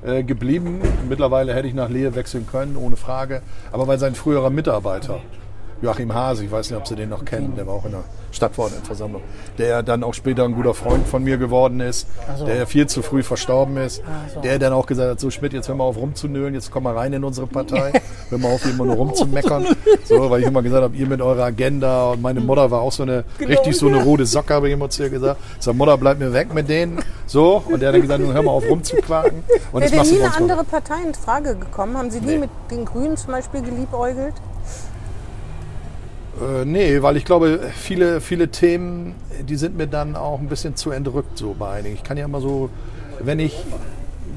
äh, 0.03 0.23
geblieben. 0.23 0.81
Mittlerweile 1.07 1.53
hätte 1.53 1.67
ich 1.67 1.73
nach 1.73 1.89
Lehe 1.89 2.15
wechseln 2.15 2.47
können, 2.47 2.75
ohne 2.75 2.95
Frage. 2.95 3.41
Aber 3.71 3.87
weil 3.87 3.99
sein 3.99 4.15
früherer 4.15 4.49
Mitarbeiter, 4.49 5.21
Joachim 5.81 6.13
Hase, 6.13 6.45
ich 6.45 6.51
weiß 6.51 6.69
nicht, 6.69 6.77
ob 6.77 6.87
Sie 6.87 6.95
den 6.95 7.09
noch 7.09 7.25
kennen, 7.25 7.53
der 7.55 7.65
war 7.65 7.73
auch 7.75 7.85
in 7.85 7.91
der 7.91 8.03
Stadtverordnetenversammlung, 8.31 9.21
der 9.57 9.83
dann 9.83 10.03
auch 10.03 10.13
später 10.13 10.43
ein 10.45 10.53
guter 10.53 10.73
Freund 10.73 11.07
von 11.07 11.23
mir 11.23 11.37
geworden 11.37 11.79
ist, 11.79 12.07
so. 12.37 12.45
der 12.45 12.67
viel 12.67 12.87
zu 12.87 13.01
früh 13.01 13.23
verstorben 13.23 13.77
ist, 13.77 14.01
so. 14.33 14.41
der 14.41 14.59
dann 14.59 14.73
auch 14.73 14.85
gesagt 14.85 15.09
hat, 15.11 15.19
so 15.19 15.29
Schmidt, 15.31 15.53
jetzt 15.53 15.67
hör 15.67 15.75
mal 15.75 15.83
auf 15.85 15.97
rumzunölen, 15.97 16.53
jetzt 16.53 16.71
komm 16.71 16.83
mal 16.83 16.95
rein 16.95 17.13
in 17.13 17.23
unsere 17.23 17.47
Partei, 17.47 17.93
hör 18.29 18.37
mal 18.37 18.53
auf, 18.53 18.65
immer 18.65 18.85
nur 18.85 18.95
rumzumeckern. 18.95 19.65
So, 20.03 20.29
weil 20.29 20.41
ich 20.41 20.47
immer 20.47 20.61
gesagt 20.61 20.83
habe, 20.83 20.95
ihr 20.95 21.07
mit 21.07 21.21
eurer 21.21 21.45
Agenda 21.45 22.11
und 22.11 22.21
meine 22.21 22.41
Mutter 22.41 22.69
war 22.71 22.81
auch 22.81 22.91
so 22.91 23.03
eine, 23.03 23.23
richtig 23.39 23.75
so 23.75 23.87
eine 23.87 24.03
rote 24.03 24.25
Socke, 24.25 24.53
habe 24.53 24.67
ich 24.67 24.73
immer 24.73 24.89
zu 24.89 25.03
ihr 25.03 25.09
gesagt. 25.09 25.39
Ich 25.57 25.65
sag, 25.65 25.75
Mutter, 25.75 25.97
bleib 25.97 26.19
mir 26.19 26.31
weg 26.31 26.53
mit 26.53 26.69
denen. 26.69 26.99
So, 27.25 27.63
und 27.65 27.79
der 27.81 27.89
hat 27.89 27.95
dann 27.95 28.01
gesagt, 28.01 28.21
nun 28.21 28.33
hör 28.33 28.43
mal 28.43 28.51
auf 28.51 28.67
rumzuquaken. 28.69 29.43
Und 29.71 29.81
Wäre 29.91 30.05
nie 30.05 30.21
eine 30.21 30.35
andere 30.35 30.63
Partei 30.63 31.01
in 31.05 31.13
Frage 31.13 31.55
gekommen? 31.55 31.97
Haben 31.97 32.11
Sie 32.11 32.19
nie 32.19 32.31
Nee. 32.31 32.37
mit 32.39 32.49
den 32.69 32.85
Grünen 32.85 33.17
zum 33.17 33.31
Beispiel 33.31 33.61
geliebäugelt? 33.61 34.33
Äh, 36.41 36.65
nee, 36.65 37.01
weil 37.01 37.17
ich 37.17 37.25
glaube, 37.25 37.59
viele, 37.75 38.19
viele 38.19 38.49
Themen, 38.49 39.15
die 39.47 39.55
sind 39.55 39.77
mir 39.77 39.87
dann 39.87 40.15
auch 40.15 40.39
ein 40.39 40.47
bisschen 40.47 40.75
zu 40.75 40.91
entrückt 40.91 41.37
so 41.37 41.55
bei 41.57 41.71
einigen. 41.73 41.95
Ich 41.95 42.03
kann 42.03 42.17
ja 42.17 42.25
immer 42.25 42.41
so, 42.41 42.69
wenn 43.19 43.39
ich, 43.39 43.55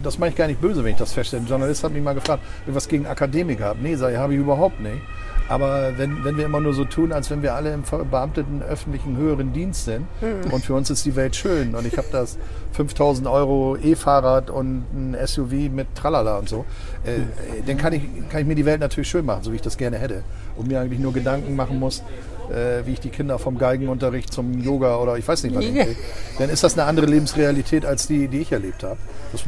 das 0.03 0.19
meine 0.19 0.31
ich 0.31 0.37
gar 0.37 0.47
nicht 0.47 0.61
böse, 0.61 0.85
wenn 0.85 0.93
ich 0.93 0.99
das 0.99 1.13
feststelle. 1.13 1.43
Ein 1.43 1.49
Journalist 1.49 1.83
hat 1.83 1.93
mich 1.93 2.03
mal 2.03 2.15
gefragt, 2.15 2.43
ob 2.63 2.69
ich 2.69 2.75
was 2.75 2.89
gegen 2.89 3.07
Akademiker 3.07 3.65
habe. 3.67 3.79
Nee, 3.83 3.97
sag 3.97 4.13
ich, 4.13 4.19
habe 4.19 4.35
ich 4.35 4.41
überhaupt 4.41 4.81
nicht. 4.81 5.01
Aber 5.49 5.93
wenn, 5.97 6.25
wenn 6.25 6.37
wir 6.37 6.47
immer 6.47 6.61
nur 6.61 6.73
so 6.73 6.85
tun, 6.85 7.13
als 7.13 7.31
wenn 7.31 7.43
wir 7.43 7.55
alle 7.55 7.73
im 7.73 7.85
verbeamteten 7.85 8.63
öffentlichen 8.63 9.17
höheren 9.17 9.53
Dienst 9.53 9.85
sind 9.85 10.07
und 10.51 10.65
für 10.65 10.75
uns 10.75 10.91
ist 10.91 11.05
die 11.05 11.17
Welt 11.17 11.37
schön 11.37 11.75
und 11.75 11.87
ich 11.87 11.97
habe 11.99 12.09
das 12.11 12.39
5000 12.73 13.29
Euro 13.29 13.77
E-Fahrrad 13.77 14.51
und 14.51 14.85
ein 14.95 15.17
SUV 15.27 15.71
mit 15.71 15.95
Tralala 15.95 16.39
und 16.39 16.49
so, 16.49 16.65
äh, 17.05 17.21
dann 17.67 17.77
kann 17.77 17.93
ich, 17.93 18.03
kann 18.31 18.41
ich 18.41 18.47
mir 18.47 18.55
die 18.55 18.65
Welt 18.65 18.81
natürlich 18.81 19.09
schön 19.09 19.25
machen, 19.25 19.43
so 19.43 19.53
wie 19.53 19.57
ich 19.57 19.63
das 19.63 19.77
gerne 19.77 19.99
hätte. 19.99 20.25
Und 20.57 20.69
mir 20.69 20.81
eigentlich 20.81 21.01
nur 21.01 21.13
Gedanken 21.13 21.57
machen 21.57 21.79
muss, 21.79 22.03
äh, 22.51 22.87
wie 22.87 22.93
ich 22.93 23.01
die 23.01 23.11
Kinder 23.11 23.39
vom 23.39 23.59
Geigenunterricht 23.59 24.33
zum 24.33 24.61
Yoga 24.61 24.97
oder 24.97 25.17
ich 25.19 25.27
weiß 25.27 25.43
nicht 25.45 25.55
was 25.55 25.65
hinkriege. 25.65 25.97
Dann 26.39 26.51
ist 26.51 26.65
das 26.65 26.79
eine 26.79 26.89
andere 26.89 27.07
Lebensrealität 27.07 27.85
als 27.85 28.07
die, 28.07 28.29
die 28.29 28.41
ich 28.41 28.53
erlebt 28.53 28.83
habe. 28.83 28.97
Das, 29.33 29.45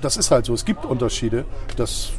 das 0.00 0.16
ist 0.16 0.30
halt 0.30 0.46
so. 0.46 0.54
Es 0.54 0.64
gibt 0.64 0.84
Unterschiede. 0.84 1.44
Das, 1.76 2.12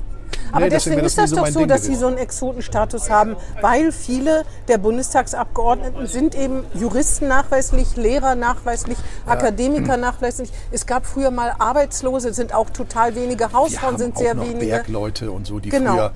Aber 0.51 0.61
nee, 0.65 0.69
deswegen 0.69 0.95
deswegen 0.97 1.05
ist 1.05 1.17
nie 1.17 1.23
das 1.23 1.32
doch 1.32 1.47
so, 1.47 1.59
Ding 1.59 1.67
dass 1.67 1.82
Sie 1.82 1.88
gewesen. 1.89 1.99
so 2.01 2.07
einen 2.07 2.17
Exotenstatus 2.17 3.09
haben, 3.09 3.36
weil 3.61 3.91
viele 3.91 4.43
der 4.67 4.78
Bundestagsabgeordneten 4.78 6.07
sind 6.07 6.36
eben 6.36 6.63
Juristen 6.73 7.28
nachweislich, 7.28 7.95
Lehrer 7.95 8.36
nachweislich, 8.36 8.97
Akademiker 9.26 9.97
nachweislich. 9.97 10.51
Es 10.71 10.86
gab 10.86 11.05
früher 11.05 11.32
mal 11.32 11.53
Arbeitslose, 11.59 12.34
sind 12.34 12.53
auch 12.53 12.69
total 12.69 13.15
wenige, 13.15 13.51
Hausfrauen 13.51 13.97
sind 13.97 14.17
sehr 14.17 14.39
wenige. 14.39 14.65
Bergleute 14.67 15.32
und 15.32 15.45
so, 15.47 15.59
die 15.59 15.69
Genau. 15.69 15.93
früher 15.93 16.13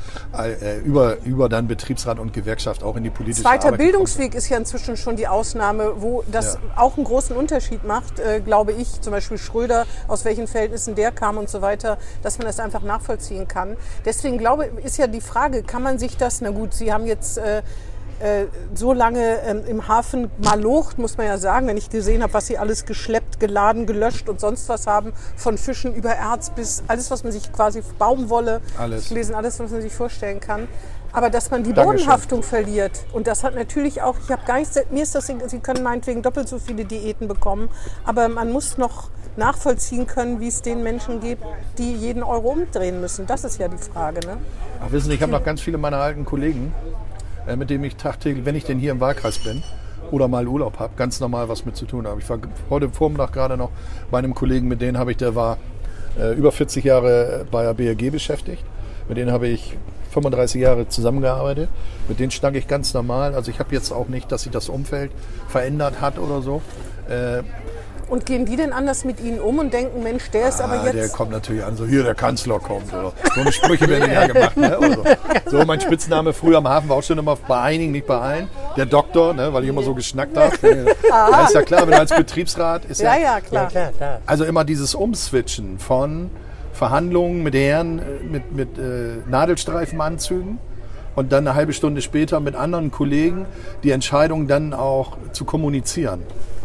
äh, 0.61 0.79
über, 0.79 1.17
über 1.23 1.49
dann 1.49 1.67
Betriebsrat 1.67 2.19
und 2.19 2.33
Gewerkschaft 2.33 2.83
auch 2.83 2.95
in 2.95 3.03
die 3.03 3.09
politische 3.09 3.43
Zweiter 3.43 3.67
Arbeit 3.67 3.79
Bildungsweg 3.79 4.35
ist 4.35 4.49
ja 4.49 4.57
inzwischen 4.57 4.95
schon 4.97 5.15
die 5.15 5.27
Ausnahme, 5.27 5.93
wo 6.01 6.23
das 6.31 6.53
Ja. 6.55 6.59
auch 6.81 6.95
einen 6.97 7.05
großen 7.05 7.35
Unterschied 7.35 7.83
macht, 7.83 8.19
äh, 8.19 8.39
glaube 8.39 8.71
ich. 8.73 9.01
Zum 9.01 9.11
Beispiel 9.11 9.37
Schröder, 9.37 9.85
aus 10.07 10.25
welchen 10.25 10.47
Verhältnissen 10.47 10.95
der 10.95 11.11
kam 11.11 11.37
und 11.37 11.49
so 11.49 11.61
weiter, 11.61 11.97
dass 12.23 12.37
man 12.37 12.47
das 12.47 12.59
einfach 12.59 12.81
nachvollziehen 12.81 13.47
kann. 13.47 13.75
Deswegen 14.05 14.37
glaube 14.37 14.69
ich, 14.77 14.85
ist 14.85 14.97
ja 14.97 15.07
die 15.07 15.21
Frage, 15.21 15.63
kann 15.63 15.83
man 15.83 15.99
sich 15.99 16.17
das, 16.17 16.41
na 16.41 16.49
gut, 16.49 16.73
Sie 16.73 16.91
haben 16.93 17.05
jetzt 17.05 17.37
äh, 17.37 17.61
äh, 18.19 18.47
so 18.75 18.91
lange 18.91 19.41
ähm, 19.45 19.63
im 19.65 19.87
Hafen 19.87 20.29
malocht, 20.43 20.97
muss 20.97 21.17
man 21.17 21.25
ja 21.27 21.37
sagen, 21.37 21.67
wenn 21.67 21.77
ich 21.77 21.89
gesehen 21.89 22.21
habe, 22.21 22.33
was 22.33 22.47
Sie 22.47 22.57
alles 22.57 22.85
geschleppt, 22.85 23.39
geladen, 23.39 23.85
gelöscht 23.85 24.27
und 24.27 24.41
sonst 24.41 24.67
was 24.67 24.87
haben, 24.87 25.13
von 25.37 25.57
Fischen 25.57 25.95
über 25.95 26.09
Erz 26.09 26.49
bis 26.49 26.83
alles, 26.87 27.11
was 27.11 27.23
man 27.23 27.31
sich 27.31 27.51
quasi, 27.53 27.81
Baumwolle, 27.97 28.61
Alles. 28.77 29.09
gelesen, 29.09 29.35
alles, 29.35 29.59
was 29.59 29.71
man 29.71 29.81
sich 29.81 29.93
vorstellen 29.93 30.39
kann. 30.41 30.67
Aber 31.11 31.29
dass 31.29 31.49
man 31.49 31.63
die 31.63 31.73
Dankeschön. 31.73 32.05
Bodenhaftung 32.05 32.43
verliert. 32.43 32.91
Und 33.13 33.25
das 33.25 33.43
hat 33.43 33.55
natürlich 33.55 34.01
auch, 34.01 34.15
ich 34.23 34.29
habe 34.29 34.45
gar 34.45 34.59
nicht, 34.59 34.69
mir 34.91 35.03
ist 35.03 35.15
das, 35.15 35.25
Sie 35.25 35.59
können 35.59 35.81
meinetwegen 35.81 36.21
doppelt 36.21 36.47
so 36.47 36.59
viele 36.59 36.85
Diäten 36.85 37.27
bekommen, 37.27 37.69
aber 38.05 38.27
man 38.27 38.51
muss 38.51 38.77
noch 38.77 39.09
nachvollziehen 39.37 40.07
können, 40.07 40.39
wie 40.39 40.47
es 40.47 40.61
den 40.61 40.83
Menschen 40.83 41.19
geht, 41.19 41.39
die 41.77 41.93
jeden 41.93 42.23
Euro 42.23 42.49
umdrehen 42.49 43.01
müssen. 43.01 43.27
Das 43.27 43.43
ist 43.43 43.59
ja 43.59 43.67
die 43.67 43.77
Frage. 43.77 44.19
Ne? 44.25 44.37
Ach, 44.83 44.91
wissen 44.91 45.09
Sie, 45.09 45.15
ich 45.15 45.21
habe 45.21 45.31
noch 45.31 45.43
ganz 45.43 45.61
viele 45.61 45.77
meiner 45.77 45.97
alten 45.97 46.25
Kollegen, 46.25 46.73
äh, 47.47 47.55
mit 47.55 47.69
denen 47.69 47.83
ich 47.83 47.95
tagtäglich, 47.95 48.45
wenn 48.45 48.55
ich 48.55 48.65
denn 48.65 48.79
hier 48.79 48.91
im 48.91 48.99
Wahlkreis 48.99 49.39
bin 49.39 49.63
oder 50.11 50.27
mal 50.27 50.47
Urlaub 50.47 50.79
habe, 50.79 50.93
ganz 50.95 51.19
normal 51.19 51.49
was 51.49 51.65
mit 51.65 51.75
zu 51.75 51.85
tun 51.85 52.07
habe. 52.07 52.19
Ich 52.19 52.29
war 52.29 52.39
heute 52.69 52.89
Vormittag 52.89 53.33
gerade 53.33 53.57
noch 53.57 53.71
bei 54.11 54.19
einem 54.19 54.33
Kollegen, 54.33 54.67
mit 54.67 54.81
dem 54.81 54.97
habe 54.97 55.11
ich, 55.11 55.17
der 55.17 55.35
war 55.35 55.57
äh, 56.19 56.33
über 56.33 56.51
40 56.51 56.83
Jahre 56.83 57.45
bei 57.51 57.63
der 57.63 57.73
BRG 57.73 58.11
beschäftigt. 58.11 58.63
Mit 59.07 59.17
denen 59.17 59.31
habe 59.31 59.47
ich 59.47 59.77
35 60.11 60.61
Jahre 60.61 60.87
zusammengearbeitet. 60.87 61.69
Mit 62.07 62.19
denen 62.19 62.31
schnack 62.31 62.55
ich 62.55 62.67
ganz 62.67 62.93
normal. 62.93 63.35
Also 63.35 63.51
ich 63.51 63.59
habe 63.59 63.73
jetzt 63.73 63.91
auch 63.91 64.07
nicht, 64.07 64.31
dass 64.31 64.43
sich 64.43 64.51
das 64.51 64.69
Umfeld 64.69 65.11
verändert 65.47 66.01
hat 66.01 66.17
oder 66.17 66.41
so. 66.41 66.61
Äh, 67.07 67.43
Und 68.09 68.25
gehen 68.25 68.45
die 68.45 68.55
denn 68.55 68.73
anders 68.73 69.05
mit 69.05 69.19
ihnen 69.19 69.39
um 69.39 69.59
und 69.59 69.71
denken, 69.71 70.01
Mensch, 70.01 70.31
der 70.31 70.49
ist 70.49 70.59
Ah, 70.61 70.65
aber 70.65 70.91
der 70.91 71.03
jetzt... 71.03 71.13
kommt 71.15 71.29
natürlich 71.31 71.63
an, 71.63 71.75
so 71.77 71.85
hier 71.85 72.03
der 72.03 72.15
Kanzler 72.15 72.57
kommt. 72.59 72.91
Oder 72.91 73.13
so 73.35 73.41
eine 73.41 73.51
Sprüche 73.51 73.87
werden 73.87 74.11
ja 74.13 74.25
gemacht. 74.25 74.57
Ne? 74.57 74.77
So. 75.45 75.59
so, 75.59 75.65
mein 75.65 75.79
Spitzname 75.79 76.33
früher 76.33 76.57
am 76.57 76.67
Hafen 76.67 76.89
war 76.89 76.97
auch 76.97 77.03
schon 77.03 77.19
immer 77.19 77.35
bei 77.35 77.59
einigen, 77.61 77.91
nicht 77.91 78.07
bei 78.07 78.17
allen. 78.19 78.47
Der 78.77 78.87
Doktor, 78.87 79.33
ne? 79.35 79.53
weil 79.53 79.63
ich 79.63 79.69
immer 79.69 79.83
so 79.83 79.93
geschnackt 79.93 80.35
habe. 80.37 80.49
Ja, 81.09 81.45
ist 81.45 81.53
ja 81.53 81.61
klar, 81.61 81.81
wenn 81.83 81.91
du 81.91 81.99
als 81.99 82.15
Betriebsrat 82.15 82.85
ist 82.85 83.01
Ja, 83.01 83.15
ja, 83.15 83.19
ja, 83.21 83.33
Ja, 83.35 83.39
klar. 83.41 83.67
klar, 83.67 83.91
klar. 83.91 84.21
also 84.25 84.43
immer 84.45 84.63
dieses 84.63 84.95
Umswitchen 84.95 85.77
von 85.79 86.29
Verhandlungen 86.73 87.43
mit 87.43 87.53
Herren, 87.55 87.99
äh, 87.99 88.23
mit, 88.23 88.51
mit 88.53 88.77
äh, 88.77 89.17
Nadelstreifenanzügen 89.29 90.59
und 91.15 91.31
dann 91.31 91.47
eine 91.47 91.55
halbe 91.55 91.73
Stunde 91.73 92.01
später 92.01 92.39
mit 92.39 92.55
anderen 92.55 92.91
Kollegen 92.91 93.45
die 93.83 93.91
Entscheidung 93.91 94.47
dann 94.47 94.73
auch 94.73 95.17
zu 95.31 95.45
kommunizieren. 95.45 96.21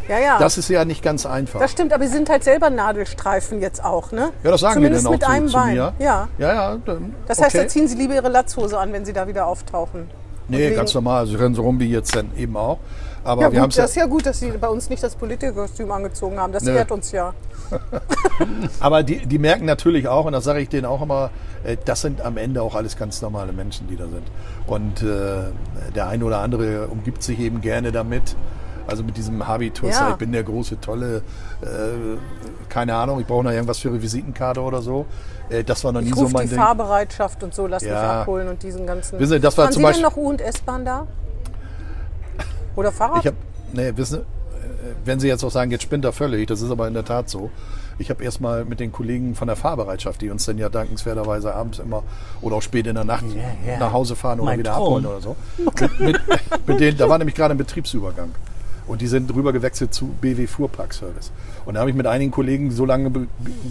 Ja, 0.09 0.19
ja. 0.19 0.39
Das 0.39 0.59
ist 0.59 0.69
ja 0.69 0.85
nicht 0.85 1.03
ganz 1.03 1.27
einfach. 1.27 1.61
Das 1.61 1.73
stimmt, 1.73 1.93
aber 1.93 2.07
sie 2.07 2.13
sind 2.13 2.29
halt 2.29 2.45
selber 2.45 2.71
Nadelstreifen 2.71 3.61
jetzt 3.61 3.83
auch, 3.83 4.13
ne? 4.13 4.31
ja, 4.43 4.51
das 4.51 4.61
sagen 4.61 4.75
Zumindest 4.75 5.03
die 5.03 5.05
dann 5.05 5.09
auch 5.09 5.13
mit 5.13 5.23
zu, 5.23 5.31
einem 5.31 5.49
zu 5.49 5.55
Bein. 5.55 5.75
mir. 5.75 5.95
Ja. 5.99 6.29
ja, 6.39 6.55
ja 6.55 6.79
dann, 6.85 7.15
Das 7.27 7.41
heißt, 7.41 7.55
okay. 7.55 7.65
da 7.65 7.69
ziehen 7.69 7.89
sie 7.89 7.97
lieber 7.97 8.15
ihre 8.15 8.29
Latzhose 8.29 8.79
an, 8.79 8.93
wenn 8.93 9.05
sie 9.05 9.13
da 9.13 9.27
wieder 9.27 9.47
auftauchen. 9.47 10.09
Nee, 10.49 10.75
ganz 10.75 10.93
normal. 10.93 11.27
Sie 11.27 11.37
rennen 11.37 11.55
so 11.55 11.63
rum 11.63 11.81
wie 11.81 11.91
jetzt 11.91 12.15
dann 12.15 12.31
eben 12.37 12.57
auch. 12.57 12.79
Aber 13.25 13.43
Ja, 13.43 13.53
wir 13.53 13.61
haben 13.63 13.71
gut, 13.71 13.79
das 13.79 13.91
ist 13.91 13.97
ja 13.97 14.05
gut, 14.05 14.27
dass 14.27 14.41
sie 14.41 14.51
bei 14.51 14.69
uns 14.69 14.91
nicht 14.91 15.03
das 15.03 15.17
Politikerkostüm 15.17 15.91
angezogen 15.91 16.39
haben. 16.39 16.53
Das 16.53 16.65
Nö. 16.65 16.73
ehrt 16.73 16.93
uns 16.93 17.11
ja. 17.11 17.33
aber 18.81 19.03
die, 19.03 19.25
die 19.25 19.39
merken 19.39 19.65
natürlich 19.65 20.07
auch, 20.09 20.27
und 20.27 20.33
das 20.33 20.45
sage 20.45 20.61
ich 20.61 20.69
denen 20.69 20.85
auch 20.85 21.01
immer, 21.01 21.31
äh, 21.65 21.79
das 21.83 22.03
sind 22.03 22.21
am 22.21 22.37
Ende 22.37 22.61
auch 22.61 22.75
alles 22.75 22.99
ganz 22.99 23.23
normale 23.23 23.55
Menschen, 23.55 23.89
die 23.89 23.97
da 23.97 24.05
sind. 24.05 24.25
Und 24.67 25.03
äh, 25.03 25.51
der 25.95 26.09
eine 26.09 26.25
oder 26.25 26.41
andere 26.41 26.89
umgibt 26.89 27.23
sich 27.23 27.41
eben 27.41 27.63
gerne 27.63 27.93
damit. 27.93 28.37
Also 28.87 29.03
mit 29.03 29.17
diesem 29.17 29.47
Habitus, 29.47 29.91
Ja. 29.91 30.11
ich 30.11 30.17
bin 30.17 30.31
der 30.33 30.43
große, 30.43 30.81
tolle, 30.81 31.23
äh, 31.63 31.67
keine 32.69 32.95
Ahnung, 32.95 33.21
ich 33.21 33.27
brauche 33.27 33.45
noch 33.45 33.51
irgendwas 33.51 33.79
für 33.79 33.89
eine 33.89 34.03
Visitenkarte 34.03 34.61
oder 34.61 34.83
so. 34.83 35.07
Äh, 35.49 35.65
das 35.65 35.83
war 35.85 35.93
noch 35.93 36.01
nie 36.03 36.09
Ich 36.09 36.15
so 36.15 36.23
rufe 36.23 36.33
mein 36.35 36.45
die 36.45 36.51
Ding. 36.51 36.59
Fahrbereitschaft 36.59 37.43
und 37.43 37.55
so, 37.55 37.67
lass 37.67 37.83
mich 37.83 37.91
Ja. 37.93 38.23
abholen 38.23 38.49
und 38.49 38.63
diesen 38.63 38.87
ganzen. 38.87 39.19
Wissen 39.19 39.33
Sie, 39.33 39.41
das 39.41 39.57
war 39.57 39.65
Fahren 39.65 39.73
zum 39.73 39.81
Sie 39.81 39.85
Beispiel- 39.87 40.03
denn 40.05 40.11
noch 40.11 40.17
U- 40.19 40.29
und 40.29 40.41
S-Bahn 40.41 40.85
da? 40.85 41.07
Oder 42.77 42.93
Fahrrad? 42.93 43.21
Ich 43.21 43.27
habe, 43.27 43.37
nee, 43.73 43.93
wissen, 43.97 44.21
Sie, 44.21 44.21
äh, 44.21 44.95
wenn 45.05 45.21
Sie 45.21 45.29
jetzt 45.29 45.45
auch 45.45 45.51
sagen, 45.51 45.71
jetzt 45.71 45.83
spinnt 45.83 46.05
er 46.05 46.13
völlig, 46.13 46.47
das 46.49 46.61
ist 46.61 46.71
aber 46.71 46.87
in 46.89 46.95
der 46.95 47.05
Tat 47.05 47.29
so. 47.31 47.51
Ich 47.97 48.11
habe 48.11 48.25
erstmal 48.25 48.65
mit 48.65 48.81
den 48.81 48.91
Kollegen 48.91 49.37
von 49.37 49.47
der 49.47 49.57
Fahrbereitschaft, 49.57 50.21
die 50.21 50.29
uns 50.29 50.45
dann 50.47 50.59
ja 50.59 50.69
dankenswerterweise 50.69 51.55
abends 51.55 51.79
immer 51.79 52.03
oder 52.43 52.57
auch 52.57 52.63
spät 52.63 52.89
in 52.89 52.97
der 52.97 53.05
Nacht 53.05 53.25
Ja, 53.33 53.73
ja. 53.73 53.79
nach 53.79 53.93
Hause 53.93 54.17
fahren 54.17 54.41
oder 54.41 54.51
Mein 54.51 54.59
wieder 54.59 54.73
Traum. 54.73 54.83
abholen 54.85 55.07
oder 55.07 55.21
so. 55.21 55.37
Mit, 55.59 56.01
mit, 56.01 56.21
mit 56.67 56.81
denen, 56.81 56.99
da 56.99 57.09
war 57.09 57.19
nämlich 57.19 57.37
gerade 57.37 57.55
ein 57.55 57.59
Betriebsübergang. 57.59 58.31
Und 58.87 59.01
die 59.01 59.07
sind 59.07 59.35
rüber 59.35 59.53
gewechselt 59.53 59.95
zu 59.95 60.09
BW 60.21 60.47
Fuhrparkservice. 60.47 61.33
Und 61.65 61.75
da 61.75 61.81
habe 61.81 61.89
ich 61.91 61.97
mit 61.97 62.07
einigen 62.07 62.31
Kollegen 62.31 62.71
so 62.71 62.85
lange 62.85 63.11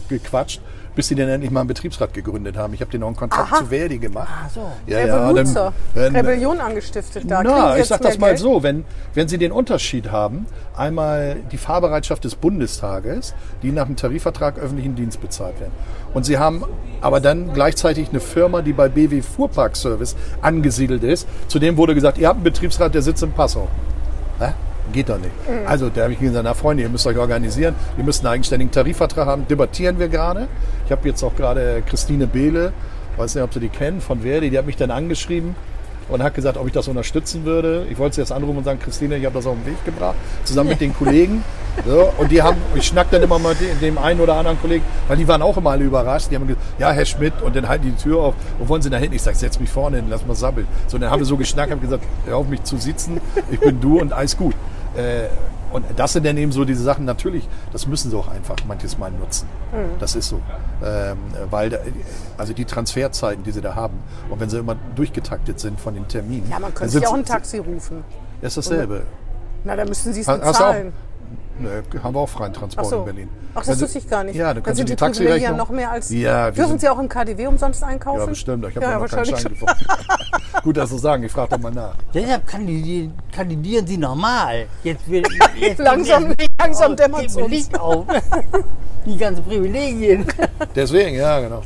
gequatscht, 0.10 0.60
bis 0.96 1.08
sie 1.08 1.16
dann 1.16 1.28
endlich 1.30 1.52
mal 1.52 1.60
einen 1.62 1.68
Betriebsrat 1.68 2.14
gegründet 2.14 2.58
haben. 2.58 2.74
Ich 2.74 2.82
habe 2.82 2.90
denen 2.92 3.04
auch 3.04 3.08
einen 3.08 3.16
Kontakt 3.16 3.52
Aha. 3.52 3.58
zu 3.60 3.66
Verdi 3.68 3.98
gemacht. 4.00 4.28
Ach 4.32 4.50
so. 4.50 4.72
Ja, 4.88 5.00
Revoluzer. 5.00 5.74
dann- 5.94 6.14
dann- 6.14 6.16
Rebellion 6.16 6.60
angestiftet 6.60 7.30
da. 7.30 7.44
Na, 7.44 7.78
ich 7.78 7.86
sag 7.86 8.02
das 8.02 8.18
mal 8.18 8.28
Geld? 8.30 8.40
so, 8.40 8.64
wenn, 8.64 8.86
wenn 9.14 9.28
Sie 9.28 9.38
den 9.38 9.52
Unterschied 9.52 10.12
haben, 10.12 10.46
einmal 10.76 11.38
die 11.52 11.58
Fahrbereitschaft 11.58 12.24
des 12.24 12.36
Bundestages, 12.36 13.34
die 13.62 13.72
nach 13.72 13.86
dem 13.86 13.96
Tarifvertrag 13.96 14.58
öffentlichen 14.60 14.96
Dienst 14.96 15.22
bezahlt 15.22 15.60
werden. 15.60 15.74
Und 16.16 16.26
Sie 16.26 16.38
haben 16.40 16.64
aber 17.02 17.20
dann 17.20 17.54
gleichzeitig 17.54 18.10
eine 18.10 18.20
Firma, 18.20 18.62
die 18.64 18.74
bei 18.74 18.90
BW 18.90 19.22
Fuhrparkservice 19.22 20.16
angesiedelt 20.42 21.04
ist. 21.04 21.28
Zudem 21.48 21.78
wurde 21.78 21.94
gesagt, 21.96 22.18
ihr 22.18 22.28
habt 22.28 22.38
einen 22.38 22.44
Betriebsrat, 22.44 22.94
der 22.96 23.02
sitzt 23.04 23.22
in 23.24 23.32
Passau. 23.32 23.68
Hä? 24.40 24.54
Geht 24.94 25.10
doch 25.10 25.18
nicht. 25.18 25.32
Mhm. 25.50 25.68
Also, 25.68 25.90
da 25.90 26.04
habe 26.04 26.14
ich 26.14 26.20
gesagt, 26.20 26.44
na 26.44 26.54
Freunde, 26.54 26.84
ihr 26.84 26.90
müsst 26.90 27.06
euch 27.06 27.18
organisieren. 27.18 27.76
Ihr 27.98 28.04
müsst 28.04 28.24
einen 28.24 28.34
eigenständigen 28.34 28.72
Tarifvertrag 28.72 29.26
haben. 29.26 29.48
Debattieren 29.48 30.00
wir 30.00 30.08
gerade. 30.08 30.48
Ich 30.86 30.92
habe 30.92 31.08
jetzt 31.08 31.24
auch 31.24 31.36
gerade 31.36 31.84
Christine 31.86 32.28
Behle, 32.28 32.72
weiß 33.18 33.36
nicht, 33.36 33.44
ob 33.44 33.54
Sie 33.54 33.60
die 33.60 33.70
kennen, 33.70 34.00
von 34.00 34.22
Verdi, 34.22 34.50
die 34.50 34.58
hat 34.58 34.66
mich 34.66 34.78
dann 34.78 34.92
angeschrieben 34.92 35.56
und 36.10 36.22
hat 36.22 36.34
gesagt, 36.34 36.58
ob 36.58 36.68
ich 36.68 36.74
das 36.74 36.88
unterstützen 36.88 37.46
würde. 37.46 37.86
Ich 37.90 37.98
wollte 37.98 38.16
sie 38.16 38.22
jetzt 38.22 38.32
anrufen 38.32 38.58
und 38.58 38.64
sagen, 38.64 38.80
Christine, 38.80 39.18
ich 39.18 39.26
habe 39.26 39.36
das 39.36 39.46
auf 39.46 39.56
den 39.56 39.66
Weg 39.66 39.84
gebracht, 39.86 40.16
zusammen 40.44 40.70
mit 40.70 40.82
den 40.82 40.94
Kollegen. 40.98 41.44
So, 41.86 42.14
und 42.18 42.32
die 42.32 42.42
haben, 42.42 42.58
ich 42.76 42.86
schnack 42.86 43.10
dann 43.10 43.24
immer 43.24 43.40
mal 43.40 43.56
dem, 43.56 43.80
dem 43.80 43.98
einen 43.98 44.20
oder 44.20 44.36
anderen 44.36 44.60
Kollegen, 44.62 44.84
weil 45.08 45.18
die 45.18 45.28
waren 45.28 45.42
auch 45.42 45.58
immer 45.58 45.72
alle 45.72 45.84
überrascht. 45.84 46.28
Die 46.30 46.36
haben 46.36 46.46
gesagt, 46.46 46.64
ja, 46.78 46.92
Herr 46.92 47.06
Schmidt, 47.06 47.34
und 47.42 47.56
dann 47.56 47.68
halten 47.68 47.86
die 47.86 47.92
die 47.92 48.02
Tür 48.04 48.20
auf. 48.20 48.36
Wo 48.60 48.68
wollen 48.68 48.82
Sie 48.82 48.90
da 48.90 48.98
hin? 48.98 49.12
Ich 49.12 49.24
sag, 49.24 49.36
setz 49.36 49.60
mich 49.60 49.70
vorne 49.70 49.98
hin, 49.98 50.06
lass 50.10 50.26
mal 50.26 50.36
sabbeln. 50.36 50.68
So, 50.88 50.98
dann 50.98 51.10
haben 51.10 51.20
wir 51.20 51.26
so 51.26 51.38
geschnackt, 51.38 51.72
haben 51.72 51.82
gesagt, 51.82 52.04
hör 52.26 52.38
auf 52.38 52.48
mich 52.48 52.64
zu 52.64 52.78
sitzen, 52.78 53.20
ich 53.52 53.60
bin 53.60 53.82
du 53.82 54.00
und 54.00 54.14
alles 54.14 54.38
gut. 54.38 54.54
Äh, 54.96 55.28
und 55.72 55.86
das 55.96 56.14
sind 56.14 56.24
dann 56.26 56.38
eben 56.38 56.52
so 56.52 56.66
diese 56.66 56.84
Sachen, 56.84 57.04
natürlich, 57.06 57.48
das 57.72 57.88
müssen 57.88 58.12
sie 58.12 58.18
auch 58.18 58.28
einfach 58.28 58.56
manches 58.68 58.98
Mal 59.00 59.10
nutzen. 59.12 59.48
Mhm. 59.72 59.98
Das 60.00 60.16
ist 60.16 60.30
so. 60.30 60.40
Ähm, 60.86 61.18
weil, 61.50 61.72
da, 61.72 61.78
also 62.38 62.54
die 62.54 62.66
Transferzeiten, 62.66 63.44
die 63.44 63.52
sie 63.52 63.62
da 63.62 63.74
haben, 63.74 63.98
und 64.30 64.40
wenn 64.40 64.50
sie 64.50 64.60
immer 64.60 64.76
durchgetaktet 64.96 65.60
sind 65.60 65.80
von 65.80 65.96
den 65.96 66.08
Terminen. 66.08 66.48
Ja, 66.50 66.60
man 66.60 66.74
könnte 66.74 66.94
sich 66.94 67.08
auch 67.08 67.14
ein 67.16 67.26
Taxi 67.26 67.58
rufen. 67.58 68.04
ist 68.42 68.56
dasselbe. 68.58 69.04
Na, 69.64 69.76
da 69.76 69.86
müssen 69.86 70.14
Sie 70.14 70.22
es 70.22 70.28
Hast- 70.28 70.44
hast 70.44 70.60
du 70.60 70.64
auch- 70.64 70.76
Nö, 71.64 71.82
haben 72.04 72.16
wir 72.16 72.20
auch 72.20 72.30
freien 72.30 72.52
Ach 72.56 72.60
Transport 72.60 72.88
so. 72.88 73.00
in 73.00 73.06
Berlin. 73.06 73.30
Ach, 73.56 73.64
das 73.66 73.78
Sie- 73.78 73.84
wusste 73.84 73.98
ich 74.00 74.10
gar 74.10 74.24
nicht. 74.24 74.36
Ja, 74.36 74.54
können 74.54 74.64
Sie 74.66 74.74
sind 74.80 74.90
die 74.90 74.96
die 74.96 74.96
Privilegien 74.98 75.28
Taxirechnung. 75.30 75.58
noch 75.58 75.70
mehr 75.70 75.92
als. 75.92 76.10
Ja, 76.10 76.52
Dürfen 76.52 76.70
sind- 76.70 76.82
Sie 76.82 76.90
auch 76.90 77.00
im 77.00 77.10
KDW 77.10 77.48
umsonst 77.48 77.84
einkaufen? 77.84 78.20
Ja, 78.20 78.26
bestimmt. 78.26 78.66
Ich 78.68 78.76
habe 78.76 78.86
ja, 78.86 78.92
ja, 78.94 79.00
noch 79.00 79.08
keinen 79.08 79.18
wahrscheinlich 79.20 79.42
Schein 79.42 79.56
schon. 79.58 79.68
gefunden. 79.68 80.62
Gut, 80.64 80.78
dass 80.78 80.90
Sie 80.90 81.00
sagen. 81.00 81.24
Ich 81.24 81.32
frage 81.32 81.50
doch 81.50 81.60
mal 81.60 81.72
nach. 81.72 81.96
Deshalb 82.14 82.48
kandidieren, 82.48 83.88
sie 83.88 83.98
normal. 83.98 84.68
Jetzt 84.84 85.10
wird 85.10 85.28
jetzt 85.60 85.80
Langsam- 85.80 86.34
langsam 86.60 86.96
geht 86.96 87.10
mir 87.36 87.44
uns. 87.46 87.74
Auf. 87.80 88.06
Die 89.06 89.18
ganzen 89.18 89.44
Privilegien. 89.44 90.26
Deswegen, 90.76 91.16
ja, 91.16 91.40
genau. 91.40 91.62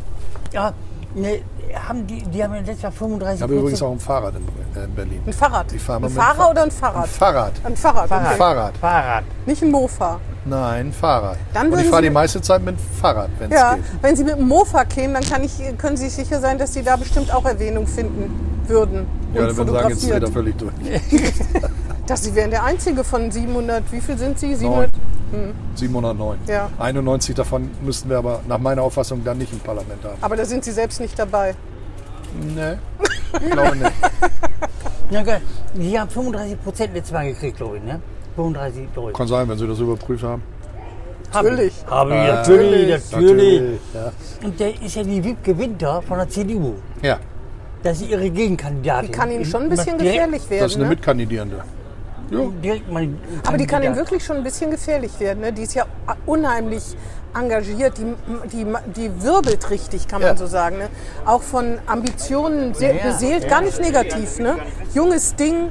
Ja, 0.51 0.73
ne, 1.13 1.41
haben 1.75 2.07
die, 2.07 2.21
die 2.23 2.43
haben 2.43 2.53
in 2.55 2.65
letzter 2.65 2.91
35 2.91 3.35
Ich 3.35 3.41
habe 3.43 3.55
übrigens 3.55 3.81
auch 3.81 3.91
ein 3.91 3.99
Fahrrad 3.99 4.35
in 4.35 4.95
Berlin. 4.95 5.21
Äh, 5.25 5.29
ein 5.29 5.33
Fahrrad? 5.33 5.71
Ich 5.73 5.81
fahre 5.81 6.05
ein 6.05 6.09
Fahrer 6.09 6.35
Fa 6.35 6.49
oder 6.49 6.63
ein 6.63 6.71
Fahrrad? 6.71 7.03
Ein 7.03 7.09
Fahrrad. 7.09 7.53
Ein 7.63 7.77
Fahrrad. 7.77 8.09
Fahrrad. 8.09 8.31
Ein 8.31 8.37
Fahrrad. 8.37 8.77
Fahrrad. 8.77 9.23
Nicht 9.45 9.61
ein 9.61 9.71
Mofa. 9.71 10.19
Nein, 10.45 10.87
ein 10.87 10.93
Fahrrad. 10.93 11.37
Dann 11.53 11.71
Und 11.71 11.79
ich 11.79 11.87
fahre 11.87 12.03
die 12.03 12.09
meiste 12.09 12.41
Zeit 12.41 12.63
mit 12.63 12.77
dem 12.77 12.99
Fahrrad, 13.01 13.29
wenn 13.39 13.51
es 13.51 13.59
ja, 13.59 13.75
geht. 13.75 13.83
Wenn 14.01 14.15
Sie 14.15 14.23
mit 14.23 14.37
dem 14.37 14.47
Mofa 14.47 14.85
kämen, 14.85 15.13
dann 15.13 15.23
kann 15.23 15.43
ich, 15.43 15.57
können 15.77 15.97
Sie 15.97 16.09
sicher 16.09 16.39
sein, 16.39 16.57
dass 16.57 16.73
Sie 16.73 16.83
da 16.83 16.95
bestimmt 16.95 17.33
auch 17.33 17.45
Erwähnung 17.45 17.85
finden 17.85 18.63
würden. 18.67 19.07
Ja, 19.33 19.47
dann 19.47 19.57
würden 19.57 19.73
sagen, 19.73 19.89
jetzt 19.89 20.01
sind 20.01 20.13
wir 20.13 20.19
da 20.19 20.27
völlig 20.27 20.57
durch. 20.57 20.73
dass 22.07 22.23
Sie 22.23 22.33
wären 22.33 22.51
der 22.51 22.63
Einzige 22.63 23.03
von 23.03 23.29
700, 23.29 23.83
wie 23.91 23.99
viel 23.99 24.17
sind 24.17 24.39
Sie? 24.39 24.55
700, 24.55 24.89
hm. 25.31 25.53
709. 25.75 26.39
Ja. 26.47 26.69
91 26.79 27.35
davon 27.35 27.69
müssten 27.81 28.09
wir 28.09 28.17
aber 28.17 28.41
nach 28.47 28.59
meiner 28.59 28.81
Auffassung 28.83 29.23
dann 29.23 29.37
nicht 29.37 29.51
im 29.51 29.59
Parlament 29.59 30.03
haben. 30.03 30.17
Aber 30.21 30.35
da 30.35 30.45
sind 30.45 30.63
Sie 30.63 30.71
selbst 30.71 30.99
nicht 30.99 31.17
dabei? 31.19 31.55
Nee, 32.55 32.77
Ich 33.33 33.51
glaube 33.51 33.75
nicht. 33.75 33.91
Na 35.11 35.23
geil. 35.23 35.41
Sie 35.73 35.99
haben 35.99 36.09
35 36.09 36.63
Prozent 36.63 36.93
letztes 36.93 37.13
Mal 37.13 37.27
gekriegt, 37.27 37.57
glaube 37.57 37.77
ich, 37.77 37.83
ne? 37.83 37.99
35 38.35 38.87
Leute. 38.95 39.17
Kann 39.17 39.27
sein, 39.27 39.49
wenn 39.49 39.57
Sie 39.57 39.67
das 39.67 39.79
überprüft 39.79 40.23
haben. 40.23 40.43
Natürlich. 41.33 41.73
Haben 41.89 42.09
wir, 42.11 42.15
natürlich, 42.15 42.89
natürlich. 42.89 43.11
natürlich. 43.11 43.61
natürlich 43.61 43.79
ja. 43.93 44.11
Und 44.47 44.59
der 44.59 44.81
ist 44.81 44.95
ja 44.95 45.03
die 45.03 45.23
Wiebke 45.23 45.57
Winter 45.57 46.01
von 46.01 46.17
der 46.17 46.29
CDU. 46.29 46.75
Ja. 47.01 47.19
Das 47.83 48.01
ist 48.01 48.09
ihre 48.09 48.29
Gegenkandidatin. 48.29 49.11
Die 49.11 49.17
kann 49.17 49.31
Ihnen 49.31 49.45
schon 49.45 49.63
ein 49.63 49.69
bisschen 49.69 49.97
gefährlich 49.97 50.49
werden. 50.49 50.63
Das 50.63 50.71
ist 50.71 50.77
eine 50.77 50.85
ne? 50.85 50.89
Mitkandidierende. 50.91 51.63
Jo. 52.29 52.51
Direkt 52.63 52.91
mal 52.91 53.07
Aber 53.45 53.57
die 53.57 53.65
kann 53.65 53.81
Kandidat. 53.81 53.97
wirklich 53.97 54.23
schon 54.25 54.37
ein 54.37 54.43
bisschen 54.43 54.69
gefährlich 54.71 55.19
werden. 55.19 55.39
Ne? 55.41 55.53
Die 55.53 55.63
ist 55.63 55.73
ja 55.75 55.85
unheimlich 56.25 56.83
engagiert. 57.33 57.97
Die, 57.97 58.13
die, 58.51 58.65
die 58.95 59.23
wirbelt 59.23 59.69
richtig, 59.69 60.07
kann 60.07 60.21
man 60.21 60.31
Ja. 60.31 60.37
so 60.37 60.47
sagen. 60.47 60.77
Ne? 60.77 60.89
Auch 61.25 61.41
von 61.41 61.77
Ambitionen 61.87 62.73
sehr 62.73 62.95
Ja, 62.95 63.03
beseelt, 63.11 63.43
ja. 63.43 63.49
gar 63.49 63.61
nicht 63.61 63.79
negativ. 63.79 64.39
Ne? 64.39 64.55
Junges 64.93 65.35
Ding. 65.35 65.69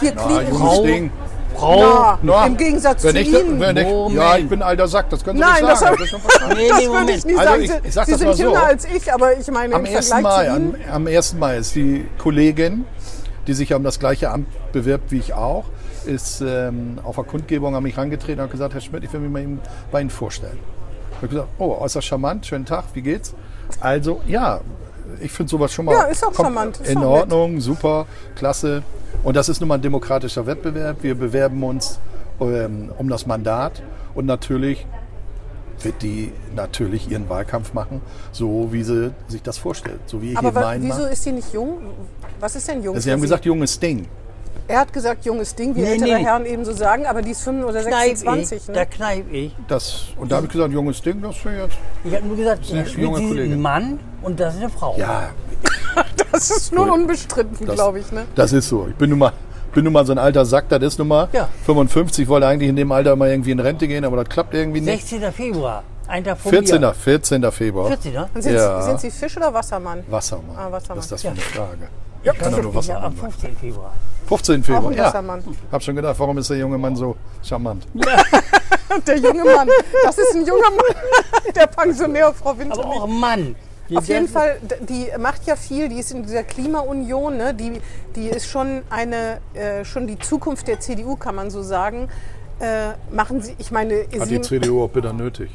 Hier 0.00 0.12
Na, 0.14 0.22
klingt 0.26 0.42
junges 0.48 0.58
Frau- 0.58 0.82
Ding. 0.82 1.10
Frau. 1.54 2.18
Na, 2.22 2.46
im 2.46 2.56
Gegensatz 2.58 3.02
wenn 3.04 3.14
zu 3.14 3.20
ich, 3.22 3.32
Ihnen. 3.32 3.58
Wenn 3.58 3.76
ich, 3.78 4.14
ja, 4.14 4.36
ich 4.36 4.46
bin 4.46 4.60
ein 4.60 4.68
alter 4.68 4.86
Sack, 4.88 5.08
das 5.08 5.24
können 5.24 5.38
Sie 5.38 5.44
Nein, 5.44 5.54
nicht 5.62 5.72
das 5.72 5.80
sagen. 5.80 5.96
Das 5.98 6.10
verstanden. 6.10 6.54
Nee, 6.58 6.68
das 6.68 6.78
nee, 6.80 6.86
würde 6.88 7.12
ich 7.12 7.24
Moment. 7.24 7.24
nicht 7.24 7.38
Also 7.38 7.50
sagen. 7.50 7.62
ich- 7.62 7.70
Sie, 7.70 7.76
ich 7.84 7.94
sag 7.94 8.04
Sie 8.04 8.10
das 8.12 8.18
sind 8.20 8.28
mal 8.28 8.36
so. 8.36 8.42
jünger 8.42 8.62
als 8.64 8.84
ich, 8.84 9.12
aber 9.14 9.38
ich 9.38 9.50
meine 9.50 9.74
Am 9.74 9.84
im 9.86 9.96
1. 9.96 10.08
Vergleich 10.08 10.22
Mai, 10.22 10.44
zu 10.44 10.50
am, 10.50 10.56
Ihnen. 10.56 10.76
am 10.92 11.06
1. 11.06 11.34
Mai 11.38 11.56
ist 11.56 11.74
die 11.74 12.06
Kollegin, 12.18 12.84
die 13.46 13.54
sich 13.54 13.70
ja 13.70 13.76
um 13.76 13.82
das 13.84 13.98
gleiche 13.98 14.30
Amt 14.30 14.48
bewirbt 14.72 15.12
wie 15.12 15.18
ich 15.18 15.34
auch, 15.34 15.64
ist 16.04 16.40
ähm, 16.40 16.98
auf 17.02 17.16
der 17.16 17.24
Kundgebung 17.24 17.74
an 17.74 17.82
mich 17.82 17.96
herangetreten 17.96 18.40
und 18.40 18.44
hat 18.44 18.52
gesagt, 18.52 18.74
Herr 18.74 18.80
Schmidt, 18.80 19.04
ich 19.04 19.12
will 19.12 19.20
mich 19.20 19.30
mal 19.30 19.42
eben 19.42 19.60
bei 19.90 20.00
Ihnen 20.00 20.10
vorstellen. 20.10 20.58
Ich 21.10 21.16
habe 21.16 21.28
gesagt, 21.28 21.48
oh, 21.58 21.76
äußerst 21.80 22.06
charmant, 22.06 22.46
schönen 22.46 22.64
Tag, 22.66 22.84
wie 22.94 23.02
geht's? 23.02 23.34
Also, 23.80 24.20
ja, 24.26 24.60
ich 25.20 25.32
finde 25.32 25.50
sowas 25.50 25.72
schon 25.72 25.86
mal 25.86 25.92
Ja, 25.92 26.02
ist 26.02 26.24
auch 26.24 26.34
charmant, 26.34 26.78
ist 26.78 26.90
in 26.90 26.98
auch 26.98 27.02
nett. 27.02 27.20
Ordnung, 27.22 27.60
super, 27.60 28.06
klasse. 28.34 28.82
Und 29.22 29.36
das 29.36 29.48
ist 29.48 29.60
nun 29.60 29.68
mal 29.68 29.76
ein 29.76 29.82
demokratischer 29.82 30.46
Wettbewerb. 30.46 30.98
Wir 31.02 31.14
bewerben 31.14 31.62
uns 31.62 31.98
ähm, 32.40 32.92
um 32.98 33.08
das 33.08 33.26
Mandat 33.26 33.82
und 34.14 34.26
natürlich 34.26 34.86
wird 35.82 36.02
die 36.02 36.32
natürlich 36.54 37.10
ihren 37.10 37.28
Wahlkampf 37.28 37.72
machen, 37.74 38.00
so 38.32 38.68
wie 38.72 38.82
sie 38.82 39.12
sich 39.28 39.42
das 39.42 39.58
vorstellt, 39.58 40.00
so 40.06 40.20
wie 40.22 40.32
ich 40.32 40.38
Aber 40.38 40.50
meinen 40.52 40.82
wieso 40.84 41.00
mache. 41.02 41.12
ist 41.12 41.22
sie 41.24 41.32
nicht 41.32 41.52
jung? 41.52 41.78
Was 42.40 42.56
ist 42.56 42.68
denn 42.68 42.82
jung? 42.82 42.96
Sie 42.96 43.02
für 43.02 43.12
haben 43.12 43.20
Sie? 43.20 43.24
gesagt, 43.26 43.44
junges 43.44 43.78
Ding. 43.78 44.06
er 44.68 44.80
hat 44.80 44.92
gesagt, 44.92 45.24
junges 45.24 45.54
Ding, 45.54 45.74
wie 45.76 45.80
Nee, 45.82 45.92
ältere 45.92 46.14
nee. 46.18 46.24
Herren 46.24 46.46
eben 46.46 46.64
so 46.64 46.72
sagen, 46.72 47.06
aber 47.06 47.22
die 47.22 47.30
ist 47.30 47.42
5 47.44 47.64
oder 47.64 47.82
Kneip 47.82 48.16
26. 48.16 48.58
ich, 48.62 48.68
Ne? 48.68 48.74
da 48.74 48.84
kneip 48.84 49.32
ich. 49.32 49.54
Das, 49.68 50.06
und 50.18 50.32
da 50.32 50.36
habe 50.36 50.46
ich 50.46 50.52
gesagt, 50.52 50.72
junges 50.72 51.00
Ding, 51.02 51.20
das 51.22 51.44
wäre 51.44 51.64
jetzt. 51.64 51.76
Ich 52.04 52.14
habe 52.14 52.26
nur 52.26 52.36
gesagt, 52.36 52.64
Sie 52.64 52.72
sind 52.84 53.12
Kollegin. 53.12 53.52
ein 53.52 53.60
Mann 53.60 54.00
und 54.22 54.40
das 54.40 54.54
ist 54.54 54.60
eine 54.60 54.70
Frau. 54.70 54.96
Ja, 54.98 55.30
Das 56.32 56.50
ist 56.50 56.72
nun 56.74 56.90
unbestritten, 56.90 57.66
das, 57.66 57.74
glaube 57.76 58.00
ich. 58.00 58.12
Ne? 58.12 58.26
das 58.34 58.52
ist 58.52 58.68
so. 58.68 58.86
Ich 58.88 58.94
bin 58.96 59.08
nun 59.10 59.18
mal, 59.20 59.32
bin 59.76 59.84
nun 59.84 59.92
mal 59.92 60.04
so 60.06 60.12
ein 60.12 60.18
alter 60.18 60.44
Sack, 60.46 60.68
das 60.70 60.82
ist 60.82 60.98
nun 60.98 61.08
mal 61.08 61.28
Ja. 61.32 61.48
55, 61.66 62.26
wollte 62.28 62.46
eigentlich 62.46 62.70
in 62.70 62.76
dem 62.76 62.90
Alter 62.90 63.14
mal 63.14 63.28
irgendwie 63.28 63.50
in 63.52 63.60
Rente 63.60 63.86
gehen, 63.86 64.04
aber 64.04 64.16
das 64.16 64.28
klappt 64.28 64.54
irgendwie 64.54 64.80
nicht. 64.80 65.06
16. 65.06 65.30
Februar, 65.32 65.82
ein 66.08 66.24
Tag 66.24 66.38
vor 66.38 66.50
14. 66.50 66.80
mir. 66.80 66.94
14. 66.94 67.52
Februar. 67.52 67.88
14. 67.88 68.16
Und 68.34 68.42
sind, 68.42 68.54
Ja. 68.54 68.80
sind 68.82 69.00
Sie 69.00 69.10
Fisch 69.10 69.36
oder 69.36 69.52
Wassermann? 69.52 70.02
Wassermann. 70.08 70.56
Ah, 70.56 70.72
Wassermann. 70.72 70.98
Was 70.98 71.04
ist 71.04 71.12
das 71.12 71.22
für 71.22 71.28
eine 71.28 71.40
Frage? 71.40 71.88
Ja, 72.24 72.32
Ich 72.32 72.38
kann 72.38 72.50
doch 72.52 72.62
nur 72.62 72.72
ja, 72.72 72.78
Wassermann 72.78 73.04
am 73.04 73.12
sein. 73.16 73.30
15. 73.30 73.56
Februar. 73.56 73.92
15. 74.26 74.60
Auch 74.62 74.64
Februar, 74.66 74.92
ja. 74.92 75.04
Wassermann. 75.04 75.44
Hab 75.70 75.82
schon 75.82 75.94
gedacht, 75.96 76.16
warum 76.18 76.38
ist 76.38 76.50
der 76.50 76.56
junge 76.56 76.78
Mann 76.78 76.96
so 76.96 77.14
charmant? 77.42 77.86
Der 79.06 79.18
junge 79.18 79.44
Mann. 79.44 79.68
Das 80.04 80.16
ist 80.16 80.34
ein 80.34 80.46
junger 80.46 80.70
Mann. 80.70 80.96
Der 81.54 81.66
Pensionär, 81.66 82.32
Frau 82.32 82.56
Winter. 82.58 82.78
Aber 82.78 82.86
auch 82.88 83.04
ein 83.04 83.20
Mann. 83.20 83.54
Auf 83.94 84.08
jeden 84.08 84.28
Fall, 84.28 84.56
die 84.88 85.06
macht 85.18 85.46
ja 85.46 85.54
viel, 85.56 85.88
die 85.88 85.98
ist 86.00 86.10
in 86.12 86.22
dieser 86.24 86.42
Klimaunion, 86.42 87.36
ne? 87.36 87.54
die, 87.54 87.80
die 88.16 88.26
ist 88.28 88.46
schon 88.48 88.82
eine, 88.90 89.38
äh, 89.54 89.84
schon 89.84 90.06
die 90.06 90.18
Zukunft 90.18 90.66
der 90.66 90.80
CDU, 90.80 91.16
kann 91.16 91.34
man 91.34 91.50
so 91.50 91.62
sagen. 91.62 92.08
Äh, 92.58 92.92
machen 93.14 93.42
sie, 93.42 93.54
ich 93.58 93.70
meine, 93.70 94.00
Hat 94.18 94.28
sie, 94.28 94.36
die 94.36 94.40
CDU 94.40 94.84
auch 94.84 94.88
bitter 94.88 95.12
nötig. 95.12 95.50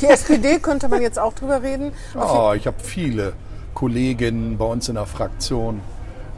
die 0.00 0.06
SPD 0.06 0.58
könnte 0.58 0.88
man 0.88 1.02
jetzt 1.02 1.18
auch 1.18 1.34
drüber 1.34 1.62
reden. 1.62 1.92
Oh, 2.16 2.52
ich 2.56 2.66
habe 2.66 2.78
viele 2.82 3.34
Kolleginnen 3.74 4.56
bei 4.56 4.64
uns 4.64 4.88
in 4.88 4.94
der 4.94 5.06
Fraktion. 5.06 5.80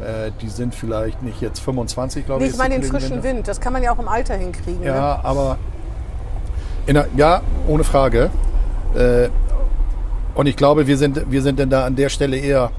Äh, 0.01 0.33
die 0.43 0.49
sind 0.49 0.75
vielleicht 0.75 1.23
nicht 1.23 1.41
jetzt 1.41 1.61
25, 1.61 2.27
glaube 2.27 2.41
Nee, 2.43 2.49
ich. 2.49 2.55
ich 2.55 2.59
meine 2.59 2.75
den 2.81 2.83
frischen 2.83 3.11
Wende. 3.23 3.29
Wind, 3.29 3.49
das 3.49 3.61
kann 3.61 3.73
man 3.73 3.83
ja 3.83 3.93
auch 3.95 3.99
im 4.01 4.09
Alter 4.09 4.35
hinkriegen. 4.35 4.81
Ne? 4.81 4.87
Ja, 4.89 5.21
aber 5.23 5.57
in 6.87 6.95
der, 6.95 7.07
ja, 7.17 7.41
ohne 7.69 7.85
Frage. 7.85 8.31
Äh, 8.97 9.29
und 10.35 10.47
ich 10.47 10.57
glaube, 10.57 10.87
wir 10.87 10.99
sind, 10.99 11.31
wir 11.31 11.43
sind 11.43 11.59
denn 11.59 11.71
da 11.71 11.85
an 11.85 11.97
der 11.97 12.09
Stelle 12.09 12.37
eher 12.37 12.71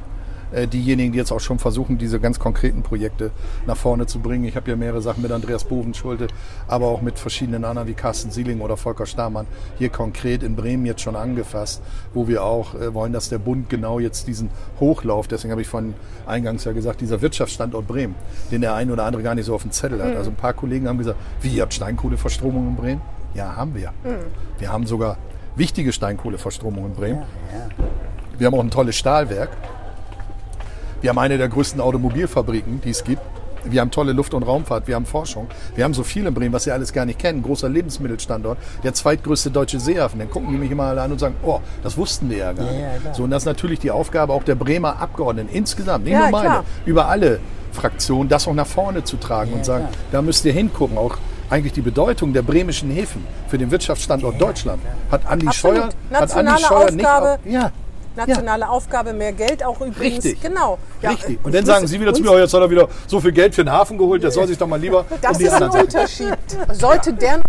äh, 0.51 0.67
diejenigen, 0.67 1.11
die 1.11 1.17
jetzt 1.17 1.31
auch 1.31 1.39
schon 1.39 1.59
versuchen, 1.59 1.97
diese 1.97 2.19
ganz 2.19 2.39
konkreten 2.39 2.83
Projekte 2.83 3.31
nach 3.65 3.77
vorne 3.77 4.05
zu 4.05 4.19
bringen. 4.19 4.45
Ich 4.45 4.55
habe 4.55 4.69
ja 4.69 4.75
mehrere 4.75 5.01
Sachen 5.01 5.21
mit 5.21 5.31
Andreas 5.31 5.63
Bovenschulte, 5.63 6.27
aber 6.67 6.87
auch 6.87 7.01
mit 7.01 7.19
verschiedenen 7.19 7.65
anderen 7.65 7.87
wie 7.87 7.93
Carsten 7.93 8.31
Sieling 8.31 8.61
oder 8.61 8.77
Volker 8.77 9.05
Stamann 9.05 9.47
hier 9.77 9.89
konkret 9.89 10.43
in 10.43 10.55
Bremen 10.55 10.85
jetzt 10.85 11.01
schon 11.01 11.15
angefasst, 11.15 11.81
wo 12.13 12.27
wir 12.27 12.43
auch 12.43 12.75
äh, 12.75 12.93
wollen, 12.93 13.11
dass 13.11 13.29
der 13.29 13.39
Bund 13.39 13.69
genau 13.69 13.99
jetzt 13.99 14.27
diesen 14.27 14.49
Hochlauf, 14.79 15.27
deswegen 15.27 15.51
habe 15.51 15.61
ich 15.61 15.67
von 15.67 15.93
eingangs 16.25 16.63
ja 16.63 16.71
gesagt, 16.71 17.01
dieser 17.01 17.21
Wirtschaftsstandort 17.21 17.87
Bremen, 17.87 18.15
den 18.51 18.61
der 18.61 18.75
ein 18.75 18.91
oder 18.91 19.03
andere 19.03 19.23
gar 19.23 19.35
nicht 19.35 19.45
so 19.45 19.55
auf 19.55 19.63
dem 19.63 19.71
Zettel 19.71 20.01
hat. 20.01 20.15
Also 20.15 20.29
ein 20.29 20.35
paar 20.35 20.53
Kollegen 20.53 20.87
haben 20.87 20.97
gesagt, 20.97 21.17
wie, 21.41 21.49
ihr 21.49 21.63
habt 21.63 21.73
Steinkohleverstromung 21.73 22.69
in 22.69 22.75
Bremen? 22.75 23.01
Ja, 23.33 23.55
haben 23.55 23.75
wir. 23.75 23.91
Wir 24.59 24.71
haben 24.71 24.85
sogar 24.85 25.17
wichtige 25.55 25.91
Steinkohleverstromung 25.93 26.85
in 26.87 26.93
Bremen. 26.93 27.23
Wir 28.37 28.47
haben 28.47 28.55
auch 28.55 28.63
ein 28.63 28.71
tolles 28.71 28.95
Stahlwerk. 28.95 29.49
Wir 31.01 31.09
haben 31.09 31.19
eine 31.19 31.37
der 31.37 31.49
größten 31.49 31.79
Automobilfabriken, 31.81 32.81
die 32.81 32.89
es 32.89 33.03
gibt. 33.03 33.21
Wir 33.67 33.81
haben 33.81 33.89
tolle 33.89 34.11
Luft- 34.13 34.35
und 34.35 34.43
Raumfahrt, 34.43 34.87
wir 34.87 34.93
haben 34.93 35.07
Forschung. 35.07 35.47
Wir 35.75 35.85
haben 35.85 35.93
so 35.95 36.03
viel 36.03 36.27
in 36.27 36.33
Bremen, 36.35 36.53
was 36.53 36.65
Sie 36.65 36.71
alles 36.71 36.93
gar 36.93 37.05
nicht 37.05 37.17
kennen. 37.17 37.41
Großer 37.41 37.67
Lebensmittelstandort, 37.67 38.59
der 38.83 38.93
zweitgrößte 38.93 39.49
deutsche 39.49 39.79
Seehafen. 39.79 40.19
Dann 40.19 40.29
gucken 40.29 40.51
die 40.51 40.57
mich 40.57 40.69
immer 40.69 40.83
alle 40.83 41.01
an 41.01 41.11
und 41.11 41.19
sagen, 41.19 41.35
oh, 41.43 41.59
das 41.81 41.97
wussten 41.97 42.29
wir 42.29 42.37
ja 42.37 42.53
gar 42.53 42.63
nicht. 42.65 42.79
Ja, 42.79 43.13
so, 43.13 43.23
und 43.23 43.31
das 43.31 43.41
ist 43.41 43.47
natürlich 43.47 43.79
die 43.79 43.89
Aufgabe 43.89 44.33
auch 44.33 44.43
der 44.43 44.53
Bremer 44.53 44.99
Abgeordneten 45.01 45.49
insgesamt, 45.51 46.03
nicht 46.03 46.13
Ja, 46.13 46.19
nur 46.21 46.29
meine, 46.29 46.49
klar. 46.49 46.63
über 46.85 47.07
alle 47.07 47.39
Fraktionen, 47.71 48.29
das 48.29 48.47
auch 48.47 48.53
nach 48.53 48.67
vorne 48.67 49.03
zu 49.03 49.17
tragen 49.17 49.53
und 49.53 49.65
sagen, 49.65 49.87
da 50.11 50.21
müsst 50.21 50.45
ihr 50.45 50.53
hingucken. 50.53 50.97
Auch 50.99 51.17
eigentlich 51.49 51.73
die 51.73 51.81
Bedeutung 51.81 52.33
der 52.33 52.41
bremischen 52.41 52.89
Häfen 52.91 53.25
für 53.47 53.57
den 53.57 53.69
Wirtschaftsstandort 53.71 54.39
Deutschland 54.39 54.81
hat 55.11 55.25
Andi 55.25 55.47
Absolut. 55.47 55.77
Scheuer, 55.77 55.89
hat 56.11 56.35
Andi 56.35 56.51
Nationale 56.51 56.59
Scheuer 56.59 56.91
nicht 56.91 57.05
Aufgabe. 57.05 57.31
auf, 57.33 57.39
ja, 57.45 57.71
nationale 58.15 58.69
Aufgabe, 58.69 59.13
mehr 59.13 59.33
Geld 59.33 59.63
auch 59.63 59.79
übrigens. 59.81 60.23
Richtig. 60.25 60.41
Genau. 60.41 60.77
Ja, 61.01 61.11
Richtig. 61.11 61.39
Und 61.43 61.53
dann 61.53 61.65
sagen 61.65 61.85
Sie 61.87 61.99
wieder 61.99 62.13
zu 62.13 62.21
mir, 62.21 62.31
oh, 62.31 62.37
jetzt 62.37 62.53
hat 62.53 62.61
er 62.61 62.69
wieder 62.69 62.87
so 63.07 63.19
viel 63.19 63.31
Geld 63.31 63.53
für 63.53 63.63
den 63.63 63.71
Hafen 63.71 63.97
geholt, 63.97 64.23
der 64.23 64.31
soll 64.31 64.47
sich 64.47 64.57
doch 64.57 64.67
mal 64.67 64.79
lieber 64.79 65.05
Das 65.21 65.33
um 65.33 65.37
die 65.39 65.45
ist 65.45 65.53
ein 65.53 65.69
Unterschied. 65.69 66.37
Sollte 66.71 67.13
der 67.13 67.37
noch 67.37 67.43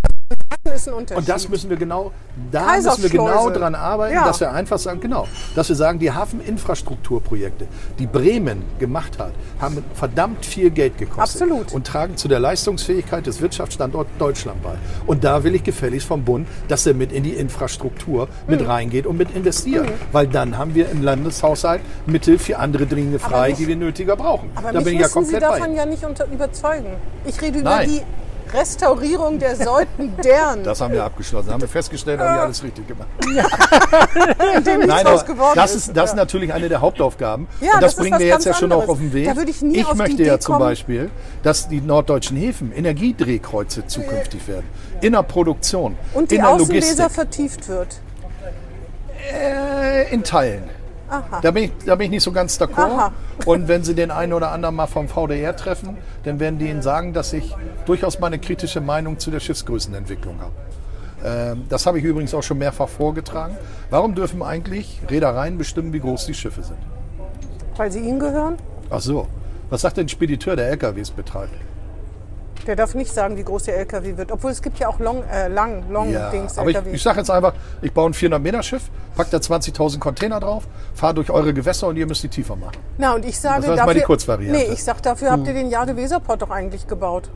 ist 0.76 0.88
ein 0.88 0.94
Unterschied. 0.94 1.18
Und 1.18 1.28
das 1.28 1.48
müssen 1.48 1.70
wir 1.70 1.76
genau, 1.76 2.12
da 2.52 2.76
müssen 2.76 3.02
wir 3.02 3.10
genau 3.10 3.50
dran 3.50 3.74
arbeiten, 3.74 4.14
Ja. 4.14 4.24
dass 4.26 4.40
wir 4.40 4.52
einfach 4.52 4.78
sagen, 4.78 5.00
genau, 5.00 5.26
dass 5.54 5.68
wir 5.68 5.76
sagen, 5.76 5.98
die 5.98 6.10
Hafeninfrastrukturprojekte, 6.12 7.66
die 7.98 8.06
Bremen 8.06 8.62
gemacht 8.78 9.18
hat, 9.18 9.32
haben 9.60 9.82
verdammt 9.94 10.44
viel 10.44 10.70
Geld 10.70 10.98
gekostet. 10.98 11.42
Absolut. 11.42 11.72
Und 11.72 11.86
tragen 11.86 12.16
zu 12.16 12.28
der 12.28 12.40
Leistungsfähigkeit 12.40 13.26
des 13.26 13.40
Wirtschaftsstandorts 13.40 14.10
Deutschland 14.18 14.62
bei. 14.62 14.74
Und 15.06 15.24
da 15.24 15.44
will 15.44 15.54
ich 15.54 15.64
gefälligst 15.64 16.06
vom 16.06 16.24
Bund, 16.24 16.46
dass 16.68 16.86
er 16.86 16.94
mit 16.94 17.12
in 17.12 17.22
die 17.22 17.34
Infrastruktur 17.34 18.28
mit 18.46 18.60
Mhm. 18.60 18.66
reingeht 18.66 19.06
und 19.06 19.16
mit 19.16 19.34
investiert. 19.34 19.88
Weil 20.12 20.26
dann 20.26 20.58
haben 20.58 20.74
wir 20.74 20.90
im 20.90 21.02
Landeshaushalt 21.02 21.80
Mittel 22.06 22.38
für 22.38 22.58
andere 22.58 22.86
Dinge 22.86 23.18
frei, 23.18 23.48
mich- 23.48 23.58
die 23.58 23.68
wir 23.68 23.76
nötiger 23.76 24.16
brauchen. 24.16 24.50
Aber 24.54 24.72
da 24.72 24.78
mich 24.78 24.84
bin 24.84 24.94
ich 24.94 25.00
ja 25.00 25.06
müssen 25.06 25.24
Sie 25.24 25.32
komplett 25.32 25.42
bei. 25.50 25.56
davon 25.58 25.68
Ihnen. 25.70 25.76
ja 25.76 25.86
nicht 25.86 26.04
unter 26.04 26.26
überzeugen. 26.26 26.86
Ich 27.24 27.40
rede 27.40 27.60
über 27.60 27.70
Nein. 27.70 27.88
die 27.88 28.02
Restaurierung 28.52 29.38
der 29.38 29.56
Säuten 29.56 30.14
deren. 30.22 30.62
Das 30.64 30.80
haben 30.80 30.94
wir 30.94 31.04
abgeschlossen. 31.04 31.50
haben 31.50 31.60
wir 31.60 31.68
festgestellt, 31.68 32.20
haben 32.20 32.34
wir 32.36 32.42
alles 32.42 32.62
richtig 32.62 32.86
gemacht. 32.88 33.08
dem 34.66 34.78
nichts 34.80 34.86
Nein, 34.86 35.04
geworden 35.26 35.52
das 35.54 35.74
ist. 35.74 35.96
das 35.96 36.10
ist 36.10 36.10
Ja. 36.10 36.16
natürlich 36.16 36.52
eine 36.52 36.68
der 36.68 36.80
Hauptaufgaben. 36.80 37.48
Ja, 37.60 37.74
und 37.74 37.82
das, 37.82 37.94
das 37.94 38.02
bringen 38.02 38.18
wir 38.18 38.26
jetzt 38.26 38.44
ja 38.46 38.54
schon 38.54 38.70
auch 38.72 38.76
anderes. 38.82 38.90
auf 38.90 38.98
den 38.98 39.12
Weg. 39.12 39.26
Da 39.28 39.36
würde 39.36 39.50
ich 39.50 39.62
nie 39.62 39.84
auf 39.84 39.92
die 39.92 39.98
möchte 39.98 40.14
Idee 40.14 40.26
ja 40.26 40.38
zum 40.40 40.54
kommen. 40.54 40.66
Beispiel, 40.66 41.10
dass 41.42 41.68
die 41.68 41.80
norddeutschen 41.80 42.36
Häfen 42.36 42.72
Energiedrehkreuze 42.72 43.86
zukünftig 43.86 44.46
werden. 44.48 44.66
In 45.00 45.12
der 45.12 45.22
Produktion, 45.22 45.96
Und 46.14 46.30
die 46.30 46.36
in 46.36 46.42
der 46.42 46.50
Außenleser 46.50 47.04
Logistik, 47.04 47.10
vertieft 47.12 47.68
wird. 47.68 48.00
äh, 49.32 50.12
in 50.12 50.22
Teilen. 50.24 50.64
Aha. 51.08 51.40
Da 51.40 51.50
bin, 51.50 51.64
ich, 51.64 51.72
da 51.84 51.94
bin 51.94 52.06
ich 52.06 52.10
nicht 52.10 52.22
so 52.22 52.32
ganz 52.32 52.60
d'accord. 52.60 53.12
Und 53.44 53.68
wenn 53.68 53.84
Sie 53.84 53.94
den 53.94 54.10
einen 54.10 54.32
oder 54.32 54.50
anderen 54.50 54.74
mal 54.74 54.86
vom 54.86 55.08
VDR 55.08 55.54
treffen, 55.54 55.96
dann 56.24 56.40
werden 56.40 56.58
die 56.58 56.68
Ihnen 56.68 56.82
sagen, 56.82 57.12
dass 57.12 57.32
ich 57.32 57.54
durchaus 57.84 58.18
mal 58.18 58.28
eine 58.28 58.38
kritische 58.38 58.80
Meinung 58.80 59.18
zu 59.18 59.30
der 59.30 59.40
Schiffsgrößenentwicklung 59.40 60.40
habe. 60.40 60.52
Ähm, 61.24 61.64
das 61.68 61.86
habe 61.86 61.98
ich 61.98 62.04
übrigens 62.04 62.34
auch 62.34 62.42
schon 62.42 62.58
mehrfach 62.58 62.88
vorgetragen. 62.88 63.56
Warum 63.90 64.14
dürfen 64.14 64.42
eigentlich 64.42 65.00
Reedereien 65.08 65.58
bestimmen, 65.58 65.92
wie 65.92 66.00
groß 66.00 66.26
die 66.26 66.34
Schiffe 66.34 66.62
sind? 66.62 66.78
Weil 67.76 67.90
sie 67.90 68.00
ihnen 68.00 68.18
gehören? 68.18 68.56
Ach 68.90 69.00
so. 69.00 69.26
Was 69.68 69.80
sagt 69.80 69.96
denn 69.96 70.06
ein 70.06 70.08
Spediteur, 70.08 70.56
der 70.56 70.68
LKWs 70.68 71.10
betreibt? 71.10 71.54
Der 72.66 72.76
darf 72.76 72.94
nicht 72.94 73.12
sagen, 73.12 73.36
wie 73.36 73.44
groß 73.44 73.64
der 73.64 73.78
LKW 73.78 74.16
wird. 74.16 74.32
Obwohl 74.32 74.50
es 74.50 74.62
gibt 74.62 74.78
ja 74.78 74.88
auch 74.88 74.98
Long, 74.98 75.22
äh, 75.24 75.48
Lang, 75.48 75.84
Long 75.90 76.14
Dings 76.32 76.58
aber 76.58 76.70
ich, 76.70 76.76
LKW. 76.76 76.94
ich 76.94 77.02
sage 77.02 77.18
jetzt 77.18 77.30
einfach, 77.30 77.54
ich 77.82 77.92
baue 77.92 78.10
ein 78.10 78.14
400-Meter-Schiff, 78.14 78.82
pack 79.16 79.30
da 79.30 79.38
20.000 79.38 79.98
Container 79.98 80.40
drauf, 80.40 80.64
fahre 80.94 81.14
durch 81.14 81.30
eure 81.30 81.54
Gewässer 81.54 81.88
und 81.88 81.96
ihr 81.96 82.06
müsst 82.06 82.22
die 82.22 82.28
tiefer 82.28 82.56
machen. 82.56 82.76
Na, 82.98 83.14
und 83.14 83.24
ich 83.24 83.38
sage 83.38 83.60
Das 83.60 83.68
war 83.68 83.76
dafür, 83.76 83.86
mal 83.86 83.94
die 83.94 84.00
Kurzvariante. 84.00 84.60
Hm. 84.60 84.68
Nee, 84.68 84.74
ich 84.74 84.82
sag, 84.82 85.02
dafür 85.02 85.30
habt 85.30 85.46
ihr 85.46 85.54
den 85.54 85.70
Jade-Weserport 85.70 86.42
doch 86.42 86.50
eigentlich 86.50 86.86
gebaut. 86.86 87.30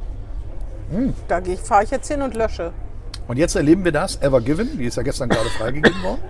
Hm. 0.90 1.14
Da 1.28 1.40
fahre 1.62 1.84
ich 1.84 1.90
jetzt 1.90 2.08
hin 2.08 2.22
und 2.22 2.34
lösche. 2.34 2.72
Und 3.28 3.36
jetzt 3.36 3.54
erleben 3.54 3.84
wir 3.84 3.92
das, 3.92 4.20
Ever 4.20 4.40
Given, 4.40 4.76
die 4.76 4.86
ist 4.86 4.96
ja 4.96 5.04
gestern 5.04 5.28
gerade 5.28 5.48
freigegeben 5.50 6.02
worden, 6.02 6.20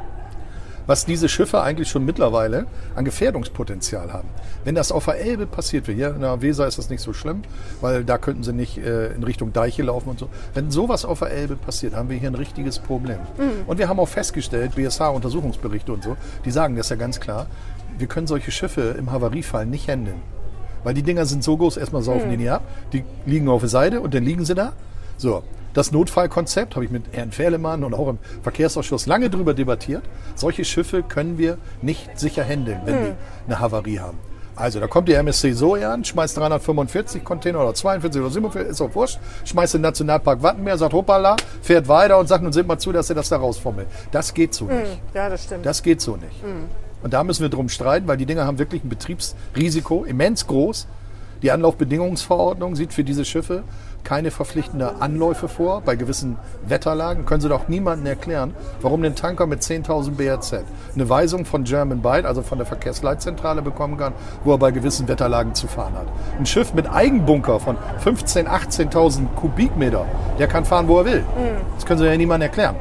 was 0.90 1.04
diese 1.04 1.28
Schiffe 1.28 1.62
eigentlich 1.62 1.88
schon 1.88 2.04
mittlerweile 2.04 2.66
an 2.96 3.04
Gefährdungspotenzial 3.04 4.12
haben. 4.12 4.28
Wenn 4.64 4.74
das 4.74 4.90
auf 4.90 5.04
der 5.04 5.20
Elbe 5.20 5.46
passiert 5.46 5.86
wird, 5.86 5.96
hier 5.96 6.12
in 6.16 6.20
der 6.20 6.42
Weser 6.42 6.66
ist 6.66 6.78
das 6.78 6.90
nicht 6.90 7.00
so 7.00 7.12
schlimm, 7.12 7.42
weil 7.80 8.02
da 8.02 8.18
könnten 8.18 8.42
sie 8.42 8.52
nicht 8.52 8.76
äh, 8.76 9.14
in 9.14 9.22
Richtung 9.22 9.52
Deiche 9.52 9.84
laufen 9.84 10.08
und 10.08 10.18
so. 10.18 10.28
Wenn 10.52 10.72
sowas 10.72 11.04
auf 11.04 11.20
der 11.20 11.30
Elbe 11.30 11.54
passiert, 11.54 11.94
haben 11.94 12.08
wir 12.10 12.16
hier 12.16 12.28
ein 12.28 12.34
richtiges 12.34 12.80
Problem. 12.80 13.20
Und 13.68 13.78
wir 13.78 13.88
haben 13.88 14.00
auch 14.00 14.08
festgestellt, 14.08 14.74
BSH-Untersuchungsberichte 14.74 15.92
und 15.92 16.02
so, 16.02 16.16
die 16.44 16.50
sagen 16.50 16.74
das 16.74 16.88
ja 16.88 16.96
ganz 16.96 17.20
klar, 17.20 17.46
wir 17.96 18.08
können 18.08 18.26
solche 18.26 18.50
Schiffe 18.50 18.96
im 18.98 19.12
Havariefall 19.12 19.66
nicht 19.66 19.88
handeln. 19.88 20.20
Weil 20.82 20.94
die 20.94 21.04
Dinger 21.04 21.24
sind 21.24 21.44
so 21.44 21.56
groß, 21.56 21.76
erstmal 21.76 22.02
saufen 22.02 22.30
die 22.30 22.36
nie 22.36 22.50
ab, 22.50 22.64
die 22.92 23.04
liegen 23.26 23.48
auf 23.48 23.60
der 23.60 23.68
Seite 23.68 24.00
und 24.00 24.12
dann 24.12 24.24
liegen 24.24 24.44
sie 24.44 24.56
da. 24.56 24.72
So, 25.18 25.44
das 25.74 25.92
Notfallkonzept 25.92 26.74
habe 26.74 26.84
ich 26.84 26.90
mit 26.90 27.04
Herrn 27.12 27.32
Fehlemann 27.32 27.84
und 27.84 27.94
auch 27.94 28.08
im 28.08 28.18
Verkehrsausschuss 28.42 29.06
lange 29.06 29.30
drüber 29.30 29.54
debattiert. 29.54 30.02
Solche 30.34 30.64
Schiffe 30.64 31.02
können 31.02 31.38
wir 31.38 31.58
nicht 31.82 32.18
sicher 32.18 32.44
handeln, 32.44 32.80
wenn 32.84 33.04
die 33.04 33.12
eine 33.46 33.60
Havarie 33.60 34.00
haben. 34.00 34.18
Also 34.56 34.78
da 34.78 34.86
kommt 34.88 35.08
die 35.08 35.14
MSC 35.14 35.52
Soja 35.52 35.94
an, 35.94 36.04
schmeißt 36.04 36.36
345 36.36 37.24
Container 37.24 37.60
oder 37.60 37.72
42 37.72 38.20
oder 38.20 38.30
47, 38.30 38.70
ist 38.70 38.80
auch 38.82 38.94
wurscht, 38.94 39.18
schmeißt 39.44 39.74
den 39.74 39.80
Nationalpark 39.80 40.42
Wattenmeer, 40.42 40.76
sagt 40.76 40.92
hoppala, 40.92 41.36
fährt 41.62 41.88
weiter 41.88 42.18
und 42.18 42.26
sagt 42.26 42.42
nun 42.42 42.52
seht 42.52 42.66
mal 42.66 42.78
zu, 42.78 42.92
dass 42.92 43.08
er 43.08 43.16
das 43.16 43.30
da 43.30 43.38
rausfummelt. 43.38 43.86
Das 44.10 44.34
geht 44.34 44.52
so 44.52 44.66
nicht. 44.66 45.00
Ja, 45.14 45.30
das 45.30 45.44
stimmt. 45.44 45.64
Das 45.64 45.82
geht 45.82 46.02
so 46.02 46.16
nicht. 46.16 46.44
Und 47.02 47.14
da 47.14 47.24
müssen 47.24 47.40
wir 47.40 47.48
drum 47.48 47.70
streiten, 47.70 48.06
weil 48.06 48.18
die 48.18 48.26
Dinger 48.26 48.44
haben 48.44 48.58
wirklich 48.58 48.84
ein 48.84 48.90
Betriebsrisiko, 48.90 50.04
immens 50.04 50.46
groß. 50.46 50.86
Die 51.42 51.50
Anlaufbedingungsverordnung 51.50 52.76
sieht 52.76 52.92
für 52.92 53.02
diese 53.02 53.24
Schiffe 53.24 53.62
keine 54.04 54.30
verpflichtende 54.30 55.00
Anläufe 55.00 55.48
vor. 55.48 55.82
Bei 55.82 55.96
gewissen 55.96 56.36
Wetterlagen 56.66 57.26
können 57.26 57.40
sie 57.40 57.48
doch 57.48 57.68
niemandem 57.68 58.06
erklären, 58.06 58.54
warum 58.80 59.02
ein 59.04 59.14
Tanker 59.14 59.46
mit 59.46 59.62
10.000 59.62 60.12
BRZ 60.12 60.64
eine 60.94 61.08
Weisung 61.08 61.44
von 61.44 61.64
German 61.64 62.02
Byte, 62.02 62.26
also 62.26 62.42
von 62.42 62.58
der 62.58 62.66
Verkehrsleitzentrale 62.66 63.62
bekommen 63.62 63.96
kann, 63.96 64.12
wo 64.44 64.52
er 64.52 64.58
bei 64.58 64.70
gewissen 64.70 65.08
Wetterlagen 65.08 65.54
zu 65.54 65.66
fahren 65.66 65.94
hat. 65.94 66.06
Ein 66.38 66.46
Schiff 66.46 66.74
mit 66.74 66.90
Eigenbunker 66.90 67.60
von 67.60 67.76
15.000, 68.04 68.46
18.000 68.46 69.26
Kubikmeter, 69.36 70.06
der 70.38 70.46
kann 70.48 70.64
fahren, 70.64 70.88
wo 70.88 70.98
er 70.98 71.04
will. 71.04 71.24
Das 71.74 71.86
können 71.86 71.98
sie 71.98 72.06
ja 72.06 72.16
niemandem 72.16 72.48
erklären. 72.48 72.76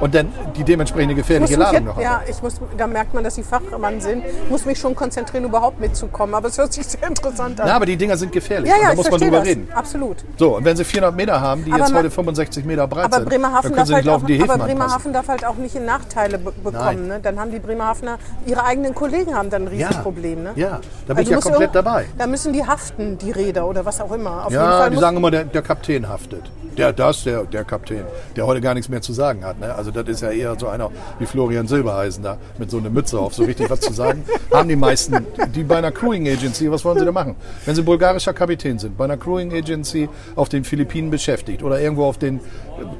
Und 0.00 0.14
dann 0.14 0.32
die 0.56 0.64
dementsprechende 0.64 1.14
gefährliche 1.14 1.56
Ladung 1.56 1.74
jetzt, 1.74 1.84
noch 1.96 2.00
ja, 2.00 2.22
ich 2.28 2.42
muss, 2.42 2.54
da 2.76 2.86
merkt 2.86 3.14
man, 3.14 3.22
dass 3.24 3.34
Sie 3.36 3.42
Fachmann 3.42 4.00
sind. 4.00 4.24
muss 4.50 4.64
mich 4.66 4.78
schon 4.78 4.94
konzentrieren, 4.94 5.44
überhaupt 5.44 5.80
mitzukommen. 5.80 6.34
Aber 6.34 6.48
es 6.48 6.58
hört 6.58 6.72
sich 6.72 6.86
sehr 6.86 7.06
interessant 7.06 7.60
an. 7.60 7.66
Na, 7.68 7.76
aber 7.76 7.86
die 7.86 7.96
Dinger 7.96 8.16
sind 8.16 8.32
gefährlich. 8.32 8.68
ja, 8.70 8.76
ja, 8.76 8.82
da 8.86 8.90
ich 8.92 8.96
muss 8.96 9.10
man 9.10 9.20
drüber 9.20 9.38
das. 9.38 9.46
reden. 9.48 9.68
Absolut. 9.74 10.16
So, 10.36 10.56
und 10.56 10.64
wenn 10.64 10.76
sie 10.76 10.84
400 10.84 11.14
Meter 11.16 11.40
haben, 11.40 11.64
die 11.64 11.70
Aber 11.72 11.80
jetzt 11.80 11.90
man- 11.92 11.98
heute 12.00 12.10
65 12.10 12.64
Meter 12.64 12.86
breit 12.86 13.04
Aber 13.04 13.16
sind, 13.16 13.28
Bremerhaven, 13.28 13.54
dann 13.54 13.62
können 13.62 13.76
darf 13.76 13.86
sie 13.86 13.92
nicht 13.92 13.96
halt, 13.96 14.04
laufen, 14.06 14.26
die 14.26 14.34
auch, 14.38 14.42
Häfen 14.42 14.50
aber. 14.50 14.64
Bremerhaven 14.64 15.12
darf 15.12 15.28
halt 15.28 15.44
auch 15.46 15.56
nicht 15.56 15.74
in 15.76 15.84
Nachteile 15.84 16.38
be 16.38 16.52
bekommen. 16.52 17.08
Ne? 17.08 17.20
Dann 17.22 17.38
haben 17.40 17.50
die 17.50 17.58
Bremerhavener 17.60 18.18
ihre 18.46 18.64
eigenen 18.64 18.94
Kollegen 18.94 19.34
haben 19.34 19.50
dann 19.50 19.68
ein 19.68 19.78
Ja, 19.78 19.88
Riesenproblem. 19.88 20.42
Ne? 20.42 20.52
ja, 20.56 20.80
da 21.06 21.14
bin 21.14 21.18
Also 21.18 21.22
ich 21.22 21.36
ja 21.36 21.40
komplett 21.40 21.74
dabei. 21.74 22.06
Da 22.18 22.26
müssen 22.26 22.52
die 22.52 22.66
haften, 22.66 23.16
die 23.18 23.30
Räder 23.30 23.66
oder 23.68 23.84
was 23.84 24.00
auch 24.00 24.12
immer. 24.12 24.46
Auf 24.46 24.52
Ja, 24.52 24.88
die 24.90 24.96
sagen 24.96 25.16
immer, 25.16 25.30
der, 25.30 25.44
der 25.44 25.62
Kapitän 25.62 26.08
haftet. 26.08 26.50
Der, 26.76 26.92
das, 26.92 27.22
der, 27.22 27.44
der 27.44 27.62
Kapitän, 27.64 28.04
der 28.34 28.46
heute 28.46 28.60
gar 28.60 28.74
nichts 28.74 28.88
mehr 28.88 29.00
zu 29.00 29.12
sagen 29.12 29.44
hat. 29.44 29.60
Ne? 29.60 29.72
Also 29.72 29.83
das 29.90 30.08
ist 30.08 30.20
ja 30.22 30.30
eher 30.30 30.56
so 30.58 30.68
einer 30.68 30.90
wie 31.18 31.26
Florian 31.26 31.66
Silbereisen 31.66 32.22
da, 32.22 32.38
mit 32.58 32.70
so 32.70 32.78
einer 32.78 32.90
Mütze 32.90 33.18
auf, 33.18 33.34
so 33.34 33.44
richtig 33.44 33.70
was 33.70 33.80
zu 33.80 33.92
sagen. 33.92 34.24
Haben 34.52 34.68
die 34.68 34.76
meisten, 34.76 35.26
die 35.54 35.62
bei 35.62 35.76
einer 35.76 35.92
Crewing 35.92 36.28
Agency, 36.28 36.70
was 36.70 36.84
wollen 36.84 36.98
sie 36.98 37.04
da 37.04 37.12
machen? 37.12 37.36
Wenn 37.64 37.74
sie 37.74 37.82
bulgarischer 37.82 38.32
Kapitän 38.32 38.78
sind, 38.78 38.96
bei 38.96 39.04
einer 39.04 39.16
Crewing 39.16 39.52
Agency 39.52 40.08
auf 40.36 40.48
den 40.48 40.64
Philippinen 40.64 41.10
beschäftigt 41.10 41.62
oder 41.62 41.80
irgendwo 41.80 42.04
auf 42.04 42.18
den 42.18 42.40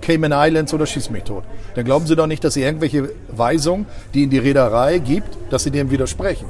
Cayman 0.00 0.32
Islands 0.32 0.72
oder 0.74 0.86
schieß 0.86 1.10
mich 1.10 1.24
tot, 1.24 1.44
dann 1.74 1.84
glauben 1.84 2.06
sie 2.06 2.16
doch 2.16 2.26
nicht, 2.26 2.44
dass 2.44 2.54
sie 2.54 2.62
irgendwelche 2.62 3.10
Weisungen, 3.28 3.86
die 4.12 4.24
in 4.24 4.30
die 4.30 4.38
Reederei 4.38 4.98
gibt, 4.98 5.36
dass 5.50 5.64
sie 5.64 5.70
dem 5.70 5.90
widersprechen. 5.90 6.46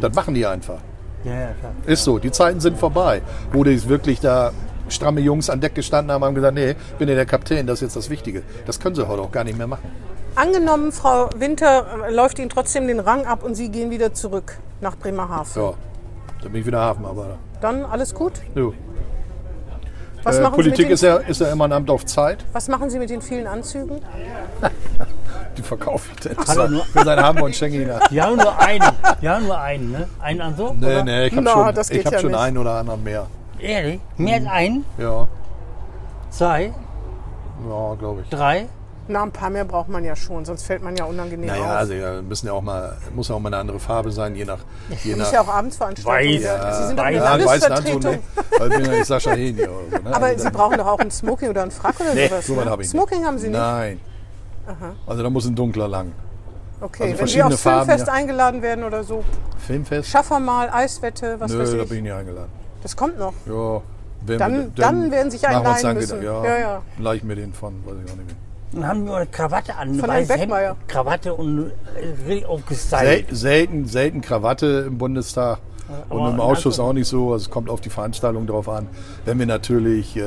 Das 0.00 0.14
machen 0.14 0.34
die 0.34 0.46
einfach. 0.46 0.78
Ja, 1.24 1.32
ja, 1.32 1.54
klar. 1.58 1.72
Ist 1.86 2.04
so, 2.04 2.18
die 2.18 2.30
Zeiten 2.30 2.60
sind 2.60 2.78
vorbei, 2.78 3.20
wo 3.52 3.64
die 3.64 3.88
wirklich 3.88 4.20
da 4.20 4.52
stramme 4.88 5.20
Jungs 5.20 5.50
an 5.50 5.60
Deck 5.60 5.74
gestanden 5.74 6.12
haben 6.12 6.22
und 6.22 6.28
haben 6.28 6.34
gesagt, 6.34 6.54
nee, 6.54 6.70
ich 6.70 6.96
bin 6.98 7.08
ja 7.08 7.14
der 7.14 7.26
Kapitän, 7.26 7.66
das 7.66 7.76
ist 7.78 7.82
jetzt 7.82 7.96
das 7.96 8.10
Wichtige. 8.10 8.42
Das 8.66 8.78
können 8.80 8.94
sie 8.94 9.06
heute 9.06 9.22
auch 9.22 9.32
gar 9.32 9.44
nicht 9.44 9.58
mehr 9.58 9.66
machen. 9.66 9.90
Angenommen, 10.34 10.92
Frau 10.92 11.30
Winter 11.38 11.86
äh, 12.08 12.12
läuft 12.14 12.38
Ihnen 12.38 12.50
trotzdem 12.50 12.86
den 12.86 13.00
Rang 13.00 13.24
ab 13.24 13.42
und 13.42 13.54
Sie 13.54 13.70
gehen 13.70 13.90
wieder 13.90 14.12
zurück 14.12 14.58
nach 14.82 14.94
Bremerhaven. 14.96 15.62
Ja, 15.62 15.72
dann 16.42 16.52
bin 16.52 16.60
ich 16.60 16.66
wieder 16.66 16.80
Hafenarbeiter. 16.80 17.38
Dann 17.62 17.84
alles 17.86 18.14
gut? 18.14 18.32
Jo. 18.54 18.74
Was, 20.22 20.36
Äh, 20.38 20.42
machen 20.42 20.52
Sie 20.52 20.56
Politik 20.56 20.78
mit 20.78 20.88
den, 20.88 20.94
ist 20.94 21.02
ja, 21.02 21.16
ist 21.16 21.40
ja 21.40 21.52
immer 21.52 21.64
ein 21.64 21.72
Amt 21.72 21.88
auf 21.88 22.04
Zeit. 22.04 22.44
was 22.52 22.68
machen 22.68 22.90
Sie 22.90 22.98
mit 22.98 23.08
den 23.10 23.22
vielen 23.22 23.46
Anzügen? 23.46 24.00
Die 25.56 25.62
verkaufe 25.62 26.10
ich 26.14 26.20
dann. 26.20 26.36
Hat 26.46 26.56
er 26.56 26.68
nur- 26.68 26.84
Für 26.84 27.02
seinen 27.04 27.22
Hammer 27.24 27.42
und 27.44 27.54
schenke 27.56 27.80
ihn 27.80 27.90
ab. 27.90 28.02
Die 28.10 28.20
haben 28.20 28.36
nur 28.36 28.58
einen. 28.58 28.84
Die 29.22 29.28
haben 29.28 29.46
nur 29.46 29.58
einen, 29.58 29.90
ne? 29.92 30.06
Einen 30.20 30.40
Anzug? 30.42 30.76
Nee, 30.78 30.86
oder? 30.86 31.04
nee, 31.04 31.26
ich 31.28 31.32
habe 31.32 31.42
Na, 31.44 31.50
schon, 31.52 31.74
das 31.74 31.88
geht 31.88 32.00
ich 32.00 32.06
hab 32.06 32.12
ja 32.12 32.18
schon 32.18 32.34
einen 32.34 32.58
oder 32.58 32.72
anderen 32.72 33.02
mehr. 33.02 33.26
Ehrlich? 33.60 34.00
Mehr 34.16 34.36
als 34.36 34.46
einen? 34.46 34.84
Ja, 34.98 35.28
Zwei? 36.30 36.72
ja 37.68 37.94
glaube 37.98 38.22
ich. 38.22 38.28
Drei? 38.30 38.66
Na, 39.08 39.22
ein 39.22 39.30
paar 39.30 39.50
mehr 39.50 39.64
braucht 39.64 39.88
man 39.88 40.04
ja 40.04 40.16
schon, 40.16 40.44
sonst 40.44 40.64
fällt 40.64 40.82
man 40.82 40.96
ja 40.96 41.04
unangenehm 41.04 41.46
Naja, 41.46 41.62
auf. 41.64 41.70
also 41.76 41.92
ja, 41.94 42.20
müssen 42.22 42.48
ja 42.48 42.52
auch 42.52 42.60
mal, 42.62 42.96
muss 43.14 43.28
ja 43.28 43.36
auch 43.36 43.40
mal 43.40 43.50
eine 43.50 43.58
andere 43.58 43.78
Farbe 43.78 44.10
sein, 44.10 44.34
je 44.34 44.44
nach. 44.44 44.58
Je 45.04 45.12
ist 45.12 45.18
nach 45.18 45.32
ja 45.32 45.42
auch 45.42 45.48
Abendsveranstaltung. 45.48 46.12
Weiß. 46.34 46.42
Ja. 46.42 46.72
Sie 46.74 46.86
sind 46.88 46.98
eine 46.98 47.16
Ja, 47.18 47.44
weiß? 47.46 47.70
Weil 47.70 48.68
ich 48.72 48.76
bin 48.76 48.84
ja 48.84 48.90
nicht 48.92 49.06
Sascha 49.06 49.30
oder 49.30 49.38
so. 49.38 49.52
Ne? 49.52 49.80
Aber 50.12 50.26
Also 50.26 50.42
Sie 50.44 50.50
brauchen 50.50 50.76
doch 50.78 50.86
auch 50.88 50.98
ein 50.98 51.10
Smoking 51.12 51.50
oder 51.50 51.62
ein 51.62 51.70
Frack 51.70 52.00
oder 52.00 52.14
Nee, 52.14 52.26
sowas. 52.26 52.48
ne? 52.48 52.64
habe 52.70 52.82
ich 52.82 52.88
Smoking 52.88 53.18
nicht. 53.18 53.26
haben 53.28 53.38
Sie 53.38 53.48
nicht? 53.48 53.56
Nein. 53.58 54.00
Also 55.06 55.22
da 55.22 55.30
muss 55.30 55.46
ein 55.46 55.54
dunkler 55.54 55.86
lang. 55.86 56.10
Okay, 56.80 57.04
Also 57.04 57.18
wenn 57.20 57.26
Sie 57.28 57.42
aufs 57.44 57.62
Farben, 57.62 57.86
Filmfest 57.86 58.08
ja. 58.08 58.12
eingeladen 58.12 58.60
werden 58.60 58.82
oder 58.84 59.04
so, 59.04 59.22
Filmfest? 59.64 60.08
Schaffer 60.10 60.40
mal, 60.40 60.68
Eiswette, 60.68 61.38
was 61.38 61.52
Nö, 61.52 61.60
weiß 61.60 61.70
da 61.70 61.76
ich. 61.78 61.88
bin 61.88 61.98
ich 61.98 62.02
nicht 62.04 62.12
eingeladen. 62.12 62.50
Das 62.86 62.96
kommt 62.96 63.18
noch. 63.18 63.32
Ja. 63.46 63.82
Werden 64.26 64.38
Dann- 64.38 64.52
wir- 64.54 64.70
dann 64.76 65.10
werden 65.10 65.30
sich 65.32 65.44
einen 65.46 65.64
wir 65.64 65.70
leihen 65.70 65.82
dann 65.82 65.96
müssen. 65.96 66.22
Ja, 66.22 66.44
Ja, 66.44 66.58
ja. 66.58 66.82
Leih 67.00 67.16
ich 67.16 67.24
mir 67.24 67.34
den 67.34 67.52
von, 67.52 67.74
weiß 67.84 67.94
ich 68.04 68.12
auch 68.12 68.16
nicht 68.16 68.26
mehr. 68.28 68.36
und 68.80 68.86
haben 68.88 69.04
nur 69.04 69.16
eine 69.16 69.26
Krawatte 69.26 69.74
an. 69.74 69.94
Von 69.96 70.08
Hemd, 70.10 70.28
Beckmeier. 70.28 70.76
Krawatte 70.86 71.34
und 71.34 71.66
äh, 71.66 71.72
Sel 72.28 72.44
aufgestylt. 72.46 73.26
selten, 73.32 73.86
selten 73.86 74.20
Krawatte 74.20 74.84
im 74.86 74.98
Bundestag. 74.98 75.58
Und 76.08 76.20
aber 76.20 76.28
im 76.28 76.34
in 76.36 76.40
Ausschuss 76.40 76.78
auch 76.78 76.92
nicht 76.92 77.08
so. 77.08 77.32
Also 77.32 77.46
es 77.46 77.50
kommt 77.50 77.68
auf 77.68 77.80
die 77.80 77.90
Veranstaltung 77.90 78.46
drauf 78.46 78.68
an. 78.68 78.86
Wenn 79.24 79.40
wir 79.40 79.46
natürlich 79.46 80.16
äh, 80.16 80.22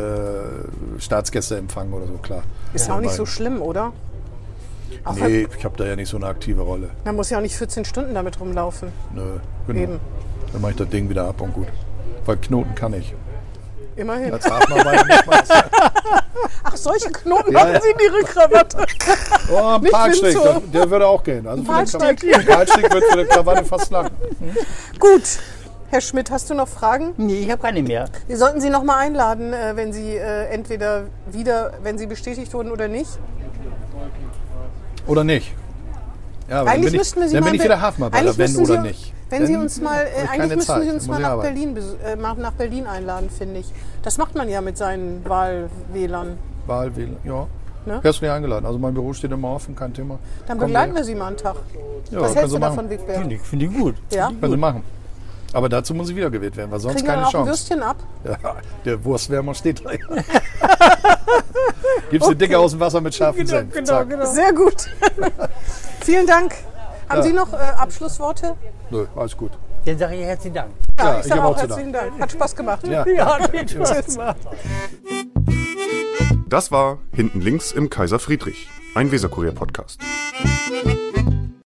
Staatsgäste 0.99 1.55
empfangen 1.57 1.93
oder 1.93 2.07
so, 2.07 2.13
klar. 2.21 2.43
Ist 2.73 2.89
ja 2.89 2.95
auch 2.95 2.99
nicht 2.99 3.13
so 3.13 3.25
schlimm, 3.25 3.61
oder? 3.61 3.93
Auch 5.05 5.15
wenn- 5.15 5.31
Nee, 5.31 5.47
ich 5.57 5.63
habe 5.63 5.77
da 5.77 5.85
ja 5.85 5.95
nicht 5.95 6.09
so 6.09 6.17
eine 6.17 6.25
aktive 6.27 6.61
Rolle. 6.61 6.89
Man 7.05 7.15
muss 7.15 7.29
ja 7.29 7.37
auch 7.37 7.41
nicht 7.41 7.55
14 7.55 7.85
Stunden 7.85 8.13
damit 8.13 8.37
rumlaufen. 8.41 8.89
Nö, 9.15 9.21
genau. 9.65 9.79
Eben. 9.79 9.99
Dann 10.51 10.61
mache 10.61 10.71
ich 10.71 10.77
das 10.77 10.89
Ding 10.89 11.09
wieder 11.09 11.25
ab 11.27 11.39
und 11.41 11.53
gut. 11.53 11.67
Weil 12.29 12.37
Knoten 12.37 12.75
kann 12.75 12.93
ich. 12.93 13.11
Immerhin. 13.95 14.29
Das 14.29 14.45
Ach, 16.63 16.77
solche 16.77 17.09
Knoten 17.09 17.51
Ja, 17.51 17.59
machen 17.59 17.73
ja. 17.73 17.81
Sie 17.81 17.89
in 17.89 17.99
Ihre 17.99 18.23
Krawatte. 18.23 18.85
Oh, 19.51 19.55
ein 19.57 19.81
Windsor. 19.81 20.61
der, 20.71 20.91
würde 20.91 21.07
auch 21.07 21.23
gehen. 21.23 21.47
Also 21.47 21.63
für 21.63 21.67
den 21.67 21.73
Parksteg, 21.73 22.19
Krawatte- 22.19 22.45
Parksteg 22.45 22.93
wird 22.93 23.03
für 23.05 23.17
die 23.17 23.25
Krawatte 23.25 23.65
fast 23.65 23.89
lang. 23.91 24.11
Gut. 24.99 25.23
Herr 25.89 26.01
Schmidt, 26.01 26.29
hast 26.29 26.51
du 26.51 26.53
noch 26.53 26.67
Fragen? 26.67 27.15
Nee, 27.17 27.39
ich 27.39 27.49
habe 27.49 27.63
keine 27.63 27.81
mehr. 27.81 28.05
Wir 28.27 28.37
sollten 28.37 28.61
Sie 28.61 28.69
noch 28.69 28.83
mal 28.83 28.97
einladen, 28.99 29.51
äh, 29.53 29.75
wenn 29.75 29.91
Sie 29.91 30.15
äh, 30.17 30.45
entweder 30.49 31.05
wieder, 31.31 31.73
wenn 31.81 31.97
Sie 31.97 32.05
bestätigt 32.05 32.53
wurden 32.53 32.71
oder 32.71 32.87
nicht. 32.87 33.09
Oder 35.07 35.23
nicht? 35.23 35.51
Ja, 36.47 36.61
aber 36.61 36.69
Eigentlich 36.69 36.83
dann 36.83 36.91
bin 36.91 36.99
müssten 36.99 37.19
wir 37.21 37.25
ich, 37.25 37.29
Sie 37.31 37.35
dann 37.37 37.43
mal 37.43 37.49
bin 37.49 37.59
ich 37.59 37.63
wieder 37.65 37.81
Hafenarbeiter, 37.81 38.37
wenn 38.37 38.51
müssten 38.51 38.63
oder 38.71 38.81
Sie, 38.83 38.87
nicht. 38.87 39.13
Wenn 39.29 39.45
Sie 39.45 39.55
uns 39.55 39.79
mal, 39.79 40.01
äh, 40.01 40.27
eigentlich 40.27 40.55
müssten 40.55 40.73
Zeit, 40.73 40.83
Sie 40.83 40.89
uns 40.89 41.07
mal 41.07 41.19
nach. 41.19 41.41
Berlin, 41.41 41.77
äh, 42.03 42.15
nach 42.15 42.53
Berlin 42.53 42.87
einladen, 42.87 43.29
finde 43.29 43.59
ich. 43.59 43.71
Das 44.03 44.17
macht 44.17 44.35
man 44.35 44.49
ja 44.49 44.61
mit 44.61 44.77
seinen 44.77 45.23
Wahlwählern. 45.27 46.37
Wahlwähler, 46.65 47.17
ja. 47.23 47.47
Ne? 47.85 47.99
Herzlich 48.03 48.29
eingeladen. 48.29 48.65
Also 48.65 48.77
mein 48.77 48.93
Büro 48.93 49.13
steht 49.13 49.31
immer 49.31 49.53
offen, 49.53 49.73
kein 49.75 49.93
Thema. 49.93 50.19
Dann 50.47 50.57
Kommen 50.57 50.67
begleiten 50.67 50.95
wir. 50.95 51.03
Sie 51.03 51.15
mal 51.15 51.27
einen 51.27 51.37
Tag. 51.37 51.55
Ja, 51.55 51.61
Was 51.61 52.11
können 52.11 52.25
hältst 52.35 52.49
Sie 52.51 52.55
du 52.55 52.59
machen. 52.59 52.75
davon, 52.75 52.89
Wigbert? 52.89 53.17
Finde 53.17 53.35
ich, 53.35 53.41
finde 53.41 53.65
ich 53.65 53.73
gut. 53.73 53.95
Ja? 54.11 54.27
Können 54.27 54.51
Sie 54.51 54.57
machen. 54.57 54.83
Aber 55.53 55.69
dazu 55.69 55.93
muss 55.95 56.09
ich 56.09 56.15
wiedergewählt 56.15 56.55
werden, 56.57 56.69
weil 56.71 56.79
sonst 56.79 56.95
Kriegen 56.97 57.07
keine 57.07 57.21
dann 57.21 57.25
auch 57.25 57.29
ein 57.29 57.45
Chance. 57.45 57.51
Würstchen 57.51 57.81
ab? 57.81 57.95
Ja, 58.23 58.37
der 58.85 59.03
Wurstwärmer 59.03 59.55
steht 59.55 59.83
da. 59.83 59.89
Gibst 62.11 62.29
du 62.29 62.33
dicke 62.35 62.59
aus 62.59 62.71
dem 62.71 62.79
Wasser 62.79 63.01
mit 63.01 63.15
scharfen 63.15 63.47
Senf. 63.47 63.73
Zack. 63.83 64.07
Sehr 64.27 64.53
gut. 64.53 64.85
Vielen 66.01 66.27
Dank. 66.27 66.53
Haben 67.09 67.17
Ja. 67.17 67.23
Sie 67.23 67.33
noch 67.33 67.51
äh, 67.53 67.57
Abschlussworte? 67.57 68.55
Nö, 68.91 69.05
alles 69.15 69.35
gut. 69.35 69.51
Dann 69.85 69.97
sage 69.97 70.15
ich 70.15 70.23
herzlichen 70.23 70.53
Dank. 70.55 70.71
Ja, 70.97 71.05
Ja, 71.05 71.13
ich 71.13 71.25
ich 71.25 71.25
sage 71.27 71.43
auch 71.43 71.57
herzlichen 71.57 71.93
Dank. 71.93 72.19
Hat 72.19 72.31
Spaß 72.31 72.55
gemacht. 72.55 72.87
Ja. 72.87 73.05
Ja, 73.07 73.39
hat 73.39 73.51
mir 73.51 73.67
Spaß 73.67 74.05
gemacht. 74.05 74.37
Das 76.47 76.71
war 76.71 76.97
Hinten 77.13 77.41
links 77.41 77.71
im 77.71 77.89
Kaiser 77.89 78.19
Friedrich, 78.19 78.67
ein 78.95 79.11
Weserkurier-Podcast. 79.11 79.99